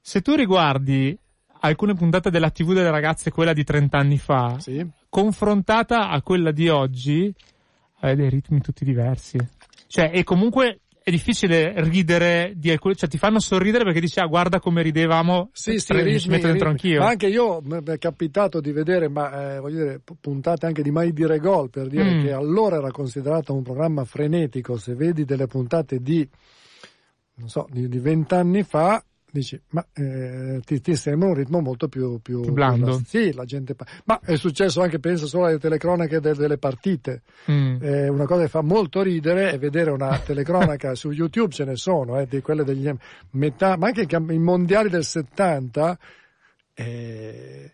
se 0.00 0.20
tu 0.20 0.34
riguardi 0.34 1.18
alcune 1.62 1.94
puntate 1.94 2.30
della 2.30 2.50
TV 2.50 2.72
delle 2.72 2.90
ragazze, 2.90 3.32
quella 3.32 3.52
di 3.52 3.64
30 3.64 3.98
anni 3.98 4.18
fa, 4.18 4.56
sì. 4.60 4.86
confrontata 5.08 6.10
a 6.10 6.22
quella 6.22 6.52
di 6.52 6.68
oggi, 6.68 7.32
hai 8.00 8.14
dei 8.14 8.30
ritmi 8.30 8.60
tutti 8.60 8.84
diversi. 8.84 9.36
Cioè, 9.88 10.10
e 10.14 10.22
comunque 10.22 10.82
è 11.10 11.12
difficile 11.12 11.74
ridere 11.76 12.52
di 12.56 12.70
alcune, 12.70 12.94
cioè 12.94 13.08
ti 13.08 13.18
fanno 13.18 13.38
sorridere 13.38 13.84
perché 13.84 14.00
dici 14.00 14.18
ah 14.18 14.26
guarda 14.26 14.58
come 14.58 14.82
ridevamo, 14.82 15.50
sì, 15.52 15.78
sì, 15.78 15.92
ritmi, 15.92 16.12
mi 16.12 16.18
ci 16.18 16.28
metto 16.28 16.46
dentro 16.46 16.70
ritmi. 16.70 16.90
anch'io. 16.90 17.02
Ma 17.02 17.08
anche 17.10 17.26
io 17.26 17.60
mi 17.62 17.78
è 17.84 17.98
capitato 17.98 18.60
di 18.60 18.72
vedere, 18.72 19.08
ma 19.08 19.54
eh, 19.54 19.60
voglio 19.60 19.82
dire, 19.82 20.00
puntate 20.20 20.66
anche 20.66 20.82
di 20.82 20.90
Mai 20.90 21.12
dire 21.12 21.38
gol 21.38 21.68
per 21.70 21.88
dire 21.88 22.14
mm. 22.14 22.22
che 22.22 22.32
allora 22.32 22.76
era 22.76 22.90
considerato 22.90 23.54
un 23.54 23.62
programma 23.62 24.04
frenetico, 24.04 24.78
se 24.78 24.94
vedi 24.94 25.24
delle 25.24 25.46
puntate 25.46 26.00
di 26.00 26.28
non 27.40 27.48
so, 27.48 27.66
di 27.70 27.98
vent'anni 27.98 28.62
fa, 28.62 29.02
dici, 29.32 29.60
ma 29.70 29.86
eh, 29.92 30.60
ti, 30.64 30.80
ti, 30.80 30.96
sembra 30.96 31.28
un 31.28 31.34
ritmo 31.34 31.60
molto 31.60 31.88
più, 31.88 32.20
più, 32.20 32.40
più 32.40 32.52
blando. 32.52 32.96
Più, 32.96 33.04
sì, 33.06 33.32
la 33.32 33.44
gente. 33.44 33.74
Ma 34.04 34.20
è 34.22 34.36
successo 34.36 34.82
anche, 34.82 34.98
penso 34.98 35.26
solo 35.26 35.46
alle 35.46 35.58
telecronache 35.58 36.20
de, 36.20 36.34
delle 36.34 36.58
partite. 36.58 37.22
Mm. 37.50 37.76
Eh, 37.80 38.08
una 38.08 38.26
cosa 38.26 38.42
che 38.42 38.48
fa 38.48 38.62
molto 38.62 39.02
ridere 39.02 39.52
è 39.52 39.58
vedere 39.58 39.90
una 39.90 40.18
telecronaca 40.18 40.94
su 40.96 41.10
YouTube, 41.10 41.52
ce 41.52 41.64
ne 41.64 41.76
sono, 41.76 42.18
eh, 42.18 42.26
di 42.26 42.40
quelle 42.40 42.64
degli 42.64 42.90
metà, 43.32 43.76
ma 43.76 43.86
anche 43.88 44.06
i 44.08 44.38
mondiali 44.38 44.88
del 44.88 45.04
70. 45.04 45.98
Eh, 46.74 47.72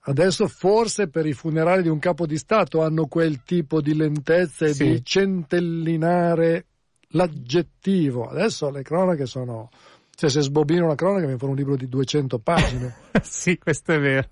adesso 0.00 0.46
forse 0.48 1.08
per 1.08 1.26
i 1.26 1.32
funerali 1.32 1.82
di 1.82 1.88
un 1.88 1.98
capo 1.98 2.26
di 2.26 2.36
Stato 2.36 2.82
hanno 2.82 3.06
quel 3.06 3.42
tipo 3.42 3.80
di 3.80 3.94
lentezza 3.94 4.66
e 4.66 4.74
sì. 4.74 4.84
di 4.84 5.04
centellinare 5.04 6.66
l'aggettivo. 7.14 8.26
Adesso 8.28 8.70
le 8.70 8.82
cronache 8.82 9.26
sono 9.26 9.70
cioè, 10.14 10.30
se 10.30 10.40
sbobino 10.40 10.84
una 10.84 10.94
cronaca 10.94 11.26
mi 11.26 11.36
fa 11.36 11.46
un 11.46 11.56
libro 11.56 11.76
di 11.76 11.88
200 11.88 12.38
pagine. 12.38 12.94
sì, 13.22 13.58
questo 13.58 13.92
è 13.92 14.00
vero. 14.00 14.28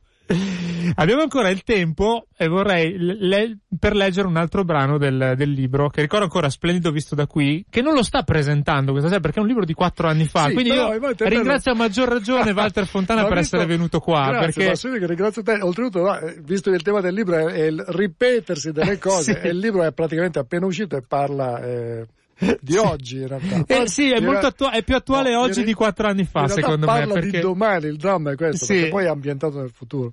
Abbiamo 0.95 1.23
ancora 1.23 1.51
il 1.51 1.63
tempo 1.63 2.27
e 2.37 2.49
vorrei 2.49 2.97
le- 2.97 3.59
per 3.79 3.95
leggere 3.95 4.27
un 4.27 4.37
altro 4.37 4.65
brano 4.65 4.97
del, 4.97 5.35
del, 5.37 5.51
libro 5.51 5.89
che 5.89 6.01
ricordo 6.01 6.25
ancora 6.25 6.49
splendido 6.49 6.91
visto 6.91 7.15
da 7.15 7.27
qui, 7.27 7.65
che 7.69 7.83
non 7.83 7.95
lo 7.95 8.03
sta 8.03 8.23
presentando 8.23 8.93
questa 8.93 9.09
sera 9.09 9.21
perché 9.21 9.39
è 9.39 9.43
un 9.43 9.49
libro 9.49 9.65
di 9.65 9.75
quattro 9.75 10.09
anni 10.09 10.25
fa. 10.27 10.47
Sì, 10.47 10.55
quindi 10.55 10.71
però, 10.71 10.95
io 10.95 11.15
ringrazio 11.19 11.73
a 11.73 11.75
maggior 11.75 12.09
ragione 12.09 12.51
Walter 12.53 12.87
Fontana 12.87 13.27
per 13.27 13.39
essere 13.39 13.67
venuto 13.67 14.01
qua. 14.01 14.29
Grazie, 14.29 14.65
perché... 14.65 14.89
ma 14.89 14.99
che 14.99 15.07
ringrazio 15.07 15.43
te. 15.43 15.59
Oltretutto, 15.61 16.19
visto 16.43 16.71
che 16.71 16.77
il 16.77 16.83
tema 16.83 17.01
del 17.01 17.15
libro 17.15 17.37
è, 17.37 17.53
è 17.53 17.67
il 17.67 17.85
ripetersi 17.87 18.73
delle 18.73 18.99
cose, 18.99 19.41
sì. 19.41 19.47
e 19.47 19.51
il 19.51 19.59
libro 19.59 19.83
è 19.83 19.93
praticamente 19.93 20.39
appena 20.39 20.67
uscito 20.67 20.97
e 20.97 21.03
parla. 21.03 21.63
Eh, 21.63 22.07
di 22.61 22.77
oggi 22.77 23.19
in 23.19 23.29
realtà. 23.29 23.65
Eh, 23.67 23.89
sì, 23.89 24.11
è, 24.11 24.21
molto 24.21 24.47
attu- 24.47 24.71
è 24.71 24.83
più 24.83 24.97
attuale 24.97 25.33
no, 25.33 25.41
oggi 25.41 25.65
di 25.65 25.75
quattro 25.75 26.09
anni 26.09 26.25
fa, 26.25 26.49
secondo 26.49 26.87
me. 26.87 26.93
Parla 26.93 27.15
perché... 27.15 27.31
di 27.31 27.41
domani, 27.41 27.87
il 27.87 27.97
dramma 27.97 28.33
è 28.33 28.35
questo, 28.37 28.65
sì. 28.65 28.75
perché 28.75 28.89
poi 28.89 29.05
è 29.05 29.09
ambientato 29.09 29.59
nel 29.59 29.71
futuro. 29.71 30.13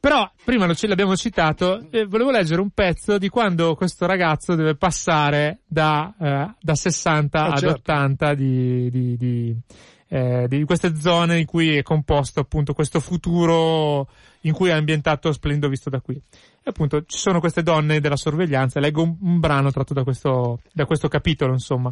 Però, 0.00 0.28
prima 0.44 0.66
lo 0.66 0.74
ce 0.74 0.88
l'abbiamo 0.88 1.14
citato, 1.14 1.86
eh, 1.90 2.06
volevo 2.06 2.32
leggere 2.32 2.60
un 2.60 2.70
pezzo 2.70 3.18
di 3.18 3.28
quando 3.28 3.76
questo 3.76 4.04
ragazzo 4.04 4.56
deve 4.56 4.74
passare 4.74 5.60
da, 5.64 6.12
eh, 6.20 6.54
da 6.60 6.74
60 6.74 7.38
ah, 7.40 7.46
ad 7.46 7.58
certo. 7.58 7.74
80 7.76 8.34
di, 8.34 8.90
di, 8.90 9.16
di 9.16 9.56
eh, 10.12 10.44
di 10.46 10.62
queste 10.64 10.94
zone 10.94 11.38
in 11.38 11.46
cui 11.46 11.78
è 11.78 11.82
composto 11.82 12.40
appunto 12.40 12.74
questo 12.74 13.00
futuro 13.00 14.10
in 14.42 14.52
cui 14.52 14.68
è 14.68 14.72
ambientato 14.72 15.32
Splenddo 15.32 15.70
visto 15.70 15.88
da 15.88 16.02
qui. 16.02 16.14
E 16.14 16.68
appunto 16.68 17.04
ci 17.06 17.16
sono 17.16 17.40
queste 17.40 17.62
donne 17.62 17.98
della 17.98 18.16
sorveglianza, 18.16 18.78
leggo 18.78 19.02
un, 19.02 19.16
un 19.18 19.40
brano 19.40 19.70
tratto 19.70 19.94
da 19.94 20.04
questo, 20.04 20.60
da 20.70 20.84
questo 20.84 21.08
capitolo, 21.08 21.52
insomma. 21.52 21.90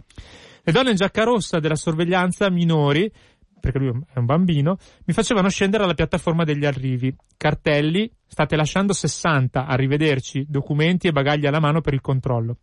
Le 0.63 0.71
donne 0.71 0.91
in 0.91 0.97
giacca 0.97 1.25
rossa 1.25 1.61
della 1.61 1.77
sorveglianza 1.77 2.51
minori 2.51 3.11
perché 3.59 3.79
lui 3.79 3.89
è 4.13 4.19
un 4.19 4.27
bambino, 4.27 4.77
mi 5.07 5.15
facevano 5.15 5.49
scendere 5.49 5.85
alla 5.85 5.95
piattaforma 5.95 6.45
degli 6.45 6.67
arrivi. 6.67 7.15
Cartelli, 7.39 8.11
state 8.27 8.55
lasciando 8.55 8.93
60, 8.93 9.65
arrivederci, 9.65 10.45
documenti 10.47 11.07
e 11.07 11.13
bagagli 11.13 11.47
alla 11.47 11.61
mano 11.61 11.81
per 11.81 11.95
il 11.95 12.03
controllo. 12.03 12.59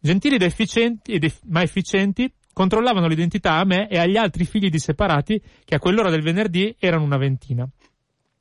Gentili 0.00 0.36
ed 0.36 0.42
efficienti, 0.42 1.12
ed 1.12 1.30
ma 1.46 1.62
efficienti, 1.62 2.32
controllavano 2.58 3.06
l'identità 3.06 3.52
a 3.52 3.64
me 3.64 3.88
e 3.88 3.98
agli 3.98 4.16
altri 4.16 4.44
figli 4.44 4.68
di 4.68 4.80
separati 4.80 5.40
che 5.64 5.76
a 5.76 5.78
quell'ora 5.78 6.10
del 6.10 6.22
venerdì 6.22 6.74
erano 6.80 7.04
una 7.04 7.16
ventina 7.16 7.68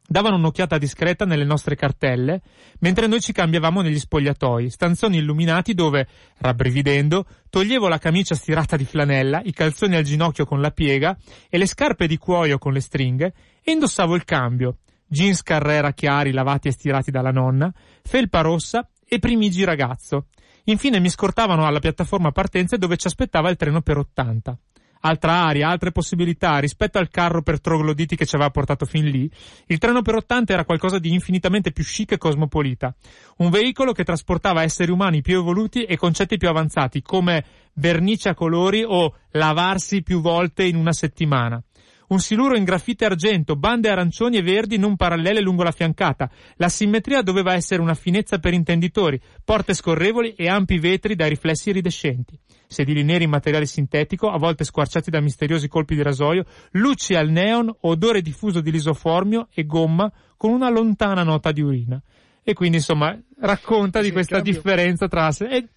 davano 0.10 0.38
un'occhiata 0.38 0.78
discreta 0.78 1.26
nelle 1.26 1.44
nostre 1.44 1.76
cartelle, 1.76 2.42
mentre 2.80 3.08
noi 3.08 3.20
ci 3.20 3.34
cambiavamo 3.34 3.82
negli 3.82 4.00
spogliatoi, 4.00 4.70
stanzoni 4.70 5.18
illuminati 5.18 5.74
dove, 5.74 6.08
rabbrividendo, 6.38 7.26
toglievo 7.50 7.90
la 7.90 7.98
camicia 7.98 8.34
stirata 8.34 8.78
di 8.78 8.86
flanella, 8.86 9.42
i 9.44 9.52
calzoni 9.52 9.98
al 9.98 10.04
ginocchio 10.04 10.46
con 10.46 10.62
la 10.62 10.72
piega 10.72 11.18
e 11.50 11.58
le 11.58 11.66
scarpe 11.66 12.08
di 12.08 12.18
cuoio 12.18 12.58
con 12.58 12.72
le 12.72 12.80
stringhe 12.80 13.34
e 13.62 13.72
indossavo 13.74 14.16
il 14.16 14.24
cambio, 14.24 14.78
jeans 15.06 15.44
Carrera 15.44 15.92
chiari 15.92 16.32
lavati 16.32 16.70
e 16.70 16.72
stirati 16.72 17.12
dalla 17.12 17.32
nonna, 17.32 17.70
felpa 18.02 18.40
rossa 18.40 18.90
e 19.06 19.20
primigi 19.20 19.66
ragazzo. 19.66 20.28
Infine 20.70 21.00
mi 21.00 21.10
scortavano 21.10 21.66
alla 21.66 21.80
piattaforma 21.80 22.32
partenze 22.32 22.78
dove 22.78 22.98
ci 22.98 23.08
aspettava 23.08 23.50
il 23.50 23.56
treno 23.56 23.82
per 23.82 23.98
80 23.98 24.58
altra 25.02 25.46
aria, 25.46 25.70
altre 25.70 25.92
possibilità 25.92 26.58
rispetto 26.60 26.98
al 26.98 27.10
carro 27.10 27.42
per 27.42 27.62
trogloditi 27.62 28.16
che 28.16 28.26
ci 28.26 28.36
aveva 28.36 28.50
portato 28.50 28.86
fin 28.86 29.06
lì, 29.06 29.30
il 29.68 29.78
treno 29.78 30.02
per 30.02 30.16
80 30.16 30.54
era 30.54 30.66
qualcosa 30.66 31.00
di 31.00 31.14
infinitamente 31.14 31.72
più 31.72 31.84
chic 31.84 32.14
e 32.14 32.18
cosmopolita. 32.18 32.96
Un 33.38 33.50
veicolo 33.50 33.92
che 33.92 34.04
trasportava 34.04 34.64
esseri 34.64 34.92
umani 34.92 35.22
più 35.22 35.38
evoluti 35.40 35.84
e 35.84 35.98
concetti 35.98 36.38
più 36.38 36.50
avanzati, 36.50 37.02
come 37.02 37.44
vernice 37.74 38.30
a 38.30 38.34
colori 38.34 38.84
o 38.84 39.14
lavarsi 39.32 40.02
più 40.02 40.20
volte 40.20 40.64
in 40.64 40.76
una 40.76 40.94
settimana 40.94 41.62
un 42.08 42.20
siluro 42.20 42.56
in 42.56 42.64
graffite 42.64 43.06
argento, 43.06 43.56
bande 43.56 43.90
arancioni 43.90 44.38
e 44.38 44.42
verdi 44.42 44.78
non 44.78 44.96
parallele 44.96 45.42
lungo 45.42 45.64
la 45.64 45.72
fiancata. 45.72 46.30
La 46.56 46.70
simmetria 46.70 47.22
doveva 47.22 47.54
essere 47.54 47.82
una 47.82 47.96
finezza 47.96 48.40
per 48.40 48.54
intenditori, 48.54 49.20
porte 49.44 49.74
scorrevoli 49.74 50.34
e 50.36 50.48
ampi 50.48 50.80
vetri 50.80 51.16
dai 51.16 51.30
riflessi 51.30 51.70
iridescenti. 51.70 52.38
Sedili 52.68 53.04
neri 53.04 53.24
in 53.24 53.30
materiale 53.30 53.66
sintetico, 53.66 54.30
a 54.30 54.38
volte 54.38 54.64
squarciati 54.64 55.10
da 55.10 55.22
misteriosi 55.22 55.68
colpi 55.68 55.96
di 55.96 56.02
rasoio, 56.02 56.46
luci 56.72 57.16
al 57.16 57.30
neon, 57.30 57.74
odore 57.82 58.22
diffuso 58.22 58.62
di 58.62 58.72
lisoformio 58.72 59.48
e 59.54 59.66
gomma 59.66 60.12
con 60.36 60.52
una 60.52 60.70
lontana 60.70 61.24
nota 61.24 61.52
di 61.52 61.62
urina. 61.62 62.02
E 62.44 62.54
quindi 62.54 62.78
insomma 62.78 63.18
racconta 63.40 64.02
di 64.02 64.12
questa 64.12 64.40
differenza 64.40 65.08
tra... 65.08 65.30
E 65.50 65.68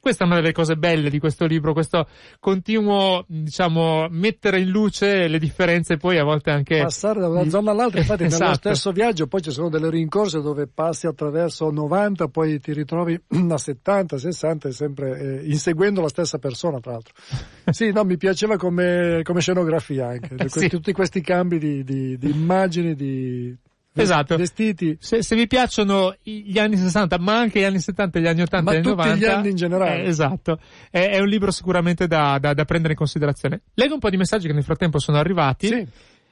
questa 0.00 0.24
è 0.24 0.26
una 0.26 0.36
delle 0.36 0.52
cose 0.52 0.76
belle 0.76 1.10
di 1.10 1.18
questo 1.18 1.46
libro, 1.46 1.72
questo 1.72 2.06
continuo, 2.40 3.24
diciamo, 3.28 4.06
mettere 4.10 4.60
in 4.60 4.68
luce 4.68 5.28
le 5.28 5.38
differenze 5.38 5.96
poi 5.96 6.18
a 6.18 6.24
volte 6.24 6.50
anche... 6.50 6.82
Passare 6.82 7.20
da 7.20 7.28
una 7.28 7.48
zona 7.48 7.70
all'altra, 7.70 8.00
infatti 8.00 8.24
esatto. 8.24 8.42
nello 8.42 8.54
stesso 8.56 8.92
viaggio 8.92 9.26
poi 9.26 9.42
ci 9.42 9.50
sono 9.50 9.68
delle 9.68 9.90
rincorse 9.90 10.40
dove 10.40 10.66
passi 10.66 11.06
attraverso 11.06 11.70
90, 11.70 12.28
poi 12.28 12.60
ti 12.60 12.72
ritrovi 12.72 13.18
a 13.48 13.58
70, 13.58 14.18
60 14.18 14.70
sempre 14.72 15.18
eh, 15.18 15.46
inseguendo 15.46 16.00
la 16.00 16.08
stessa 16.08 16.38
persona 16.38 16.80
tra 16.80 16.92
l'altro. 16.92 17.14
sì, 17.70 17.92
no, 17.92 18.04
mi 18.04 18.16
piaceva 18.16 18.56
come, 18.56 19.20
come 19.22 19.40
scenografia 19.40 20.08
anche, 20.08 20.48
sì. 20.48 20.68
tutti 20.68 20.92
questi 20.92 21.20
cambi 21.20 21.58
di, 21.58 21.84
di, 21.84 22.18
di 22.18 22.30
immagini, 22.30 22.94
di 22.94 23.56
esatto. 24.02 24.36
vestiti. 24.36 24.96
Se, 25.00 25.22
se, 25.22 25.34
vi 25.34 25.46
piacciono 25.46 26.16
gli 26.22 26.58
anni 26.58 26.76
60, 26.76 27.18
ma 27.18 27.38
anche 27.38 27.60
gli 27.60 27.64
anni 27.64 27.80
70, 27.80 28.18
gli 28.18 28.26
anni 28.26 28.42
80 28.42 28.70
ma 28.70 28.76
e 28.76 28.80
90. 28.82 29.16
gli 29.16 29.24
anni 29.24 29.50
in 29.50 29.56
generale. 29.56 30.02
Eh, 30.04 30.08
esatto. 30.08 30.58
È, 30.90 30.98
è, 30.98 31.18
un 31.18 31.28
libro 31.28 31.50
sicuramente 31.50 32.06
da, 32.06 32.38
da, 32.40 32.54
da, 32.54 32.64
prendere 32.64 32.92
in 32.92 32.98
considerazione. 32.98 33.62
Leggo 33.74 33.94
un 33.94 34.00
po' 34.00 34.10
di 34.10 34.16
messaggi 34.16 34.46
che 34.46 34.52
nel 34.52 34.64
frattempo 34.64 34.98
sono 34.98 35.18
arrivati. 35.18 35.66
Sì. 35.66 35.86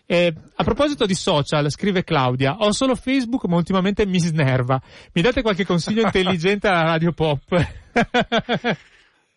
Eh, 0.06 0.34
a 0.56 0.64
proposito 0.64 1.06
di 1.06 1.14
social, 1.14 1.70
scrive 1.70 2.04
Claudia, 2.04 2.56
ho 2.58 2.72
solo 2.72 2.94
Facebook 2.94 3.44
ma 3.46 3.56
ultimamente 3.56 4.04
mi 4.04 4.20
snerva. 4.20 4.80
Mi 5.12 5.22
date 5.22 5.40
qualche 5.40 5.64
consiglio 5.64 6.02
intelligente 6.04 6.68
alla 6.68 6.82
Radio 6.82 7.12
Pop? 7.12 7.40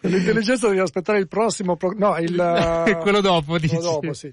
L'intelligenza 0.01 0.67
devi 0.67 0.79
aspettare 0.79 1.19
il 1.19 1.27
prossimo, 1.27 1.75
pro... 1.75 1.93
no, 1.97 2.17
il... 2.17 2.35
quello 3.01 3.21
dopo, 3.21 3.57
dici. 3.57 3.75
Quello 3.75 3.91
dopo, 3.91 4.13
sì. 4.13 4.29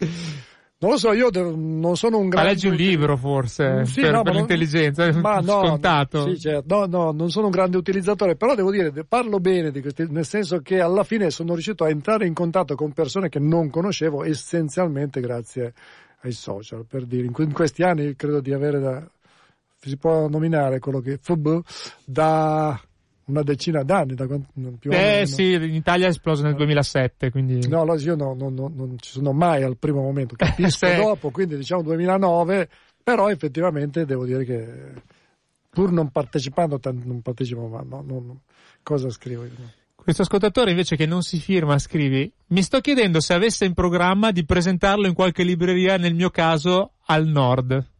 Non 0.85 0.93
lo 0.93 0.99
so, 0.99 1.15
io 1.15 1.31
non 1.33 1.97
sono 1.97 2.19
un 2.19 2.29
grande... 2.29 2.49
Ma 2.49 2.53
leggi 2.53 2.69
un 2.69 2.75
libro 2.75 3.17
forse, 3.17 3.87
sì, 3.87 4.03
per, 4.03 4.13
no, 4.13 4.23
per 4.23 4.35
l'intelligenza, 4.35 5.11
ma 5.15 5.41
no, 5.41 5.65
scontato. 5.65 6.29
Sì, 6.29 6.39
certo. 6.39 6.77
no, 6.77 6.85
no, 6.85 7.11
non 7.11 7.31
sono 7.31 7.47
un 7.47 7.53
grande 7.53 7.79
utilizzatore, 7.79 8.37
però 8.37 8.55
devo 8.55 8.71
dire, 8.71 8.93
parlo 9.05 9.41
bene 9.41 9.71
di 9.71 9.81
questi, 9.81 10.07
nel 10.11 10.27
senso 10.27 10.59
che 10.59 10.83
alla 10.83 11.03
fine 11.03 11.31
sono 11.31 11.55
riuscito 11.55 11.85
a 11.85 11.89
entrare 11.89 12.27
in 12.27 12.35
contatto 12.35 12.75
con 12.75 12.93
persone 12.93 13.31
che 13.31 13.39
non 13.39 13.71
conoscevo 13.71 14.25
essenzialmente 14.25 15.23
grazie 15.23 15.73
ai 16.21 16.33
social, 16.33 16.85
per 16.87 17.07
dire, 17.07 17.31
in, 17.35 17.53
questi 17.53 17.83
anni 17.83 18.15
credo 18.15 18.41
di 18.41 18.53
avere 18.53 18.79
da, 18.79 19.09
si 19.81 19.97
può 19.97 20.29
nominare 20.29 20.81
quello 20.81 21.01
che, 21.01 21.19
FB, 21.19 21.61
da 22.05 22.79
una 23.27 23.43
decina 23.43 23.83
d'anni. 23.83 24.15
Da, 24.15 24.27
più 24.79 24.91
eh 24.93 25.25
sì, 25.27 25.53
in 25.53 25.75
Italia 25.75 26.07
è 26.07 26.11
esploso 26.11 26.43
nel 26.43 26.55
2007, 26.55 27.31
quindi... 27.31 27.67
No, 27.69 27.85
no 27.85 27.95
io 27.95 28.17
no, 28.17 28.35
no, 28.35 28.49
no, 28.49 28.71
non 28.75 28.97
ci 28.99 29.11
sono 29.11 29.33
mai 29.33 29.63
al 29.63 29.77
primo 29.77 30.03
momento, 30.03 30.35
capisco 30.37 30.87
sì. 30.87 30.97
dopo, 30.97 31.31
quindi 31.31 31.57
diciamo 31.57 31.83
2009, 31.83 32.69
però 33.03 33.31
effettivamente 33.31 34.05
devo 34.05 34.25
dire 34.25 34.45
che 34.45 34.93
pur 35.71 35.93
non 35.93 36.11
partecipando, 36.11 36.79
non 37.05 37.21
partecipo, 37.23 37.67
ma 37.67 37.83
no, 37.83 38.03
no, 38.07 38.41
cosa 38.83 39.11
scrivo? 39.11 39.45
Questo 39.95 40.23
ascoltatore 40.23 40.71
invece 40.71 40.97
che 40.97 41.07
non 41.07 41.23
si 41.23 41.41
firma 41.41 41.79
scrivi 41.79 42.31
mi 42.49 42.63
sto 42.63 42.81
chiedendo 42.81 43.21
se 43.21 43.33
avesse 43.33 43.65
in 43.65 43.73
programma 43.73 44.33
di 44.33 44.45
presentarlo 44.45 45.07
in 45.07 45.15
qualche 45.15 45.43
libreria, 45.43 45.97
nel 45.97 46.15
mio 46.15 46.31
caso 46.31 46.93
al 47.07 47.27
nord. 47.27 47.93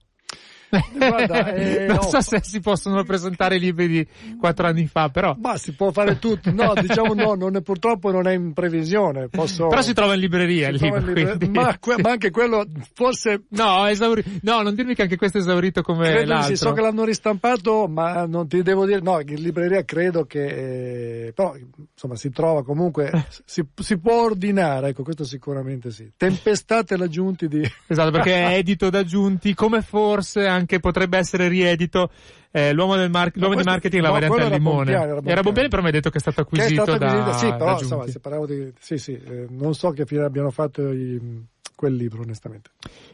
Guarda, 0.93 1.53
eh, 1.55 1.87
non 1.87 2.03
so 2.03 2.21
se 2.21 2.41
si 2.43 2.61
possono 2.61 3.03
presentare 3.05 3.59
libri 3.59 3.89
di 3.89 4.07
quattro 4.39 4.67
anni 4.67 4.87
fa, 4.87 5.09
però. 5.09 5.37
Ma 5.39 5.57
si 5.57 5.75
può 5.75 5.91
fare 5.91 6.19
tutto. 6.19 6.51
No, 6.51 6.73
diciamo 6.81 7.15
no, 7.15 7.35
non 7.35 7.57
è, 7.57 7.63
purtroppo 7.63 8.11
non 8.11 8.27
è 8.27 8.33
in 8.33 8.53
previsione. 8.53 9.29
Posso... 9.29 9.69
Però 9.69 9.83
si 9.83 9.93
trova 9.93 10.15
in 10.15 10.21
libreria 10.21 10.69
il 10.69 10.79
libro. 10.81 10.99
Libreria, 10.99 11.37
ma, 11.51 11.79
ma, 12.03 12.11
anche 12.11 12.31
quello 12.31 12.67
forse. 12.95 13.45
No, 13.51 13.87
esauri... 13.87 14.41
no, 14.43 14.63
non 14.63 14.75
dirmi 14.75 14.95
che 14.95 15.03
anche 15.03 15.17
questo 15.17 15.39
è 15.39 15.41
esaurito 15.41 15.83
come 15.83 16.11
credo 16.11 16.33
l'altro. 16.33 16.55
Sì, 16.55 16.57
so 16.57 16.73
che 16.73 16.81
l'hanno 16.81 17.05
ristampato, 17.05 17.87
ma 17.89 18.27
non 18.27 18.49
ti 18.49 18.63
devo 18.63 18.87
dire. 18.87 19.01
No, 19.01 19.21
in 19.21 19.43
libreria 19.43 19.85
credo 19.85 20.25
che. 20.25 21.27
Eh, 21.27 21.33
però, 21.33 21.55
insomma, 21.93 22.17
si 22.17 22.31
trova 22.31 22.65
comunque. 22.65 23.27
si, 23.45 23.65
si, 23.75 23.99
può 23.99 24.23
ordinare, 24.23 24.89
ecco, 24.89 25.03
questo 25.03 25.25
sicuramente 25.25 25.91
sì. 25.91 26.11
Tempestate 26.17 26.97
l'aggiunti 26.97 27.49
di. 27.49 27.63
Esatto, 27.87 28.11
perché 28.11 28.35
è 28.35 28.57
edito 28.57 28.91
da 28.91 29.05
Giunti, 29.05 29.55
come 29.55 29.83
forse 29.83 30.47
anche 30.47 30.64
anche 30.65 30.81
potrebbe 30.81 31.19
essere 31.19 31.49
riedito 31.49 32.11
eh, 32.51 32.73
l'uomo, 32.73 32.97
del 32.97 33.11
mar- 33.11 33.31
l'uomo 33.35 33.55
questo, 33.55 33.65
di 33.65 33.71
marketing 33.71 34.03
la 34.03 34.09
no, 34.09 34.15
variante 34.15 34.43
al 34.43 34.51
limone. 34.51 34.91
Era 34.91 35.05
Bompiani, 35.05 35.31
era 35.31 35.43
Bompiani, 35.43 35.69
però 35.69 35.83
mi 35.83 35.89
hai 35.89 35.95
detto 35.95 36.11
che 36.11 36.19
è 36.19 36.21
stato 36.21 36.41
acquisito, 36.41 36.81
è 36.81 36.85
stato 36.85 37.05
acquisito 37.05 37.31
da, 37.31 37.37
Sì, 37.37 37.47
però 37.53 37.79
insomma, 37.79 38.07
se 38.07 38.21
parlavo 38.21 38.47
di... 38.47 38.73
Sì, 38.79 38.99
sì, 38.99 39.13
eh, 39.13 39.47
non 39.51 39.75
so 39.75 39.91
che 39.91 40.07
fine 40.07 40.23
abbiano 40.23 40.51
fatto 40.51 40.91
i, 40.91 41.47
quel 41.75 41.95
libro, 41.95 42.23
onestamente. 42.23 42.71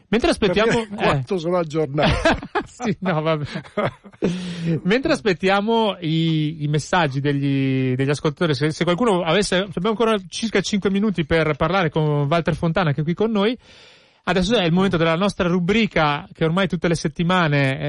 Mentre 0.07 0.29
aspettiamo... 0.29 0.87
Quanto 0.95 1.35
eh. 1.35 1.39
sono 1.39 1.57
aggiornato. 1.57 2.37
sì, 2.65 2.95
no, 2.99 3.21
vabbè. 3.21 3.45
Mentre 4.83 5.13
aspettiamo 5.13 5.97
i, 5.99 6.63
i 6.63 6.67
messaggi 6.67 7.19
degli, 7.19 7.93
degli 7.95 8.09
ascoltatori, 8.09 8.53
se, 8.53 8.71
se 8.71 8.83
qualcuno 8.83 9.23
avesse... 9.23 9.57
Abbiamo 9.57 9.89
ancora 9.89 10.17
circa 10.29 10.61
5 10.61 10.89
minuti 10.89 11.25
per 11.25 11.55
parlare 11.55 11.89
con 11.89 12.27
Walter 12.29 12.55
Fontana, 12.55 12.93
che 12.93 13.01
è 13.01 13.03
qui 13.03 13.13
con 13.13 13.31
noi. 13.31 13.57
Adesso 14.23 14.55
è 14.55 14.65
il 14.65 14.71
momento 14.71 14.97
della 14.97 15.15
nostra 15.15 15.47
rubrica 15.47 16.27
che 16.31 16.45
ormai 16.45 16.67
tutte 16.67 16.87
le 16.87 16.95
settimane 16.95 17.79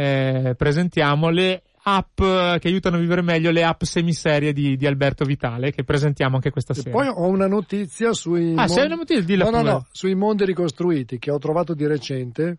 eh, 0.48 0.54
presentiamo, 0.54 1.28
le 1.28 1.62
app 1.84 2.16
che 2.16 2.68
aiutano 2.68 2.96
a 2.96 3.00
vivere 3.00 3.22
meglio, 3.22 3.50
le 3.50 3.64
app 3.64 3.82
semiserie 3.82 4.52
di, 4.52 4.76
di 4.76 4.86
Alberto 4.86 5.24
Vitale 5.24 5.72
che 5.72 5.84
presentiamo 5.84 6.36
anche 6.36 6.50
questa 6.50 6.74
sera. 6.74 6.88
E 6.88 6.92
poi 6.92 7.08
ho 7.08 7.26
una 7.26 7.46
notizia 7.46 8.12
sui, 8.12 8.54
ah, 8.56 8.66
mon- 8.66 8.84
una 8.86 8.94
notizia, 8.94 9.36
no, 9.36 9.50
no, 9.50 9.62
no, 9.62 9.86
sui 9.90 10.14
mondi 10.14 10.44
ricostruiti 10.44 11.18
che 11.18 11.30
ho 11.30 11.38
trovato 11.38 11.74
di 11.74 11.86
recente. 11.86 12.58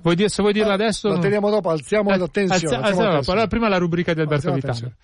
Vuoi 0.00 0.14
dire, 0.14 0.28
se 0.28 0.42
vuoi 0.42 0.52
dirla 0.52 0.72
ah, 0.72 0.74
adesso? 0.74 1.08
La 1.08 1.18
teniamo 1.18 1.50
dopo, 1.50 1.70
alziamo 1.70 2.10
eh, 2.10 2.18
la 2.18 2.28
tensione. 2.28 2.76
Alzia, 2.76 2.88
alziamo 2.88 3.16
dopo. 3.16 3.32
Allora 3.32 3.46
prima 3.46 3.68
la 3.68 3.78
rubrica 3.78 4.14
di 4.14 4.20
Alberto 4.20 4.52
Vitale. 4.52 4.96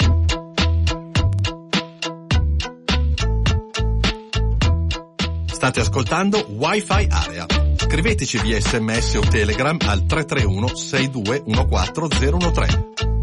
State 5.46 5.80
ascoltando 5.80 6.44
Wi-Fi 6.50 7.08
Area 7.10 7.63
Scriveteci 7.95 8.38
via 8.38 8.61
sms 8.61 9.14
o 9.14 9.20
telegram 9.20 9.76
al 9.86 10.07
331 10.07 10.74
6214 10.74 13.13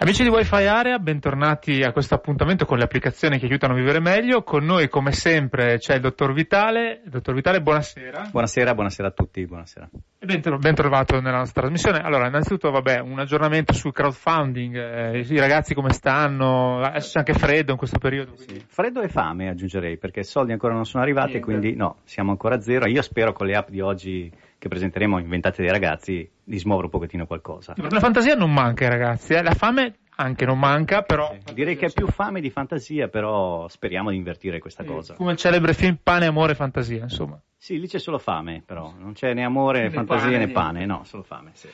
Amici 0.00 0.22
di 0.22 0.28
Wi-Fi 0.28 0.64
Area, 0.64 0.98
bentornati 1.00 1.82
a 1.82 1.90
questo 1.90 2.14
appuntamento 2.14 2.64
con 2.64 2.78
le 2.78 2.84
applicazioni 2.84 3.36
che 3.40 3.46
aiutano 3.46 3.72
a 3.72 3.76
vivere 3.76 3.98
meglio. 3.98 4.44
Con 4.44 4.64
noi, 4.64 4.88
come 4.88 5.10
sempre, 5.10 5.78
c'è 5.78 5.96
il 5.96 6.00
dottor 6.00 6.32
Vitale. 6.32 7.02
Dottor 7.04 7.34
Vitale, 7.34 7.60
buonasera. 7.60 8.28
Buonasera, 8.30 8.74
buonasera 8.74 9.08
a 9.08 9.10
tutti, 9.10 9.44
buonasera. 9.44 9.90
E 10.20 10.24
ben, 10.26 10.40
ben 10.60 10.74
trovato 10.76 11.20
nella 11.20 11.38
nostra 11.38 11.62
trasmissione. 11.62 11.98
Allora, 11.98 12.28
innanzitutto, 12.28 12.70
vabbè, 12.70 13.00
un 13.00 13.18
aggiornamento 13.18 13.72
sul 13.72 13.92
crowdfunding. 13.92 14.76
Eh, 14.76 15.18
I 15.18 15.38
ragazzi 15.40 15.74
come 15.74 15.92
stanno? 15.92 16.80
Adesso 16.80 17.10
c'è 17.14 17.18
anche 17.18 17.32
freddo 17.34 17.72
in 17.72 17.78
questo 17.78 17.98
periodo. 17.98 18.36
Sì. 18.36 18.64
Freddo 18.68 19.00
e 19.00 19.08
fame, 19.08 19.48
aggiungerei, 19.48 19.98
perché 19.98 20.20
i 20.20 20.24
soldi 20.24 20.52
ancora 20.52 20.74
non 20.74 20.84
sono 20.84 21.02
arrivati, 21.02 21.32
Niente. 21.32 21.44
quindi 21.44 21.74
no, 21.74 21.96
siamo 22.04 22.30
ancora 22.30 22.54
a 22.54 22.60
zero. 22.60 22.88
Io 22.88 23.02
spero 23.02 23.32
con 23.32 23.48
le 23.48 23.56
app 23.56 23.68
di 23.68 23.80
oggi 23.80 24.30
che 24.58 24.68
presenteremo 24.68 25.18
inventate 25.18 25.62
dai 25.62 25.70
ragazzi 25.70 26.28
di 26.42 26.58
smuovere 26.58 26.86
un 26.86 26.92
pochettino 26.92 27.26
qualcosa. 27.26 27.74
La 27.76 28.00
fantasia 28.00 28.34
non 28.34 28.52
manca 28.52 28.84
ai 28.84 28.90
ragazzi, 28.90 29.34
eh? 29.34 29.42
la 29.42 29.54
fame 29.54 29.98
anche 30.16 30.44
non 30.44 30.58
manca, 30.58 31.02
però... 31.02 31.32
Sì, 31.46 31.54
direi 31.54 31.76
che 31.76 31.86
è 31.86 31.92
più 31.92 32.08
fame 32.08 32.40
di 32.40 32.50
fantasia, 32.50 33.08
però 33.08 33.68
speriamo 33.68 34.10
di 34.10 34.16
invertire 34.16 34.58
questa 34.58 34.82
sì, 34.82 34.88
cosa. 34.88 35.14
Come 35.14 35.32
il 35.32 35.38
celebre 35.38 35.74
film 35.74 35.98
Pane, 36.02 36.26
Amore 36.26 36.52
e 36.52 36.56
Fantasia, 36.56 37.02
insomma. 37.02 37.40
Sì, 37.56 37.78
lì 37.78 37.86
c'è 37.86 37.98
solo 37.98 38.18
fame, 38.18 38.62
però, 38.64 38.92
non 38.98 39.12
c'è 39.12 39.32
né 39.32 39.44
amore, 39.44 39.82
né 39.82 39.90
fantasia 39.90 40.30
pane, 40.30 40.38
né 40.38 40.48
pane, 40.48 40.86
no, 40.86 41.02
solo 41.04 41.22
fame, 41.22 41.50
sì. 41.54 41.68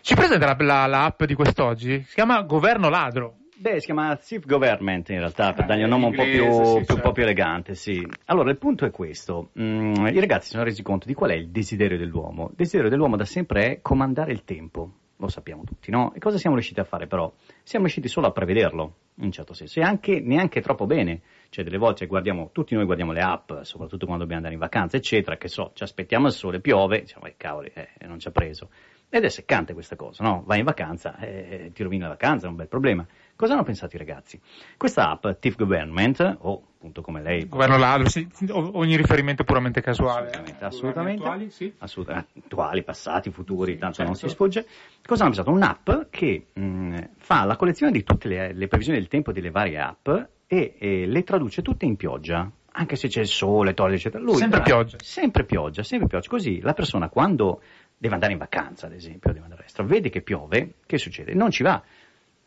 Ci 0.00 0.14
presenta 0.14 0.46
la, 0.46 0.56
la, 0.58 0.86
l'app 0.86 1.24
di 1.24 1.34
quest'oggi? 1.34 2.02
Si 2.02 2.14
chiama 2.14 2.40
Governo 2.42 2.88
Ladro. 2.88 3.34
Beh, 3.60 3.80
si 3.80 3.86
chiama 3.86 4.14
Thief 4.14 4.46
Government 4.46 5.08
in 5.08 5.18
realtà, 5.18 5.52
per 5.52 5.66
dargli 5.66 5.82
un 5.82 5.88
nome 5.88 6.06
un 6.06 6.14
po' 6.14 6.22
più, 6.22 6.44
sì, 6.44 6.74
più, 6.76 6.84
certo. 6.84 7.00
po 7.00 7.10
più 7.10 7.24
elegante, 7.24 7.74
sì. 7.74 8.06
Allora, 8.26 8.50
il 8.50 8.56
punto 8.56 8.84
è 8.84 8.90
questo. 8.92 9.50
Mm, 9.58 10.06
I 10.06 10.20
ragazzi 10.20 10.44
si 10.44 10.50
sono 10.52 10.62
resi 10.62 10.80
conto 10.82 11.08
di 11.08 11.14
qual 11.14 11.30
è 11.30 11.34
il 11.34 11.48
desiderio 11.48 11.98
dell'uomo. 11.98 12.50
Il 12.50 12.54
desiderio 12.54 12.88
dell'uomo 12.88 13.16
da 13.16 13.24
sempre 13.24 13.64
è 13.64 13.80
comandare 13.82 14.30
il 14.30 14.44
tempo 14.44 14.92
lo 15.20 15.28
sappiamo 15.28 15.64
tutti, 15.64 15.90
no? 15.90 16.12
E 16.14 16.20
cosa 16.20 16.38
siamo 16.38 16.54
riusciti 16.54 16.78
a 16.80 16.84
fare 16.84 17.06
però? 17.06 17.32
Siamo 17.62 17.86
riusciti 17.86 18.08
solo 18.08 18.28
a 18.28 18.30
prevederlo, 18.30 18.94
in 19.16 19.24
un 19.24 19.32
certo 19.32 19.52
senso, 19.52 19.80
e 19.80 19.82
anche 19.82 20.20
neanche 20.20 20.60
troppo 20.60 20.86
bene. 20.86 21.22
Cioè, 21.48 21.64
delle 21.64 21.78
volte 21.78 22.06
guardiamo, 22.06 22.50
tutti 22.52 22.74
noi 22.74 22.84
guardiamo 22.84 23.12
le 23.12 23.20
app, 23.20 23.50
soprattutto 23.62 24.06
quando 24.06 24.24
dobbiamo 24.24 24.46
andare 24.46 24.54
in 24.54 24.60
vacanza, 24.60 24.96
eccetera, 24.96 25.36
che 25.36 25.48
so, 25.48 25.72
ci 25.74 25.82
aspettiamo 25.82 26.26
il 26.26 26.32
sole, 26.32 26.60
piove, 26.60 27.00
diciamo, 27.00 27.26
eh, 27.26 27.34
cavoli, 27.36 27.72
eh, 27.74 27.88
non 28.06 28.20
ci 28.20 28.28
ha 28.28 28.30
preso. 28.30 28.70
Ed 29.10 29.24
è 29.24 29.28
seccante 29.28 29.72
questa 29.72 29.96
cosa, 29.96 30.22
no? 30.22 30.42
Vai 30.46 30.58
in 30.58 30.64
vacanza, 30.64 31.16
eh, 31.18 31.70
ti 31.72 31.82
rovina 31.82 32.04
la 32.04 32.12
vacanza, 32.12 32.46
è 32.46 32.50
un 32.50 32.56
bel 32.56 32.68
problema. 32.68 33.06
Cosa 33.38 33.52
hanno 33.52 33.62
pensato 33.62 33.94
i 33.94 33.98
ragazzi? 34.00 34.40
Questa 34.76 35.10
app, 35.10 35.28
TIF 35.38 35.54
Government, 35.54 36.38
o 36.40 36.70
appunto 36.74 37.02
come 37.02 37.22
lei... 37.22 37.46
Governo 37.46 37.78
ladro, 37.78 38.08
sì, 38.08 38.26
ogni 38.50 38.96
riferimento 38.96 39.42
è 39.42 39.44
puramente 39.44 39.80
casuale. 39.80 40.26
Assolutamente, 40.26 40.64
assolutamente. 40.64 41.22
Attuali, 41.22 41.50
sì. 41.50 41.72
assolutamente, 41.78 42.30
attuali, 42.44 42.82
passati, 42.82 43.30
futuri, 43.30 43.78
tanto 43.78 43.98
certo. 43.98 44.10
non 44.10 44.20
si 44.20 44.28
sfugge. 44.28 44.66
Cosa 45.06 45.22
hanno 45.22 45.34
pensato? 45.34 45.54
Un'app 45.54 46.10
che 46.10 46.46
mh, 46.52 47.10
fa 47.18 47.44
la 47.44 47.54
collezione 47.54 47.92
di 47.92 48.02
tutte 48.02 48.26
le, 48.26 48.52
le, 48.52 48.66
previsioni 48.66 48.98
del 48.98 49.06
tempo 49.06 49.30
delle 49.30 49.50
varie 49.52 49.78
app 49.78 50.08
e, 50.48 50.74
e 50.76 51.06
le 51.06 51.22
traduce 51.22 51.62
tutte 51.62 51.84
in 51.84 51.94
pioggia 51.94 52.50
anche 52.72 52.96
se 52.96 53.06
c'è 53.06 53.20
il 53.20 53.28
sole, 53.28 53.72
torre, 53.72 53.94
eccetera. 53.94 54.20
Lui 54.20 54.34
sempre 54.34 54.62
tra... 54.62 54.74
pioggia. 54.74 54.96
Sempre 55.00 55.44
pioggia, 55.44 55.84
sempre 55.84 56.08
pioggia. 56.08 56.28
Così 56.28 56.60
la 56.60 56.74
persona 56.74 57.08
quando 57.08 57.62
deve 57.96 58.14
andare 58.14 58.32
in 58.32 58.38
vacanza, 58.38 58.86
ad 58.86 58.94
esempio, 58.94 59.30
deve 59.30 59.44
andare 59.44 59.60
all'estero, 59.60 59.86
vede 59.86 60.08
che 60.08 60.22
piove, 60.22 60.74
che 60.86 60.98
succede? 60.98 61.34
Non 61.34 61.52
ci 61.52 61.62
va. 61.62 61.80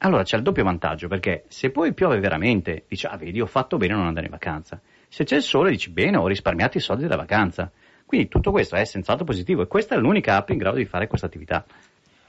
Allora 0.03 0.23
c'è 0.23 0.37
il 0.37 0.41
doppio 0.41 0.63
vantaggio, 0.63 1.07
perché 1.07 1.43
se 1.47 1.69
poi 1.69 1.93
piove 1.93 2.19
veramente, 2.19 2.85
dici, 2.87 3.05
ah 3.05 3.17
vedi, 3.17 3.39
ho 3.39 3.45
fatto 3.45 3.77
bene 3.77 3.93
a 3.93 3.97
non 3.97 4.07
andare 4.07 4.25
in 4.25 4.31
vacanza. 4.31 4.79
Se 5.07 5.23
c'è 5.23 5.35
il 5.35 5.43
sole, 5.43 5.69
dici, 5.69 5.91
bene, 5.91 6.17
ho 6.17 6.27
risparmiato 6.27 6.77
i 6.77 6.81
soldi 6.81 7.03
della 7.03 7.17
vacanza. 7.17 7.71
Quindi 8.05 8.27
tutto 8.27 8.51
questo 8.51 8.75
è 8.75 8.83
senz'altro 8.83 9.25
positivo 9.25 9.61
e 9.61 9.67
questa 9.67 9.95
è 9.95 9.99
l'unica 9.99 10.37
app 10.37 10.49
in 10.49 10.57
grado 10.57 10.77
di 10.77 10.85
fare 10.85 11.07
questa 11.07 11.27
attività. 11.27 11.63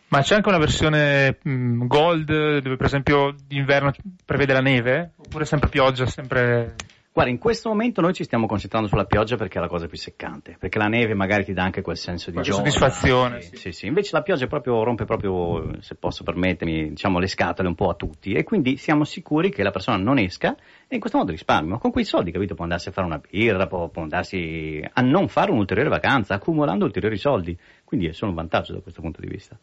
Ma 0.09 0.21
c'è 0.21 0.35
anche 0.35 0.49
una 0.51 0.59
versione 0.59 1.39
mm, 1.49 1.87
gold 1.87 2.27
dove 2.27 2.77
per 2.77 2.87
esempio 2.87 3.35
d'inverno 3.47 3.93
prevede 4.27 4.53
la 4.53 4.61
neve? 4.61 5.13
Oppure 5.17 5.47
sempre 5.47 5.71
pioggia, 5.71 6.05
sempre... 6.05 6.75
Guarda, 7.15 7.31
in 7.31 7.39
questo 7.39 7.69
momento 7.69 8.01
noi 8.01 8.15
ci 8.15 8.25
stiamo 8.25 8.47
concentrando 8.47 8.89
sulla 8.89 9.05
pioggia 9.05 9.37
perché 9.37 9.59
è 9.59 9.61
la 9.61 9.69
cosa 9.69 9.87
più 9.87 9.99
seccante, 9.99 10.57
perché 10.59 10.79
la 10.79 10.87
neve 10.87 11.13
magari 11.13 11.45
ti 11.45 11.53
dà 11.53 11.63
anche 11.63 11.83
quel 11.83 11.99
senso 11.99 12.31
di 12.31 12.41
gioia. 12.41 12.55
soddisfazione. 12.55 13.43
Sì, 13.43 13.49
sì. 13.49 13.57
sì, 13.57 13.73
sì. 13.73 13.87
Invece 13.87 14.17
la 14.17 14.23
pioggia 14.23 14.47
proprio 14.47 14.83
rompe 14.83 15.05
proprio, 15.05 15.83
se 15.83 15.95
posso 15.95 16.25
permettermi, 16.25 16.89
diciamo, 16.89 17.19
le 17.19 17.27
scatole 17.27 17.69
un 17.69 17.75
po' 17.75 17.91
a 17.91 17.95
tutti 17.95 18.33
e 18.33 18.45
quindi 18.45 18.79
siamo 18.79 19.05
sicuri 19.05 19.51
che 19.51 19.63
la 19.63 19.71
persona 19.71 19.99
non 19.99 20.17
esca 20.17 20.57
e 20.89 20.95
in 20.95 21.01
questo 21.01 21.19
modo 21.19 21.33
risparmio. 21.33 21.77
Con 21.77 21.91
quei 21.91 22.07
soldi, 22.07 22.31
capito, 22.31 22.55
può 22.55 22.65
andarsi 22.65 22.89
a 22.89 22.93
fare 22.93 23.07
una 23.07 23.21
birra, 23.21 23.67
può, 23.67 23.89
può 23.89 24.01
andarsi 24.01 24.83
a 24.91 25.03
non 25.03 25.29
fare 25.29 25.51
un'ulteriore 25.51 25.91
vacanza, 25.91 26.33
accumulando 26.33 26.87
ulteriori 26.87 27.19
soldi. 27.19 27.55
Quindi 27.85 28.07
è 28.07 28.13
solo 28.13 28.31
un 28.31 28.39
vantaggio 28.39 28.73
da 28.73 28.81
questo 28.81 29.03
punto 29.03 29.21
di 29.21 29.27
vista. 29.29 29.59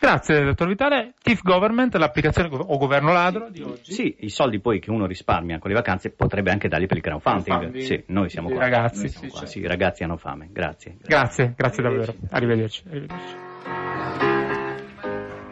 Grazie, 0.00 0.44
dottor 0.44 0.66
Vitale. 0.66 1.12
TIF 1.22 1.42
Government, 1.42 1.94
l'applicazione 1.96 2.48
o 2.50 2.78
governo 2.78 3.12
ladro 3.12 3.50
di 3.50 3.60
oggi. 3.60 3.92
Sì, 3.92 4.16
i 4.20 4.30
soldi 4.30 4.58
poi 4.58 4.80
che 4.80 4.90
uno 4.90 5.04
risparmia 5.04 5.58
con 5.58 5.68
le 5.70 5.76
vacanze 5.76 6.10
potrebbe 6.10 6.50
anche 6.50 6.68
darli 6.68 6.86
per 6.86 6.96
il 6.96 7.02
crowdfunding. 7.02 7.44
crowdfunding 7.44 7.84
sì, 7.84 8.02
noi 8.06 8.30
siamo 8.30 8.48
qua. 8.48 8.60
Ragazzi, 8.60 9.00
noi 9.00 9.08
siamo 9.10 9.26
sì, 9.26 9.30
qua. 9.30 9.38
Certo. 9.40 9.52
sì, 9.52 9.58
i 9.60 9.66
ragazzi 9.66 10.02
hanno 10.02 10.16
fame. 10.16 10.48
Grazie. 10.50 10.96
Grazie, 11.02 11.52
grazie, 11.54 11.82
grazie 11.82 11.82
davvero. 11.82 12.14
Arrivederci. 12.30 12.82
Arrivederci. 12.88 13.48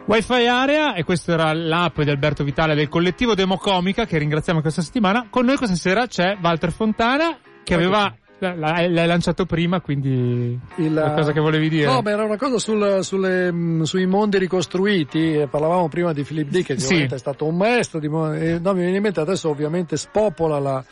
Wi-Fi 0.07 0.47
Area 0.47 0.95
e 0.95 1.03
questa 1.03 1.33
era 1.33 1.53
l'app 1.53 2.01
di 2.01 2.09
Alberto 2.09 2.43
Vitale 2.43 2.73
del 2.73 2.89
collettivo 2.89 3.35
Democomica 3.35 4.05
che 4.05 4.17
ringraziamo 4.17 4.61
questa 4.61 4.81
settimana. 4.81 5.27
Con 5.29 5.45
noi 5.45 5.57
questa 5.57 5.75
sera 5.75 6.07
c'è 6.07 6.35
Walter 6.41 6.71
Fontana 6.71 7.37
che 7.63 7.75
aveva 7.75 8.11
L'hai, 8.39 8.93
lanciato 9.05 9.45
prima, 9.45 9.81
quindi 9.81 10.57
il, 10.77 11.13
cosa 11.15 11.33
che 11.33 11.41
volevi 11.41 11.67
dire? 11.67 11.87
No, 11.87 12.01
ma 12.01 12.11
era 12.11 12.23
una 12.23 12.37
cosa 12.37 12.57
sul, 12.57 12.99
sulle, 13.03 13.51
mm, 13.51 13.81
sui 13.81 14.05
mondi 14.05 14.37
ricostruiti. 14.37 15.45
Parlavamo 15.49 15.89
prima 15.89 16.13
di 16.13 16.23
Philip 16.23 16.49
Dick, 16.49 16.67
che 16.67 16.79
sì. 16.79 17.01
è 17.01 17.17
stato 17.17 17.45
un 17.45 17.57
maestro. 17.57 17.99
Di, 17.99 18.07
no, 18.07 18.29
mi 18.29 18.59
viene 18.81 18.95
in 18.95 19.01
mente 19.01 19.19
adesso 19.19 19.49
ovviamente 19.49 19.97
spopola 19.97 20.57
la, 20.59 20.83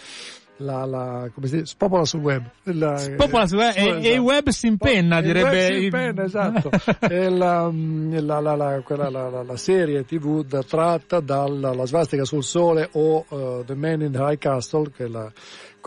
la, 0.57 0.85
la, 0.85 1.29
come 1.33 1.47
si 1.47 1.53
dice, 1.55 1.67
spopola 1.67 2.05
sul 2.05 2.21
web. 2.21 2.43
La, 2.63 2.97
spopola 2.97 3.45
sul 3.47 3.57
web 3.59 3.75
e, 3.75 3.87
esatto. 3.87 4.07
il 4.07 4.19
web 4.19 4.49
si 4.49 4.67
impenna, 4.67 5.21
direbbe. 5.21 5.67
Il 5.67 5.69
web 5.69 5.77
si 5.77 5.83
impenna, 5.83 6.23
esatto. 6.23 6.69
e 7.07 7.29
la, 7.29 7.71
la, 7.71 8.55
la, 8.55 8.81
quella, 8.83 9.09
la, 9.09 9.57
serie 9.57 10.05
tv 10.05 10.45
tratta 10.65 11.19
dalla 11.19 11.85
svastica 11.85 12.25
sul 12.25 12.43
sole 12.43 12.89
o 12.93 13.25
uh, 13.27 13.63
The 13.65 13.75
Man 13.75 14.01
in 14.01 14.11
the 14.11 14.19
High 14.19 14.37
Castle, 14.37 14.91
che 14.91 15.05
è 15.05 15.07
la, 15.07 15.31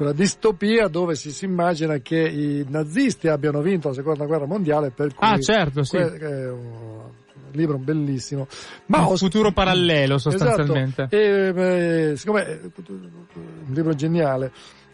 quella 0.00 0.14
distopia 0.14 0.88
dove 0.88 1.14
si, 1.14 1.30
si 1.30 1.44
immagina 1.44 1.98
che 1.98 2.16
i 2.16 2.64
nazisti 2.66 3.28
abbiano 3.28 3.60
vinto 3.60 3.88
la 3.88 3.94
seconda 3.94 4.24
guerra 4.24 4.46
mondiale 4.46 4.90
per 4.90 5.14
cui 5.14 5.26
ah 5.28 5.38
certo 5.38 5.84
sì. 5.84 5.98
que- 5.98 6.16
è 6.16 6.48
un 6.48 7.10
libro 7.50 7.76
bellissimo. 7.76 8.46
Ma 8.86 9.06
un 9.06 9.18
futuro 9.18 9.52
parallelo 9.52 10.16
sostanzialmente. 10.16 11.06
Esatto. 11.10 11.16
e, 11.16 12.12
eh, 12.12 12.16
siccome 12.16 12.46
è 12.46 12.60
un 12.62 13.74
libro 13.74 13.92
geniale. 13.92 14.50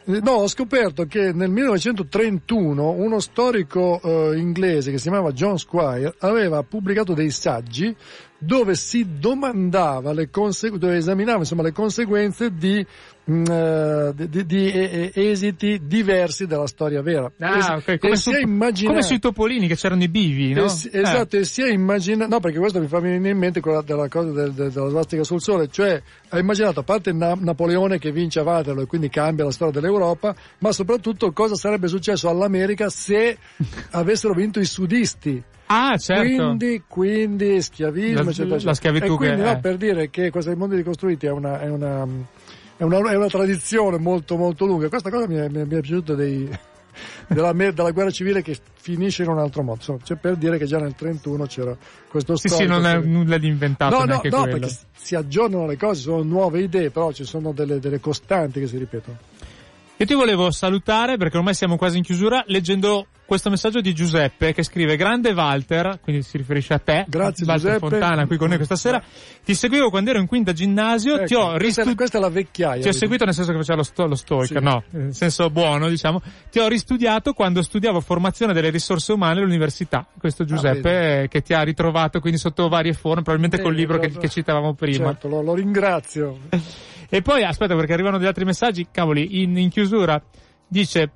No, 0.06 0.32
ho 0.32 0.48
scoperto 0.48 1.06
che 1.06 1.32
nel 1.32 1.50
1931 1.50 2.90
uno 2.90 3.20
storico 3.20 4.00
eh, 4.02 4.38
inglese 4.38 4.90
che 4.90 4.98
si 4.98 5.08
chiamava 5.08 5.30
John 5.30 5.56
Squire 5.56 6.14
aveva 6.18 6.64
pubblicato 6.64 7.12
dei 7.14 7.30
saggi 7.30 7.94
dove 8.38 8.74
si 8.74 9.18
domandava 9.18 10.12
le 10.12 10.30
conseguenze, 10.30 10.86
dove 10.86 10.98
esaminava 10.98 11.38
insomma 11.38 11.62
le 11.62 11.72
conseguenze 11.72 12.54
di 12.54 12.84
Mm, 13.28 13.44
eh, 13.50 14.12
di, 14.14 14.28
di, 14.28 14.46
di, 14.46 15.10
esiti 15.14 15.80
diversi 15.82 16.46
della 16.46 16.68
storia 16.68 17.02
vera. 17.02 17.28
Ah, 17.40 17.74
okay. 17.74 17.98
come, 17.98 18.14
su, 18.14 18.30
immaginato... 18.30 18.94
come, 18.94 19.02
sui 19.02 19.18
topolini 19.18 19.66
che 19.66 19.74
c'erano 19.74 20.04
i 20.04 20.08
bivi, 20.08 20.52
no? 20.52 20.68
Si, 20.68 20.88
eh. 20.90 21.00
esatto, 21.00 21.36
e 21.36 21.44
si 21.44 21.60
è 21.60 21.72
immaginato, 21.72 22.30
no 22.30 22.38
perché 22.38 22.60
questo 22.60 22.78
mi 22.78 22.86
fa 22.86 23.00
venire 23.00 23.30
in 23.30 23.36
mente 23.36 23.58
quella 23.58 23.82
della 23.82 24.06
cosa 24.06 24.30
del, 24.30 24.52
del, 24.52 24.70
della 24.70 24.88
svastica 24.90 25.24
sul 25.24 25.40
sole, 25.40 25.66
cioè 25.68 26.00
ha 26.28 26.38
immaginato 26.38 26.78
a 26.78 26.82
parte 26.84 27.12
Na, 27.12 27.36
Napoleone 27.36 27.98
che 27.98 28.12
vince 28.12 28.38
a 28.38 28.44
Waterloo 28.44 28.84
e 28.84 28.86
quindi 28.86 29.08
cambia 29.08 29.44
la 29.44 29.50
storia 29.50 29.80
dell'Europa, 29.80 30.32
ma 30.58 30.70
soprattutto 30.70 31.32
cosa 31.32 31.56
sarebbe 31.56 31.88
successo 31.88 32.28
all'America 32.28 32.88
se 32.90 33.38
avessero 33.90 34.34
vinto 34.34 34.60
i 34.60 34.64
sudisti. 34.64 35.42
Ah, 35.66 35.96
certo. 35.96 36.22
Quindi, 36.22 36.82
quindi 36.86 37.60
schiavismo, 37.60 38.22
la, 38.22 38.30
eccetera, 38.30 38.60
La 38.62 38.74
schiavitù 38.74 39.12
e 39.12 39.16
quindi, 39.16 39.42
che 39.42 39.42
no, 39.42 39.60
per 39.60 39.76
dire 39.76 40.10
che 40.10 40.30
questa 40.30 40.50
dei 40.50 40.58
mondi 40.58 40.76
ricostruiti 40.76 41.26
è 41.26 41.30
una, 41.30 41.60
è 41.60 41.68
una 41.68 42.06
è 42.76 42.82
una, 42.82 42.98
è 43.10 43.16
una 43.16 43.28
tradizione 43.28 43.98
molto 43.98 44.36
molto 44.36 44.66
lunga. 44.66 44.88
Questa 44.88 45.10
cosa 45.10 45.26
mi 45.26 45.36
è, 45.36 45.48
mi 45.48 45.62
è, 45.62 45.64
piaciuta 45.64 46.14
dei, 46.14 46.48
della, 47.26 47.52
della, 47.52 47.90
guerra 47.90 48.10
civile 48.10 48.42
che 48.42 48.56
finisce 48.74 49.22
in 49.22 49.30
un 49.30 49.38
altro 49.38 49.62
modo. 49.62 49.78
Insomma, 49.78 49.98
c'è 50.02 50.16
per 50.16 50.36
dire 50.36 50.58
che 50.58 50.66
già 50.66 50.78
nel 50.78 50.94
31 50.94 51.46
c'era 51.46 51.76
questo 52.08 52.36
storico. 52.36 52.58
Sì, 52.58 52.64
sì, 52.64 52.68
non 52.68 52.86
è 52.86 52.98
nulla 52.98 53.38
di 53.38 53.48
inventato. 53.48 53.96
No, 53.96 54.04
no, 54.04 54.20
no, 54.22 54.42
perché 54.44 54.76
si 54.94 55.14
aggiornano 55.14 55.66
le 55.66 55.76
cose, 55.76 56.02
sono 56.02 56.22
nuove 56.22 56.60
idee, 56.60 56.90
però 56.90 57.12
ci 57.12 57.24
sono 57.24 57.52
delle, 57.52 57.78
delle 57.78 58.00
costanti 58.00 58.60
che 58.60 58.66
si 58.66 58.76
ripetono. 58.76 59.18
Io 59.98 60.04
ti 60.04 60.12
volevo 60.12 60.50
salutare 60.50 61.16
perché 61.16 61.38
ormai 61.38 61.54
siamo 61.54 61.76
quasi 61.78 61.96
in 61.96 62.02
chiusura 62.02 62.44
leggendo 62.48 63.06
questo 63.24 63.48
messaggio 63.48 63.80
di 63.80 63.94
Giuseppe 63.94 64.52
che 64.52 64.62
scrive 64.62 64.94
Grande 64.96 65.32
Walter, 65.32 65.98
quindi 66.02 66.20
si 66.22 66.36
riferisce 66.36 66.74
a 66.74 66.78
te, 66.78 67.06
Grazie 67.08 67.46
Walter 67.46 67.72
Giuseppe. 67.72 67.88
Fontana 67.88 68.26
qui 68.26 68.36
con 68.36 68.48
noi 68.48 68.56
questa 68.58 68.76
sera. 68.76 69.02
Ti 69.42 69.54
seguivo 69.54 69.88
quando 69.88 70.10
ero 70.10 70.18
in 70.20 70.26
quinta 70.26 70.52
ginnasio, 70.52 71.14
Ecco, 71.16 71.24
ti 71.24 71.34
ho 71.34 71.54
è, 71.54 71.58
ristu- 71.58 71.94
questa 71.94 72.18
è 72.18 72.20
la 72.20 72.28
vecchiaia. 72.28 72.82
ti 72.82 72.88
ho 72.88 72.92
seguito 72.92 73.24
nel 73.24 73.32
senso 73.32 73.52
che 73.52 73.56
faceva 73.56 73.78
lo, 73.78 73.82
sto- 73.84 74.06
lo 74.06 74.14
stalker, 74.16 74.58
Sì. 74.58 74.62
no, 74.62 74.84
nel 74.90 75.14
senso 75.14 75.48
buono 75.48 75.88
diciamo. 75.88 76.20
Ti 76.50 76.58
ho 76.58 76.68
ristudiato 76.68 77.32
quando 77.32 77.62
studiavo 77.62 77.98
formazione 78.00 78.52
delle 78.52 78.68
risorse 78.68 79.12
umane 79.12 79.40
all'università. 79.40 80.06
Questo 80.18 80.44
Giuseppe 80.44 81.22
eh, 81.22 81.28
che 81.28 81.40
ti 81.40 81.54
ha 81.54 81.62
ritrovato 81.62 82.20
quindi 82.20 82.38
sotto 82.38 82.68
varie 82.68 82.92
forme, 82.92 83.22
probabilmente 83.22 83.60
col 83.62 83.72
Bene, 83.74 83.80
libro 83.80 83.98
che, 83.98 84.10
che 84.10 84.28
citavamo 84.28 84.74
prima. 84.74 85.06
Certo, 85.06 85.28
lo, 85.28 85.40
lo 85.40 85.54
ringrazio. 85.54 86.38
E 87.08 87.22
poi, 87.22 87.42
aspetta, 87.44 87.74
perché 87.76 87.92
arrivano 87.92 88.18
degli 88.18 88.26
altri 88.28 88.44
messaggi, 88.44 88.86
cavoli, 88.90 89.42
in, 89.42 89.56
in 89.56 89.68
chiusura, 89.70 90.20
dice, 90.66 91.10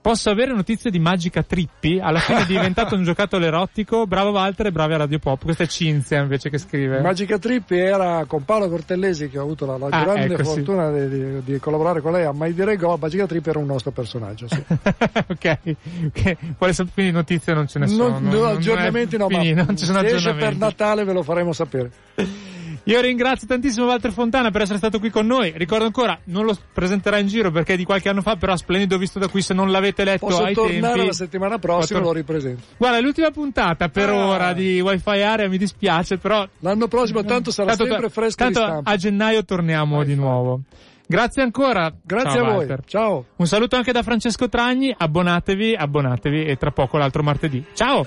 posso 0.00 0.30
avere 0.30 0.52
notizie 0.54 0.90
di 0.90 0.98
Magica 0.98 1.42
Trippi? 1.42 1.98
Alla 2.02 2.18
fine 2.18 2.42
è 2.42 2.46
diventato 2.46 2.94
un 2.94 3.04
giocattolo 3.04 3.44
erotico, 3.44 4.06
bravo 4.06 4.30
Walter 4.30 4.66
e 4.66 4.72
bravi 4.72 4.94
a 4.94 4.96
Radio 4.98 5.18
Pop. 5.18 5.44
Questa 5.44 5.64
è 5.64 5.66
Cinzia 5.66 6.20
invece 6.20 6.50
che 6.50 6.58
scrive. 6.58 7.00
Magica 7.00 7.38
Trippi 7.38 7.76
era 7.76 8.24
con 8.26 8.44
Paolo 8.44 8.68
Cortellesi 8.68 9.28
che 9.28 9.38
ho 9.38 9.42
avuto 9.42 9.66
la, 9.66 9.76
la 9.76 9.86
Ah, 9.90 10.02
grande 10.02 10.34
ecco, 10.34 10.44
sì. 10.44 10.50
fortuna 10.54 10.90
di, 10.90 11.08
di- 11.08 11.42
di 11.44 11.58
collaborare 11.58 12.00
con 12.00 12.12
lei 12.12 12.24
a 12.24 12.32
Mai 12.32 12.54
Dire 12.54 12.76
Go. 12.76 12.96
Magica 13.00 13.26
Trippi 13.26 13.50
era 13.50 13.58
un 13.58 13.66
nostro 13.66 13.90
personaggio. 13.90 14.46
Sì. 14.48 14.64
ok, 14.66 15.58
ok. 16.06 16.36
Quale 16.56 16.72
so- 16.72 16.86
quindi 16.92 17.12
notizie 17.12 17.54
non 17.54 17.68
ce 17.68 17.78
ne 17.78 17.86
sono. 17.86 18.18
Non, 18.18 18.28
no, 18.28 18.44
aggiornamenti 18.46 19.14
è 19.16 19.18
no, 19.18 19.28
ma 19.28 19.38
finito, 19.40 19.62
non 19.64 19.76
ci 19.76 19.84
sono 19.84 20.00
se 20.00 20.06
esce 20.06 20.34
per. 20.34 20.56
Natale 20.56 21.04
ve 21.04 21.12
lo 21.12 21.22
faremo 21.22 21.52
sapere. 21.52 21.90
Io 22.88 23.00
ringrazio 23.02 23.46
tantissimo 23.46 23.84
Walter 23.84 24.12
Fontana 24.12 24.50
per 24.50 24.62
essere 24.62 24.78
stato 24.78 24.98
qui 24.98 25.10
con 25.10 25.26
noi. 25.26 25.52
Ricordo 25.56 25.84
ancora, 25.84 26.18
non 26.24 26.46
lo 26.46 26.56
presenterà 26.72 27.18
in 27.18 27.26
giro 27.26 27.50
perché 27.50 27.74
è 27.74 27.76
di 27.76 27.84
qualche 27.84 28.08
anno 28.08 28.22
fa, 28.22 28.36
però 28.36 28.56
splendido 28.56 28.96
visto 28.96 29.18
da 29.18 29.28
qui 29.28 29.42
se 29.42 29.52
non 29.52 29.70
l'avete 29.70 30.04
letto 30.04 30.24
Posso 30.24 30.42
ai 30.42 30.54
tornare 30.54 30.92
tempi. 30.94 31.06
la 31.06 31.12
settimana 31.12 31.58
prossima 31.58 32.00
lo 32.00 32.12
ripresento. 32.12 32.62
Guarda, 32.78 32.96
è 32.96 33.00
l'ultima 33.02 33.30
puntata 33.30 33.90
per 33.90 34.08
Ah. 34.08 34.26
ora 34.26 34.52
di 34.54 34.80
Wi-Fi 34.80 35.20
Area, 35.20 35.48
mi 35.48 35.58
dispiace, 35.58 36.16
però 36.16 36.48
L'anno 36.60 36.88
prossimo 36.88 37.22
tanto 37.24 37.50
sarà 37.50 37.76
Tanto- 37.76 37.84
sempre 37.92 38.08
fresco 38.08 38.46
di 38.46 38.52
tanto 38.54 38.68
stampa. 38.70 38.90
a 38.90 38.96
gennaio 38.96 39.44
torniamo 39.44 40.02
di 40.02 40.14
nuovo. 40.14 40.60
Grazie 41.06 41.42
ancora. 41.42 41.92
Grazie 42.02 42.30
Ciao, 42.30 42.40
a 42.40 42.46
voi. 42.46 42.56
Walter. 42.56 42.80
Ciao. 42.86 43.24
Un 43.36 43.46
saluto 43.46 43.76
anche 43.76 43.92
da 43.92 44.02
Francesco 44.02 44.48
Tragni, 44.48 44.94
abbonatevi, 44.96 45.74
abbonatevi 45.74 46.44
e 46.46 46.56
tra 46.56 46.70
poco 46.70 46.96
l'altro 46.96 47.22
martedì. 47.22 47.62
Ciao! 47.74 48.06